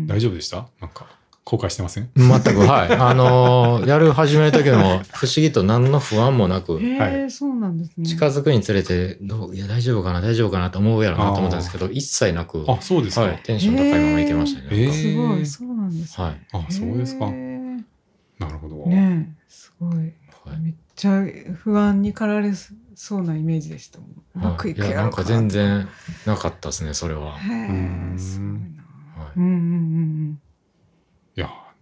[0.05, 0.07] い。
[0.07, 0.67] 大丈夫でした？
[0.79, 1.07] なんか
[1.47, 2.09] 後悔してません？
[2.15, 2.91] 全く、はい。
[2.93, 8.05] あのーやる始める時も不思議と何の不安もなく、へえ、そうなんですね。
[8.07, 9.55] 近づくにつれて、どう？
[9.55, 10.71] いや、大丈夫かな、大丈夫かな？
[10.71, 14.67] と思うやろなと思ったんですけど、一切なく、あそうですか、はい、テンション高いままいけましたね。
[14.71, 16.25] へーすごい、そうなんですね。
[16.25, 16.47] はい。
[16.51, 19.97] あそうですかなるほど、ねえ、すごい。
[19.97, 21.23] はいめっちゃ
[21.55, 22.53] 不安に駆られ
[22.95, 24.09] そうなイメージでしたもん。
[24.09, 25.47] うまくいくいや、なんか全。
[25.49, 25.87] 然
[26.25, 27.37] なかったですね、それは。
[27.37, 28.55] へうんえ、すごいな。
[29.23, 30.44] はいうんうんうんいや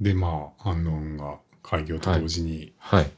[0.04, 3.10] でまあ安納が開業と同時にはい。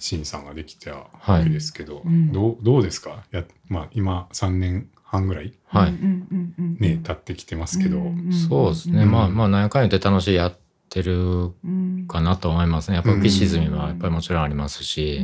[0.00, 3.24] 新さんができたはいわけですけど、うんどうどうですか？
[3.32, 5.52] や、まあ、今3年半ぐらいうん。
[5.80, 5.90] はい。
[5.90, 8.00] うんうんうんうんね、経ってきてますけど、
[8.48, 9.02] そうですね。
[9.02, 10.56] うんまあまあ、何やかんやって楽しいやっ
[10.90, 11.16] てる
[11.64, 12.96] うんかなと思いますね。
[12.96, 15.20] やっぱ浮き沈みはやっぱりもちろんありますし。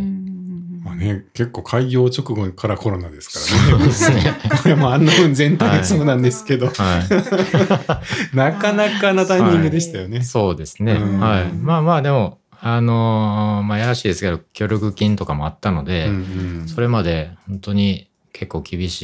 [0.84, 3.84] まあね、結構開業直後からコロナですからね。
[3.86, 4.34] ですね。
[4.62, 8.02] これもあんな分全体がそうなんですけど、は
[8.34, 10.18] なかなかなタイミングでしたよね。
[10.18, 10.24] い。
[10.24, 10.92] そうですね。
[10.92, 11.44] うんはい。
[11.54, 16.18] まあまあ、でも、あのーまあ、やらしいですけど、協力金とかもあったので、うんう
[16.64, 19.02] んそれまで本当に結構厳し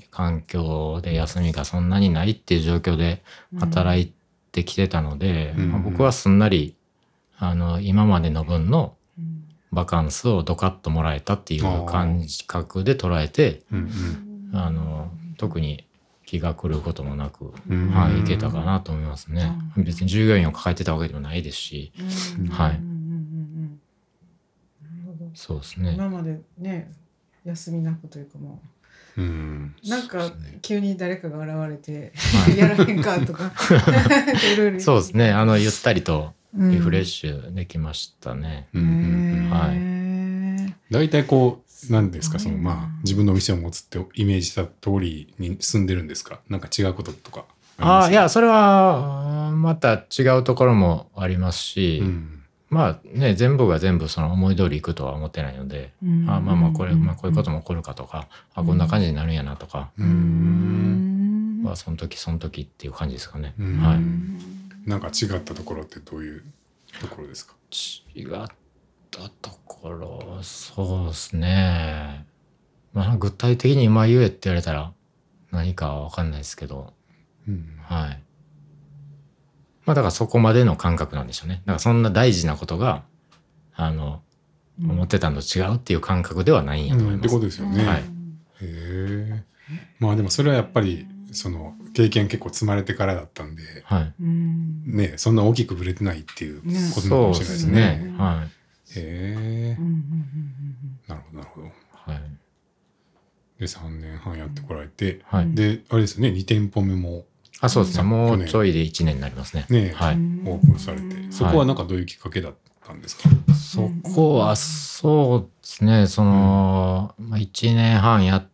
[0.00, 3.22] い環境で休みがそんなにないっていう状況で
[3.58, 4.12] 働い
[4.50, 6.74] てきてたので、うんまあ僕はすんなり
[7.38, 9.01] あの今までの分のうん
[9.72, 15.86] バカンスをドカッともらえたっていう感覚で捉えてうんあの特に
[16.32, 17.90] 気が狂うこともなく、うん。
[17.90, 19.52] はい、いけたかなと思いますね。
[19.76, 21.92] 別に従業員を抱えてたわけでもないですし
[22.38, 22.46] うん。
[22.46, 22.80] はい。
[25.34, 25.92] そうですね。
[25.94, 26.90] 今までね
[27.44, 28.62] 休みなくというかも
[29.18, 29.74] うん。
[29.84, 30.32] うなんか
[30.62, 32.12] 急に誰かが現れて
[32.46, 32.56] はい。
[32.56, 33.52] やらへんかとか。
[34.54, 35.32] いろいろそうですね。
[35.32, 38.68] あのゆったりとリフレッシシュできましたね。
[38.74, 38.82] うん。
[38.82, 40.74] うんはい。
[40.90, 42.38] 大体こう何ですか？
[42.38, 46.40] そのまあ自分の店を持つってイメージした通りに住んでるんですか？
[46.48, 47.44] なんか違うこととか
[47.78, 52.42] ああ、いや、そそれは、うんまた違うところもありますし、うん。
[52.68, 55.92] まあね、全部が全部その思い通りいくとは思ってないので、
[56.26, 59.90] あまあまあ、これ、まあこういうことも起こるかとか、あこんな感じになるんやなとか。
[59.98, 61.62] うーん。
[61.64, 63.54] は、その時その時っていう感じですかね。
[63.58, 63.78] うん。
[63.78, 63.98] はい。
[64.86, 66.44] なんか違ったところってどういう
[67.00, 67.54] ところですか？
[68.14, 68.28] 違っ
[69.10, 72.26] たところ、そうですね。
[72.92, 74.92] まあ、具体的に今言えって言われたら
[75.50, 76.92] 何かはわかんないですけど、
[77.48, 78.22] うんはい。
[79.84, 81.62] まあだからそこまでの感覚なんでしょうね。
[81.64, 83.02] だからそんな大事なことが、
[83.74, 84.22] あの、
[84.80, 87.16] 思ってたのと違うっていう感覚ではないんやと思います。
[87.16, 87.84] うんってことですよね。
[87.84, 88.02] はいへ
[88.62, 89.44] え。
[89.98, 94.14] まあでもそれはやっぱりその経験結構積まれてからだったんで、はい。
[94.20, 96.62] うんねそんな大きくぶれてないっていう
[96.94, 98.14] ことなのかもしれないですすねね。。
[98.18, 98.46] は
[98.94, 99.88] へえうんう。
[99.88, 101.66] んうんなるほどなるほど。
[101.66, 101.70] い。
[102.10, 102.20] はい。
[103.60, 105.54] で3年半やってこられて、はい。
[105.54, 107.24] であれですよね2店舗目も
[107.60, 108.02] あ、そうですね。
[108.02, 109.66] うんもうちょいで1年になりますね。
[109.70, 110.16] ねはい。
[110.16, 112.54] うんオープンされて、そこはなんかどういうきっかけだっ
[112.84, 113.28] たんですか？
[113.54, 116.06] そこは、そうですね。
[116.06, 118.51] その、まあ、1年半やって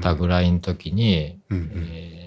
[0.00, 1.70] たぐらいの時に、うんうん。
[1.92, 2.20] えー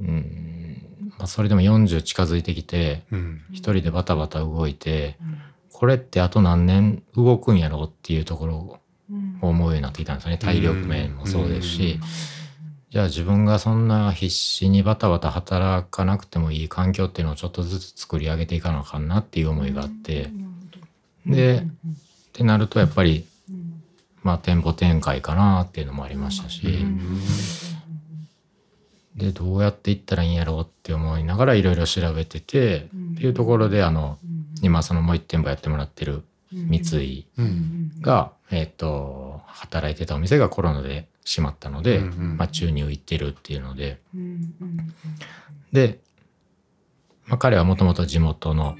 [0.00, 3.42] うん、まあ、それでも40近づいてきて、うん。
[3.50, 5.16] 一人でバタバタ動いて、
[5.72, 8.78] これってあと何年動くんやろうっていうところを
[9.10, 9.38] うん。
[9.40, 10.38] 思うようになってきたんですよね。
[10.38, 12.08] 体力面もそうですし、うん。
[12.90, 20.30] じゃあ自分がそんな必死にバタバタ働かなくてもいい環境っていうのをちょっとずつ作り上げていかなあかんなっていう思いがあって、
[21.26, 21.64] で、っ
[22.32, 23.26] てなるとやっぱり、
[24.28, 27.18] まあ店舗展開かなっていうのもありましたし、うん
[29.16, 34.18] で、どうやっていったらいいんやろうって思いながらいろいろ調べてて、っていうところであの、
[34.62, 43.98] 今そのもう一店舗やってもらってる三井うんが、えっ、と、働いてたお店がコロナで閉まったので、まあ宙に浮いてるっていうので、
[45.72, 45.98] で、
[47.26, 48.76] まあ、彼はもともと地元の、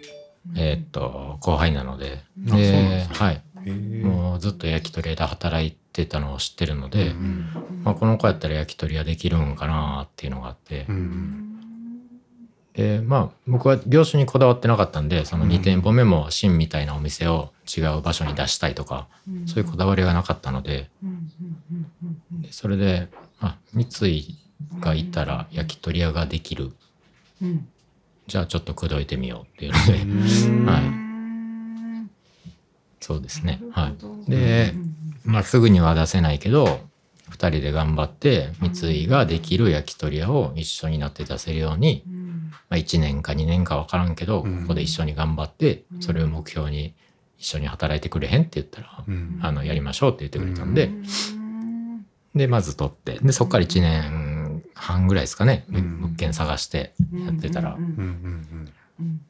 [0.56, 2.22] えーっと後輩なので。
[2.36, 7.46] ではいもうずっと焼き鳥屋で働いてたのを知ってるので、うん
[7.84, 11.44] まあ、この子やったら焼き鳥屋できるんかなっていうのがあって、うん
[12.78, 19.08] でまあ僕は業種にこだわってなかったんでその2店舗目もシンみたいなお店を違う場所に出したいとか、
[19.46, 20.88] そういうこだわりがなかったので。
[22.40, 23.08] でそれで、
[23.40, 24.36] あ、三井
[24.80, 26.72] がいたら焼き鳥屋ができる。
[28.28, 30.66] じゃあちょっと口説いてみようっていうので、うん。
[30.66, 31.07] はい
[33.00, 33.60] そうですね。
[33.70, 33.92] は
[34.26, 34.30] い。
[34.30, 34.74] で
[35.24, 36.80] まあすぐには出せないけど
[37.30, 42.02] 2人で頑張って三井ができる焼き鳥屋を一緒になって出せるように、
[42.68, 44.62] まあ、1年か2年か分からんけど、うん。
[44.62, 46.94] ここで一緒に頑張ってそれを目標に
[47.38, 49.38] 一緒に働いてくれへんって言ったら、うん。
[49.42, 50.90] あのやりましょうって言ってくれたんで、
[52.34, 56.00] でまず取ってでそこから1年半ぐらいですかね、うん。
[56.00, 57.76] 物件探してやってたら、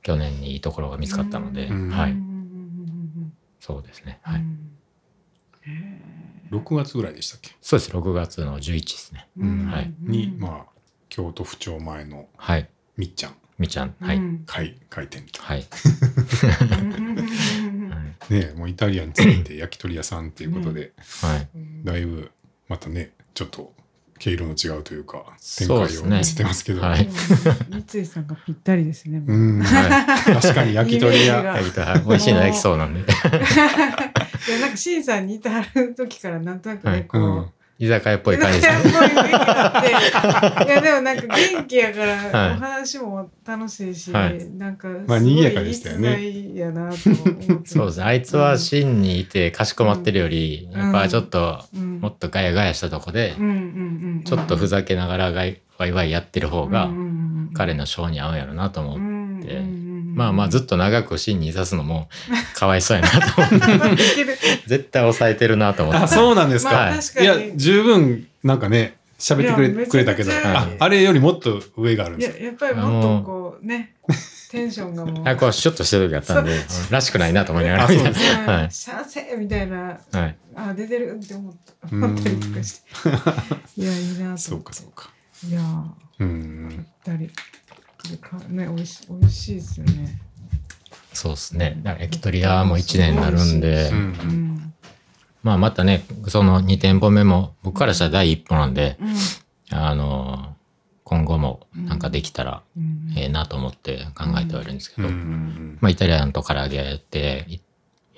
[0.02, 1.90] 去年にいいところが見つかったので、うん。
[1.90, 2.27] はい
[3.60, 4.18] そうですね。
[4.22, 4.70] はい、うん
[6.50, 7.50] 6月ぐらいでしたっけ？
[7.60, 7.90] そうです。
[7.90, 9.66] 6月の11ですね、うん。
[9.66, 9.92] はい。
[10.00, 10.70] にまあ
[11.08, 12.68] 京都府庁前のはい。
[12.96, 13.36] みっちゃん。
[13.58, 13.94] みちゃん。
[14.00, 15.42] はい、開開店と。
[15.42, 15.66] はい、
[18.30, 21.48] ねもうイタリアンについて焼き鳥屋さんっていうことで、はい、
[21.84, 22.30] だいぶ
[22.68, 23.74] またねちょっと
[24.18, 25.24] 毛色の違うというか
[25.58, 27.08] 展開を見せてますけど、はい。
[27.90, 29.22] 三井さんがぴったりですね。
[29.26, 29.32] う。
[29.32, 30.34] んはい。
[30.34, 31.60] 確かに焼き鳥屋。
[32.06, 33.00] 美味しいの焼きそうなんで。
[34.48, 37.20] いやなんかシンさんにいてはる時からなんとなくね、はいこう。
[37.20, 37.46] うん
[37.78, 38.58] 居酒屋っぽい感じ。
[38.58, 38.80] いや
[40.80, 42.56] でもなんか元気やから、はい。
[42.56, 44.44] お話も楽しいし、はい。
[44.50, 46.18] なんかまあ賑やかでしたよね。
[47.64, 50.80] そうですねあいつは真にいてかしこまってるより、うん。
[50.80, 52.00] やっぱちょっとうん。
[52.00, 53.34] もっとガヤガヤしたとこで、
[54.24, 56.90] ちょっとふざけながらガイワイワイやってる方が
[57.54, 59.62] 彼のショーに合うんやろなと思って、
[60.18, 62.08] まあまあずっと長く真にいさすのも
[62.56, 64.06] かわいそうやなと思って。
[64.66, 66.00] 絶対抑えてるなと思って。
[66.02, 67.24] あそうなんですか、まあかに。
[67.24, 70.32] いや十分なんかね喋ってくれくれたけど。
[70.32, 72.38] あはいあれよりもっと上があるんいです。
[72.38, 73.94] ややっぱりもっとこうね
[74.50, 75.22] テンションがもう。
[75.28, 77.84] あこうシュッとしてる時あったんでそらしくないなと思いながら。
[77.84, 77.96] あそう。
[77.98, 78.70] ですうんはい。
[78.74, 80.36] シャーセーみたいなはい。
[80.56, 81.72] あ出てるって思った。
[81.92, 82.04] うん。
[82.04, 84.42] 思ったりとかしていやいいなと思って。
[84.42, 85.10] そうかそうか。
[85.48, 85.60] いや
[86.18, 86.68] うん。
[86.70, 87.30] ぴったり
[88.48, 90.20] ね美味し美味しいですよね。
[91.12, 91.80] そうですね。
[91.82, 93.96] だから焼き鳥屋も1年になるんで、うん。
[93.96, 94.74] うん。
[95.42, 99.76] まあまたねその2店舗目も僕からしたら第一歩なんで、うん。
[99.76, 100.54] あの
[101.04, 103.14] 今後もなんかできたらうん。
[103.16, 105.14] ええなと思って考えてはいるんですけど、うん。
[105.14, 105.78] うん。
[105.80, 107.60] まあイタリアンと唐揚げやってい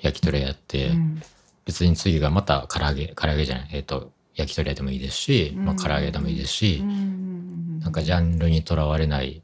[0.01, 1.21] 焼き鳥屋やって、うん。
[1.65, 6.83] 別に次がまた唐揚げ唐揚げじゃないえっ、と焼き鳥屋でもいいですし、まあ唐揚げでもいいですし、
[7.79, 9.41] なんかジャンルにとらわれない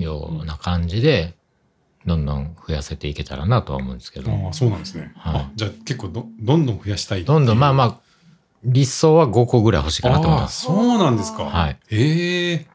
[0.00, 1.34] ような感じで
[2.06, 5.34] どんどん増やせていけたらなとは思うんですけど、ああそうなんですね、はい。
[5.42, 8.00] あじゃあ結構どどんどん増やしたいどんどんまあまああ
[8.64, 10.62] 理想は5個ぐらい欲しいかなと思いああます。
[10.62, 11.44] そうなんですか。
[11.44, 11.78] はい。
[11.90, 12.66] え。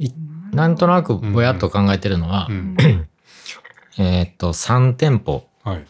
[0.00, 0.12] え
[0.52, 2.76] なんとなくぼやっと考えてるのは、うん。
[3.98, 5.46] えっ、と3店舗。
[5.62, 5.86] はい。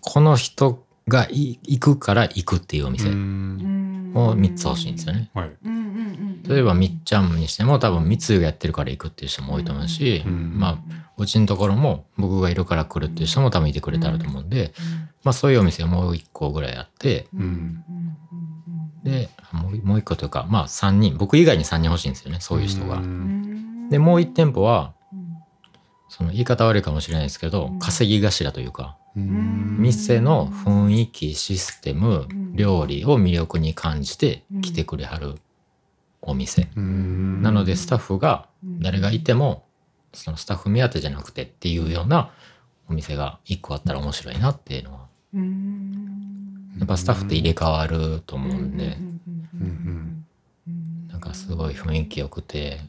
[0.00, 3.08] この人がい行くから行くっていうお店。
[3.08, 4.12] うん。
[4.14, 5.30] を3つ欲しいんですよね。
[5.34, 5.52] はい。
[5.64, 5.88] うんうんう
[6.28, 10.58] ん例えばみっちゃんにしても多分三井がやってるから行くっていう人も多いと思うし、うん。
[10.58, 10.78] まあ
[11.16, 14.74] うちのところも僕がいるから来るっていう人も多分いてくれたらと思うんで、
[15.22, 17.84] まあそういうお店をもう一個ぐらいあってうん。
[19.04, 22.96] でもうもう一個というかまあ3人僕以外に3人欲しいんですよねそういう人が。
[22.96, 23.88] ん。
[23.88, 24.94] でもう1店舗は
[26.08, 27.78] その言い方悪いかもしれないですけどうん。
[27.78, 32.56] 稼ぎ頭というかうん店の雰囲気システムうん。
[32.56, 35.36] 料理を魅力に感じて来てくれはる
[36.20, 36.68] お店。
[36.76, 37.42] うん。
[37.42, 38.46] なのでスタッフが
[38.80, 39.64] 誰がいても
[40.12, 42.30] そのスタッフ目当てじゃなくてっていうような
[42.88, 45.08] お店が1個あったら面白いなっていうのは
[46.78, 48.96] やっぱスタッフって入れ替わると思うんで。
[51.08, 52.80] なんかすごい雰囲気良くて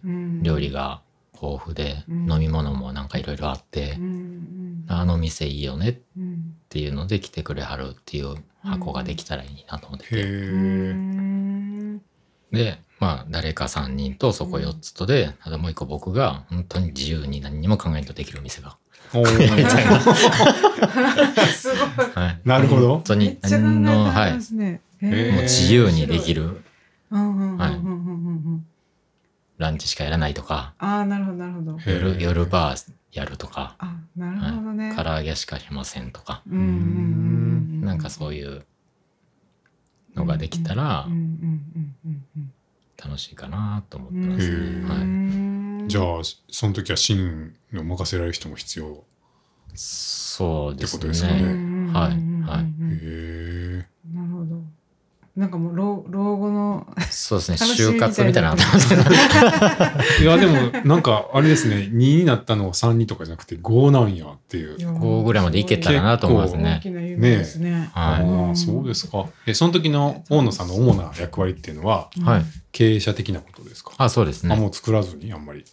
[0.42, 1.02] 料理が
[1.42, 2.32] 豊富でうん。
[2.32, 3.98] 飲み物もなんかいろいろあって
[4.88, 5.98] あの店いいよねっ
[6.70, 12.00] ていうので来てくれはるっていう箱ができたらいいなと思ってへてえ
[12.52, 18.78] でまあ誰か3人とそこ4つとであともう一個僕が本当に自由に何にも考えんとできるお店が。
[19.14, 19.26] おー。
[21.54, 21.80] すごい。
[22.16, 22.40] はい。
[22.46, 22.88] なるほど。
[22.96, 24.42] 本当にめっちゃ考え何の、てはい、もう
[25.44, 26.62] 自由にできる。
[27.12, 27.76] はい。
[27.76, 27.80] あ
[29.58, 31.78] ランチしかやらないとか、あなるほどなるほど。
[31.86, 34.94] 夜夜バーやるとか、あなるほどね。
[34.96, 38.66] 唐揚げしかしませんとか、うんうんうんなんかそういう
[40.16, 41.08] のができたら
[43.04, 44.46] 楽しいかなと思ってます。
[44.46, 45.82] へー。
[45.82, 45.88] はい。
[45.90, 46.04] じゃあ
[46.50, 49.04] その時はシーンを任せられる人も必要
[49.76, 51.54] そうですってことですよね。
[51.54, 51.92] ね。
[51.92, 52.12] はい。
[52.12, 52.64] はい。
[52.64, 53.53] へえ。
[55.36, 57.58] なんかもう老老後のそうですね。
[57.58, 58.54] 就活みたいな。
[60.22, 61.90] いやでもなんかあれですね。
[61.92, 64.78] 2になったのが3にとかじゃなくて5なんやっていう。
[64.78, 66.80] 5ぐらいまでいけたらなと思います大ね。
[66.84, 67.72] きな夢ですね。
[67.72, 67.88] はい。
[67.94, 69.26] ああそうですか。
[69.48, 72.46] えその時の大野さんの主な役割っていうのははい。
[72.72, 73.92] 経営者的なことですか？
[73.98, 74.54] あ、そうですね。
[74.54, 75.66] あもう作らずにあんまり。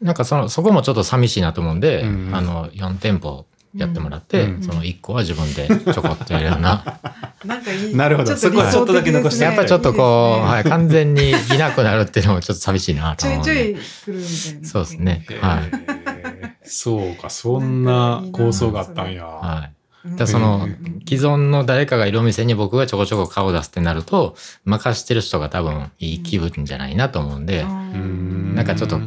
[0.00, 2.30] なんかその、そこもちょっと寂しいなと思うんで、うん。
[2.32, 3.44] あの、4店舗
[3.74, 7.00] やってもらって、うんその1個は自分でちょこっとやるような。
[7.44, 7.94] なんかいい。
[7.94, 13.70] なるほどそこはちょっとだけ残してやっぱりちょっとこう、いいねはい、完全にいなくなるっていうのもちょっと寂しいなとちょ思うんで。
[13.70, 14.68] いちょい来るみたいな。
[14.68, 15.26] そうですね。
[15.40, 16.58] はい。
[16.64, 19.68] そうかそんな構想があったんやは
[20.04, 20.08] い。
[20.08, 20.16] うん。
[20.16, 29.00] だそのうん既存の誰かがいるお店に僕がちょこちょこ顔を出すってなると、任してる人が多分いい気分じゃないなと思うんで、んなんかちょっと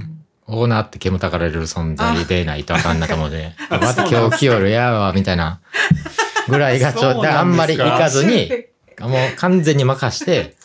[0.47, 5.61] オーナーって煙たがられる存在でないとあかんなと思うので、また今日来よるやわ、みたいな。
[6.49, 8.51] ぐらいがちょっと、あんまり行かずに、
[8.99, 10.55] もう完全に任して、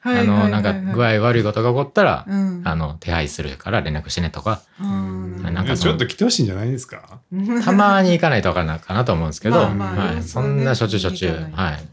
[0.00, 2.62] はいあの、なんか具合悪いことが起こったら、うん。
[2.64, 5.42] あの、手配するから連絡してねとか、うん。
[5.42, 7.20] なんかちょっと来てほしいんじゃないですか？
[7.64, 11.88] たまに行かないとわかんないかなと思うんですけど、まあまあはい、そんなしょっちゅうしょっちゅう、はい。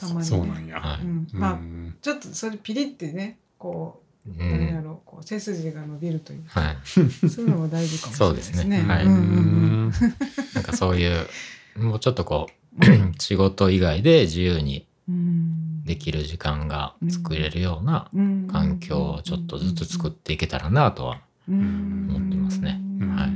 [0.00, 0.24] たまにね。
[0.24, 0.80] そうなんや。
[0.80, 1.04] はい
[1.36, 1.58] まあ
[2.00, 6.76] ちょっとそれピリってねこうう何やん、ろうこう背筋が伸びるというはい。
[6.86, 8.56] そういうのも大事かもしれないですね。
[8.56, 8.84] そうですね。
[8.88, 9.20] はいうんうん。
[9.20, 9.24] う
[9.88, 9.92] ん
[10.54, 11.26] なんかそういう、
[11.78, 12.48] もうちょっとこ
[12.80, 12.84] う、
[13.20, 15.84] 仕事以外で自由にうん。
[15.84, 18.46] できる時間が作れるようなうん。
[18.46, 21.20] 環境をちょっとずつ作っていけたらなとは。
[21.48, 22.06] うん。
[22.14, 22.80] 思ってますね。
[23.00, 23.08] うん。
[23.16, 23.26] はい。
[23.26, 23.32] なる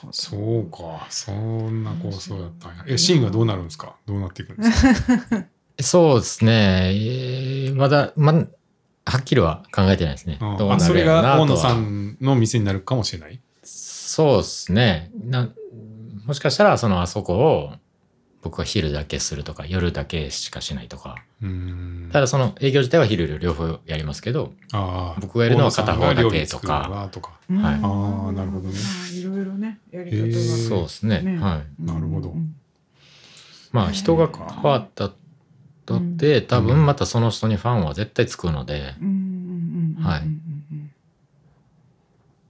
[0.00, 0.12] ほど。
[0.12, 2.84] そうかそんな構想だったんや。
[2.88, 3.94] えシーンがどうなるんですか？
[4.06, 4.82] どうなっていくんです
[5.30, 5.44] か？
[5.80, 6.90] そうですね。
[6.94, 8.44] えーまだ、ま、
[9.04, 10.38] はっきりは考えてないですね。
[10.40, 13.40] どうなあそれが大野さんの店になるかもしれない？
[13.64, 15.10] そうですね。
[15.24, 15.48] な
[16.24, 17.72] もしかしたら、そのあそこを
[18.42, 21.16] 僕は昼だけするとか、夜だけしかしないとか。
[21.42, 22.10] うん。
[22.12, 25.20] ただその営業自体は昼夜両方やりますけど、ああ。
[25.20, 27.08] 僕がやるのは片方だけとか。
[27.10, 27.74] とかうんはい。
[27.74, 28.74] あーなるほどね。
[28.74, 30.22] まあいろいろねやり方が。
[30.24, 31.22] へーそうですね。
[31.22, 31.84] ねはい。
[31.84, 32.30] なるほど。
[32.30, 32.54] うん
[33.72, 35.10] まあ人が変わった
[35.84, 39.06] とって、多分またその人にファンは絶対つくので、うん。
[39.06, 39.14] うん。
[39.14, 39.96] うん。
[39.98, 40.04] うん。
[40.04, 40.26] はいうん。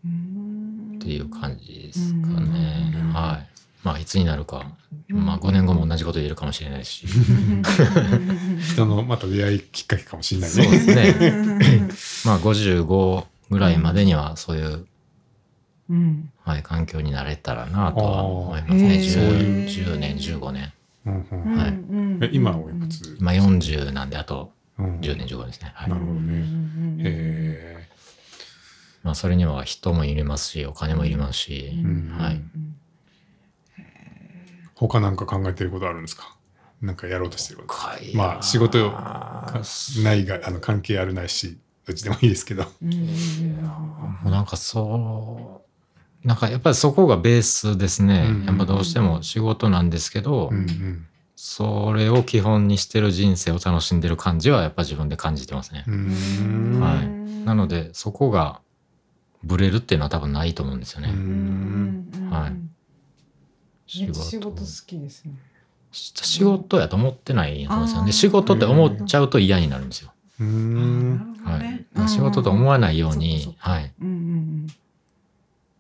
[0.04, 0.92] うん。
[0.92, 0.96] うん。
[0.96, 2.52] っていう感じですかうん。
[2.52, 2.92] ね。
[2.94, 3.12] うん。
[3.12, 3.48] はい。
[3.82, 4.66] まあいつになるか、
[5.10, 5.24] うん。
[5.24, 7.06] まあ5年後も同じこと言えるかもしれないし。
[8.72, 11.88] 人のまた出会いきっかけかもしれないそうねですね。
[12.30, 14.86] まあ55ぐらいまでにはそういう、
[15.90, 16.30] うん。
[16.44, 18.84] はい、環境になれたらなとは思いますね。
[18.84, 19.66] あーへー。
[19.66, 20.72] 10 10年、15年。
[21.07, 22.19] うんうん。
[22.20, 22.31] はい。
[22.33, 23.16] 今おいくつ？
[23.19, 25.01] 今40なんであとうん。
[25.01, 25.73] 10年、15年ですね。
[25.74, 25.91] はい。
[25.91, 25.99] な。
[25.99, 26.33] るほどね。
[26.39, 27.89] ねへ
[29.03, 32.41] まあそれには人もいりますし、お金もいりますし、んはい。
[34.74, 36.37] 他なんか考えてることあるんですか？
[36.81, 37.74] なんかやろうとしてること。
[37.74, 38.91] はいまあ仕事
[40.03, 42.65] ないがあの関係あるないしどっちでもいいですけど。
[42.65, 42.70] も
[44.27, 45.72] うなんかそう、
[46.24, 48.27] なんかやっぱりそこがベースですね。
[48.28, 55.85] うんやっぱどうしても仕事なんですけど、うんうんそれを基本にしてる人生を楽しんでる感じはやっぱ自分で感じてますね。
[55.89, 58.61] はいなのでそこが
[59.43, 61.12] ブレるっていうのは多分ないと思うんですようね。
[61.12, 62.53] んはい
[63.89, 65.32] 仕事仕事好きですね。
[65.90, 68.12] 仕事やと思ってないんですよね。
[68.12, 70.12] 仕事って思っちゃうと嫌になるんですよ。
[70.39, 71.86] はいね。。
[72.07, 73.93] 仕事と思わないようにはい。
[74.01, 74.66] うんうんうん。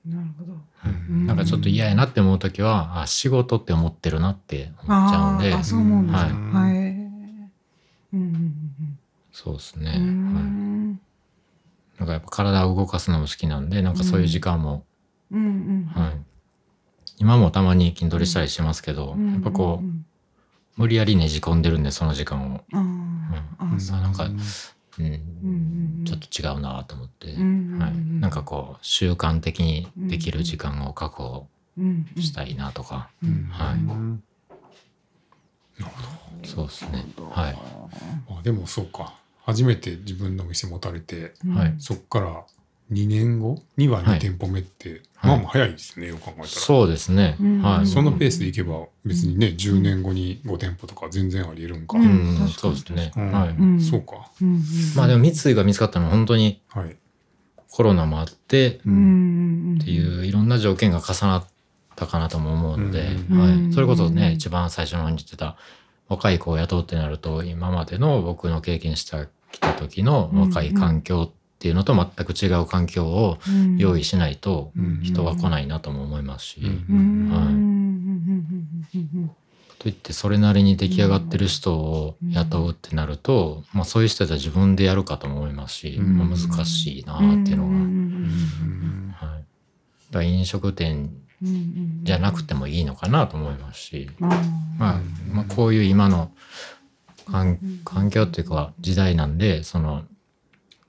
[0.06, 0.52] なるほど。
[1.08, 6.32] うんなんかちょっと嫌やなって思うときは、あ、仕事って思ってるなって思っちゃうんであそう思うんですね。
[6.32, 6.72] はいはい。
[6.72, 7.50] うん
[8.12, 8.98] うん
[9.32, 9.94] そうですね。
[9.96, 10.44] うんうはい。
[10.44, 11.00] ん。
[11.98, 14.84] なんかやっぱ体を動かすのも好きなんで、なんかそういう時間も、
[15.30, 15.84] うんうん。
[16.02, 16.12] はい。
[17.18, 20.04] 今もたまに筋トレしたりしますけど、やっぱこう、うん
[20.74, 22.64] 無理やりねじ込んでるんで、その時間を。
[22.72, 23.28] うん。
[23.58, 24.00] あうんあ。
[24.00, 24.26] なんか、
[24.98, 26.04] うん。
[26.04, 28.20] ちょっと違うなと思って、うんはい。
[28.20, 31.48] なんかこう、習慣的にできる時間を確保
[32.18, 33.74] したいなとか、うんはい。
[33.74, 34.22] うん。
[36.44, 37.04] そうですね。
[37.30, 37.58] はい。
[38.30, 39.14] あでもそうか。
[39.44, 41.54] 初めて自分の店持たれてうん。
[41.54, 41.74] はい。
[41.78, 42.44] そっから
[42.90, 43.62] 2年後？
[43.76, 44.18] には2はい。
[44.18, 45.30] 店舗目って、はい。
[45.30, 46.46] まあまあ早いですねよく考えたら。
[46.48, 47.36] そうですね。
[47.40, 47.62] うん。
[47.62, 47.86] はい。
[47.86, 53.12] そのペースでいけば別にね10年後に5店舗とか全然ありえるんか、ううんそうですね。
[53.16, 53.32] うん。
[53.32, 53.48] はい。
[53.50, 53.80] うん。
[53.80, 54.30] そうか。
[54.40, 54.62] うんうん
[54.96, 56.96] まあでも三井が見つかったのは本当にはい
[57.70, 61.46] コロナもあってっていういろんな条件が重なっ
[61.96, 63.70] たかなとも思うので、うんはうん。
[63.70, 63.72] い。
[63.72, 65.56] それこそね、一番最初の方に言ってた
[66.08, 73.78] 若い子を雇うってなると今までの僕の経験したきた時の若い環境っっていうのと全く違う環境をうん。
[73.78, 74.98] 用意しないとうん。
[75.04, 77.30] 人は来ないなとも思いますし、はいうん。
[79.78, 86.18] といってそれなりに出来上がってる人を雇うってなると、まあ、そういう人たちは自分でやるかとも思いますし、うん。
[86.18, 86.36] まあ、難
[86.66, 87.76] しいなっていうのが、
[89.28, 89.44] はい、
[90.10, 91.12] だ飲食店
[92.02, 94.30] じゃなくてもいいのかなと思いますし、ま
[94.80, 94.98] あ
[95.30, 96.32] まあ、こういう今の
[97.30, 100.02] 環環境っていうか時代なんでその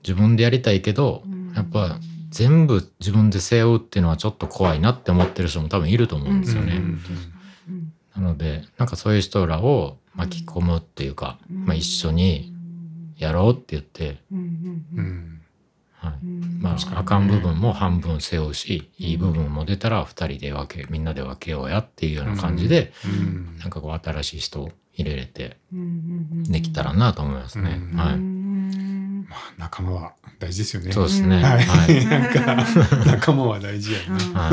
[0.04, 1.22] 自分でやりたいけど
[1.56, 1.98] やっぱ
[2.30, 6.76] 全部自分で背負うっていうのはちょっと怖いなって思ってる人も多分いると思うんですよね。
[6.76, 7.00] うんうん
[8.16, 12.52] なのでなんかそういう人らを巻き込むっていうか、まあ、一緒に
[13.18, 14.38] やろうって言って、うん
[14.94, 15.04] ううん。
[15.04, 15.40] ん。
[15.94, 16.12] はい。
[16.24, 16.58] うん。
[16.60, 23.58] まあ、あかん部分も半分背負うしいい部分も出たら2人で分けみんなで分けようやっていうような感じで、うん。
[23.58, 27.80] なんかこう新しい人を入れれてできたらなと思いますね。
[27.92, 28.33] うんはい、うん
[29.34, 31.36] まあ仲間は大事ですよねそうですね。
[31.36, 31.48] うんは。
[31.58, 32.66] はいい なんか
[33.06, 34.52] 仲間は大事やうんなは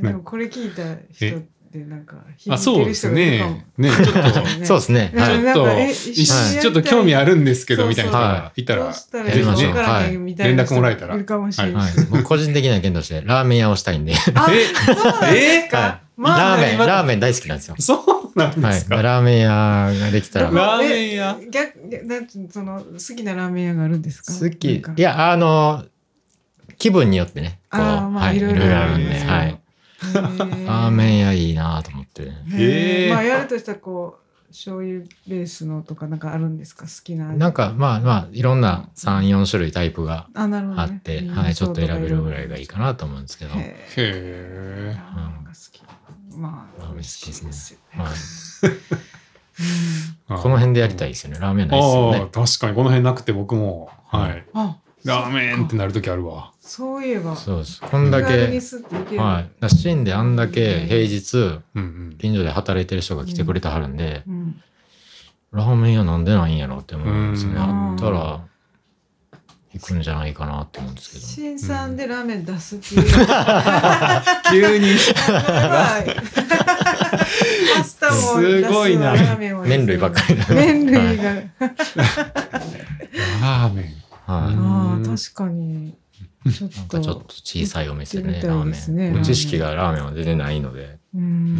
[0.00, 0.02] い。
[0.02, 0.82] でもこれ聞いた
[1.12, 1.40] 人っ
[1.72, 2.16] てなんか
[2.50, 5.12] あそうですねねちょっとそうですね。
[5.16, 5.50] はちょい。
[5.50, 11.18] っとなんかえ一一緒にやりたいちょっと興味あるんですけどみたいな人はがいたらどうしたらやりましょうわからへんみたいな人連絡もらえたらい。
[12.10, 14.14] 僕個人的な意見としてラーメン屋をしたいんで。
[14.34, 15.78] あ、えそうなんですか。
[15.78, 16.00] はい。
[16.16, 17.74] まあラーメン、今ラーメン大好きなんですよ。
[17.78, 18.74] そうなんはい。
[18.74, 19.02] ですか？
[19.02, 19.48] ラーメン屋
[20.00, 20.50] ができたら。
[20.50, 21.38] ラーメン屋？
[21.40, 24.32] え逆逆なんつうのその好きなラーメン屋があるんですか？
[24.32, 24.74] 好き。
[24.76, 25.84] いや、あの、
[26.78, 27.60] 気分によってね。
[27.70, 28.36] こう、あーまあはい。
[28.36, 29.18] いろいいろあるんで。
[29.18, 29.48] はい。
[29.48, 29.56] へ
[30.66, 32.22] ラーメン屋いいなと思って。
[32.22, 36.84] へへーーまあやるとしたらこう醤油ベースのとかなんかあるんですか？
[36.84, 37.38] 好きな味。
[37.38, 40.44] なんか、まあまあ、いろんな3、4種類タイプがあ
[40.90, 41.54] って、うんはい。
[41.54, 43.52] ちょっと選べるぐらいがいいかなと思うんですけど。
[43.52, 43.62] はい。
[43.62, 45.71] へえラーメンが好き。
[46.38, 47.72] まあラーメン好き美味しいです
[48.62, 48.72] ね。
[50.28, 51.38] この辺でやりたいですよね。
[51.38, 52.18] ラーメンないですよね。
[52.20, 54.44] ああ確かにこの辺なくて僕もはい
[55.04, 57.36] ラーメンってなる時あるわそういえば。
[57.36, 57.80] そうです。
[57.80, 58.34] こんだけ
[59.18, 59.50] はい。
[59.60, 64.60] だしんであんだけ平日、うんうん近所で働いてる人が来てくれてはるんで、うん
[65.50, 67.52] ラーメン屋なんでないんやろって思うんですね。
[67.52, 67.58] うん
[67.92, 68.40] あったら、
[69.74, 71.26] 行くんじゃないかなって思うんですけど。
[71.26, 73.02] 新さんでラーメン出すっていう。
[74.50, 74.94] 急に
[77.74, 79.14] パスタもすごいな
[79.64, 81.34] 麺類ばっかりだ麺類が。
[81.34, 83.84] ラーメン
[84.26, 85.94] はああ、確かに。
[86.44, 86.54] なん
[86.88, 86.98] と。
[86.98, 89.22] かちょっと小さいお店でね、行ってラーメン。
[89.22, 90.98] 知識がラーメンは全然ないので。
[91.14, 91.56] うん。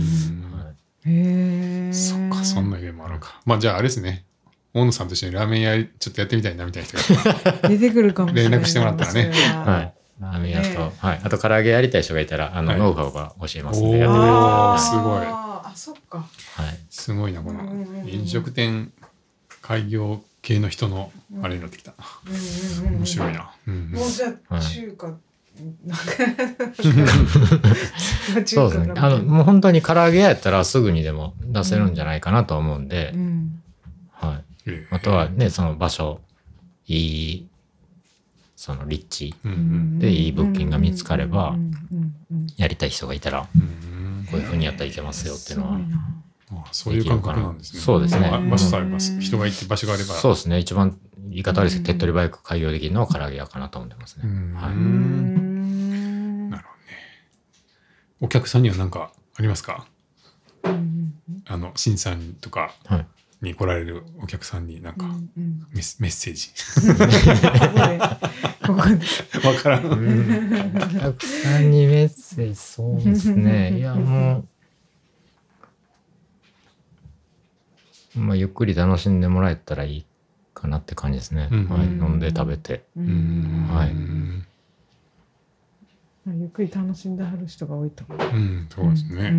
[0.53, 0.73] はい
[1.05, 1.93] へえ。
[1.93, 4.25] そっかそんな夢もあるかまあじゃああれですね
[4.75, 8.51] 大野さんと一緒にラーメン屋ちょっとやってみたいなみたいな人が 出てくるかもしれない。
[8.53, 9.93] 連絡してもらったらねははい。
[10.21, 11.21] ラーメン屋と、ねはい。
[11.23, 14.33] あと唐揚げやりたい人がいたら、あの、はいノウハウが教えますんで、やってくれる。
[14.35, 14.39] あ
[14.73, 16.19] はーすごいあ、そっか。
[16.21, 16.77] い。
[16.91, 18.93] すごいなこうんうんうんうんの飲食店
[19.61, 21.11] 開業系の人の
[21.43, 21.93] あれになってきた
[22.27, 23.33] うんうんうんうん面白い。
[23.33, 25.07] なうんもうじゃあはい中華。
[25.85, 26.05] なんか
[28.47, 28.93] そうですね。
[28.97, 33.63] あの、もう本当に唐揚げ屋やったらすぐにでも出せるんじゃないかなと思うんでう、ん。
[34.13, 34.45] はい。
[34.67, 34.95] ええ。
[34.95, 36.21] あとはね、その場所、
[36.87, 37.49] いい、
[38.57, 39.35] その立地、
[39.99, 41.57] でいい物件が見つかれば
[42.57, 44.27] やりたい人がいたら、うん。
[44.31, 45.81] こういう風にやったらいけますよっていうのは
[46.65, 47.81] あそういう感覚なんですね。
[47.81, 48.31] そうですね。
[48.31, 50.15] まあ場所さえば人が行って場所があれば。
[50.15, 50.59] そうですね。
[50.59, 50.99] 一番
[51.29, 54.23] 言い方悪いですけど、手っ取り早く開業できるのは唐揚げ屋かなと思ってますね。
[54.25, 54.55] うん。
[54.55, 54.73] はい。
[54.73, 56.51] うん。
[56.51, 56.99] なるほどね。
[58.21, 59.87] お客さんには何かありますか？
[60.65, 61.15] うん。
[61.47, 62.75] あの新さんとか。
[62.85, 63.07] はい。
[63.43, 66.51] に来られるお客さんに何かうんうんメッメッセージ
[67.53, 67.99] ここで
[68.67, 73.77] ここでわからんお客さんにメッセージ、そうですね。
[73.79, 74.45] いや、も
[78.17, 80.07] う、まあ、ゆっくり楽しんでもらえたらいい
[80.55, 81.49] かなって感じですね。
[81.51, 81.87] うんはい。
[81.87, 82.85] 飲んで食べて。
[82.97, 83.03] は
[83.87, 84.47] いうん
[86.25, 88.29] ゆっくり楽しんではる人が多いと思う。
[88.33, 89.37] うんそうですねうん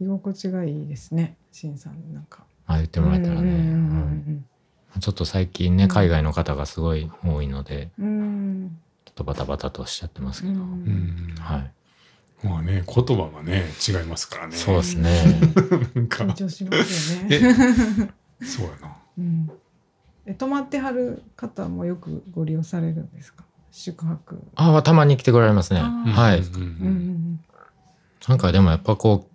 [0.00, 0.06] うん。
[0.06, 2.44] 居心地がいいですね、しんさんなんか。
[2.66, 4.42] あ言ってもらえたらね。
[5.00, 8.24] ちょっと最近ね、海外の方がすごい多いので、うんう
[8.66, 10.54] んちょっとバタバタとしちゃってますけど。
[10.54, 11.72] うんうんはい。
[12.46, 15.22] まあね言葉がね違いますからねそうですね。
[15.94, 17.54] なんか緊張しますよえね。
[18.42, 19.50] そうやなうん
[20.26, 23.44] え泊まってはる方もよくご利用されるんですか？
[23.70, 24.42] 宿泊。
[24.56, 25.80] あたまに来てくれますね。
[25.80, 26.40] はい。
[26.40, 27.40] うんうんうんうん
[28.28, 29.28] なんかでもやっぱこ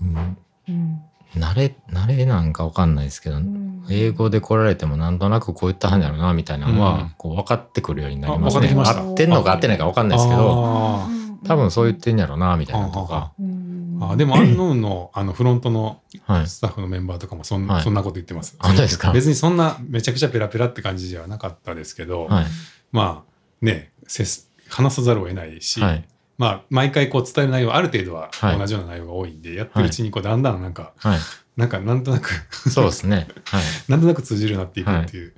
[0.00, 0.36] う、うんうん
[0.68, 8.72] 慣れ、慣れなんかわかんないですけど、うん英語で来られてもなんとなくこう言ったはんやろなみたいなのは、うんこう分かってくるようになりますね。
[8.76, 11.08] 合ってんのか合ってないかわかんないですけど、あ
[11.44, 16.46] 多分そう言ってんやろなみたいなのとか、うんあでも、アンノーンの、あの、フロントのはい。
[16.48, 18.56] スタッフのメンバーとかもそん,、はいそんなこと言ってます。
[18.58, 19.12] 本当ですか？
[19.12, 22.46] 別にそんなめちゃくちゃペラペラって感じではなかったですけど、はい。
[22.90, 26.04] まあね、せす話さざるを得ないし、はい。
[26.42, 31.18] まあ毎回こう伝える内容はある程度ははい同じような内容が多いんで、やってるうちにこうだんだんなんか、はい。
[31.56, 32.30] なんかなんとなく
[32.68, 33.28] そうですね。
[33.44, 33.62] はい。
[33.86, 35.32] なんとなく通じるようになっていくっていう。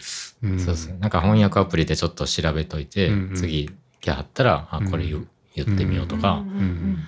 [0.45, 0.97] うんそうですね。
[0.99, 3.71] なんか翻訳アプリでちょっと調べといて、うんうん次、
[4.01, 6.99] 来はったら、あ、これ言,、うん言ってみようとか、うん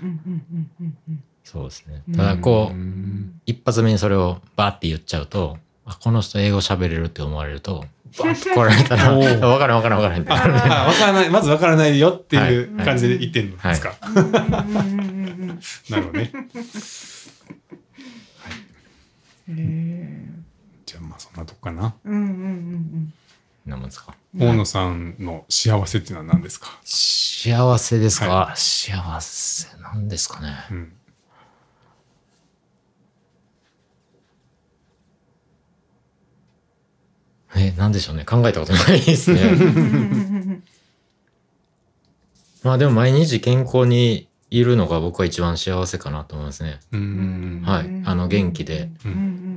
[1.43, 2.11] そうですねう。
[2.11, 5.57] んただこう、ん一発目にそれをバーって言っちゃうと、
[5.87, 7.87] あこの人英語喋れるって思われると、
[8.19, 9.47] バーって来られたら、おー。
[9.47, 10.31] わからんわからんわからんって。
[10.31, 10.63] なるんで。
[10.63, 12.87] あわからない、まずわからないよっていうはい。
[12.87, 13.95] 感じで言ってるんですか。
[15.91, 16.33] なるほどね。
[19.49, 20.29] へ
[20.85, 21.95] じゃあまあそんなとこかな。
[22.05, 23.13] ーうんうんうん。
[23.65, 24.15] なんですか？
[24.37, 30.55] 大野さんの幸せっていうのは何ですか、幸せですか、は幸せなんですかね。
[30.71, 30.93] うん
[37.57, 38.25] え、なんでしょうね。
[38.25, 39.41] 考えたことないですね。
[39.43, 40.63] う ん
[42.63, 46.81] まあでも毎日健康にいるのが僕は一番幸せかなと思いますね。
[47.65, 48.03] はい。
[48.05, 48.91] あの元気で。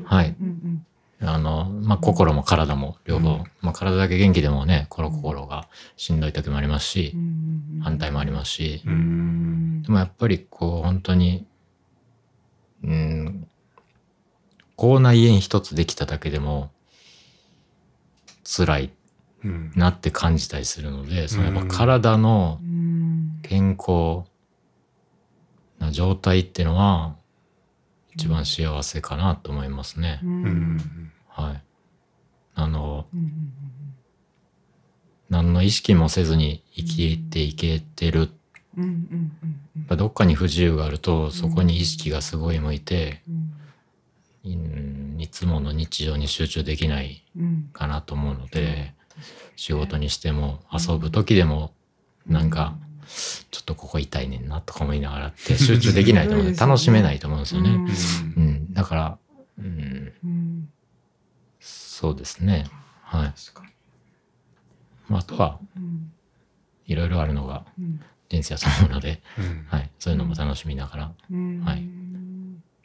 [0.05, 0.35] はい。
[0.39, 0.85] うん。
[1.21, 3.29] あの、まあ心も体も両方。
[3.29, 3.43] うん。
[3.61, 5.67] まあ体だけ元気でもね、この心が
[5.97, 7.79] しんどい時もありますしう、ん。
[7.81, 8.91] 反対もありますし、で
[9.91, 11.45] もやっぱりこう本当に、
[12.83, 13.47] うん、
[14.75, 16.71] 口内炎一つできただけでも
[18.49, 18.91] 辛い
[19.43, 19.71] うん。
[19.75, 24.23] なって感じたりするので、そのやっぱ体のうん健康
[25.79, 27.15] な状態っていうのは
[28.15, 30.19] 一番幸せかなと思いますね。
[30.23, 30.43] うん。
[30.43, 31.63] うんはい。
[32.55, 33.53] あの、うん
[35.29, 38.29] 何の意識もせずに生きていけてる。
[38.77, 38.89] うんうん
[39.43, 43.53] うんやっぱどっかに不自由があると、そこに意識がすごい向いて、うん。
[44.45, 48.93] うんいつもの日常に集中できないうんかなと思うので、
[49.55, 51.73] 仕事にしても遊ぶ時でも、
[52.25, 52.75] なんか、
[53.51, 57.69] ちょっとここ痛いねんなとか思いながらって 集中できないと思うね楽しめないと思うんですよね。
[57.71, 58.73] うんうん。
[58.73, 59.17] だから、
[59.57, 60.69] うん、うん
[61.59, 62.65] そうですね。
[63.03, 63.33] はい。
[65.09, 66.11] まああとは、うん
[66.85, 69.89] いろいろあるのがうん人生だと思うので、うんはい。
[69.99, 71.83] そういうのも楽しみながらっうんはい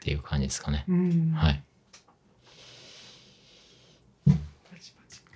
[0.00, 0.84] ていう感じですかね。
[0.88, 1.62] うんはい。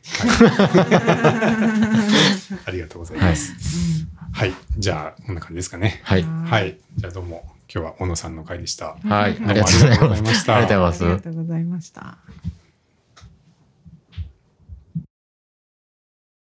[2.66, 3.52] ありがとうございます。
[4.32, 6.00] はい、じゃあこんな感じですかね。
[6.04, 6.22] はい。
[6.22, 8.96] はい、じゃあどうも今日は小野さんの回でした。
[9.04, 9.36] はい。
[9.46, 9.84] ありがとうございます。
[9.84, 11.20] ありがとうございましたありがとうございますありが。
[11.20, 12.18] とうございました。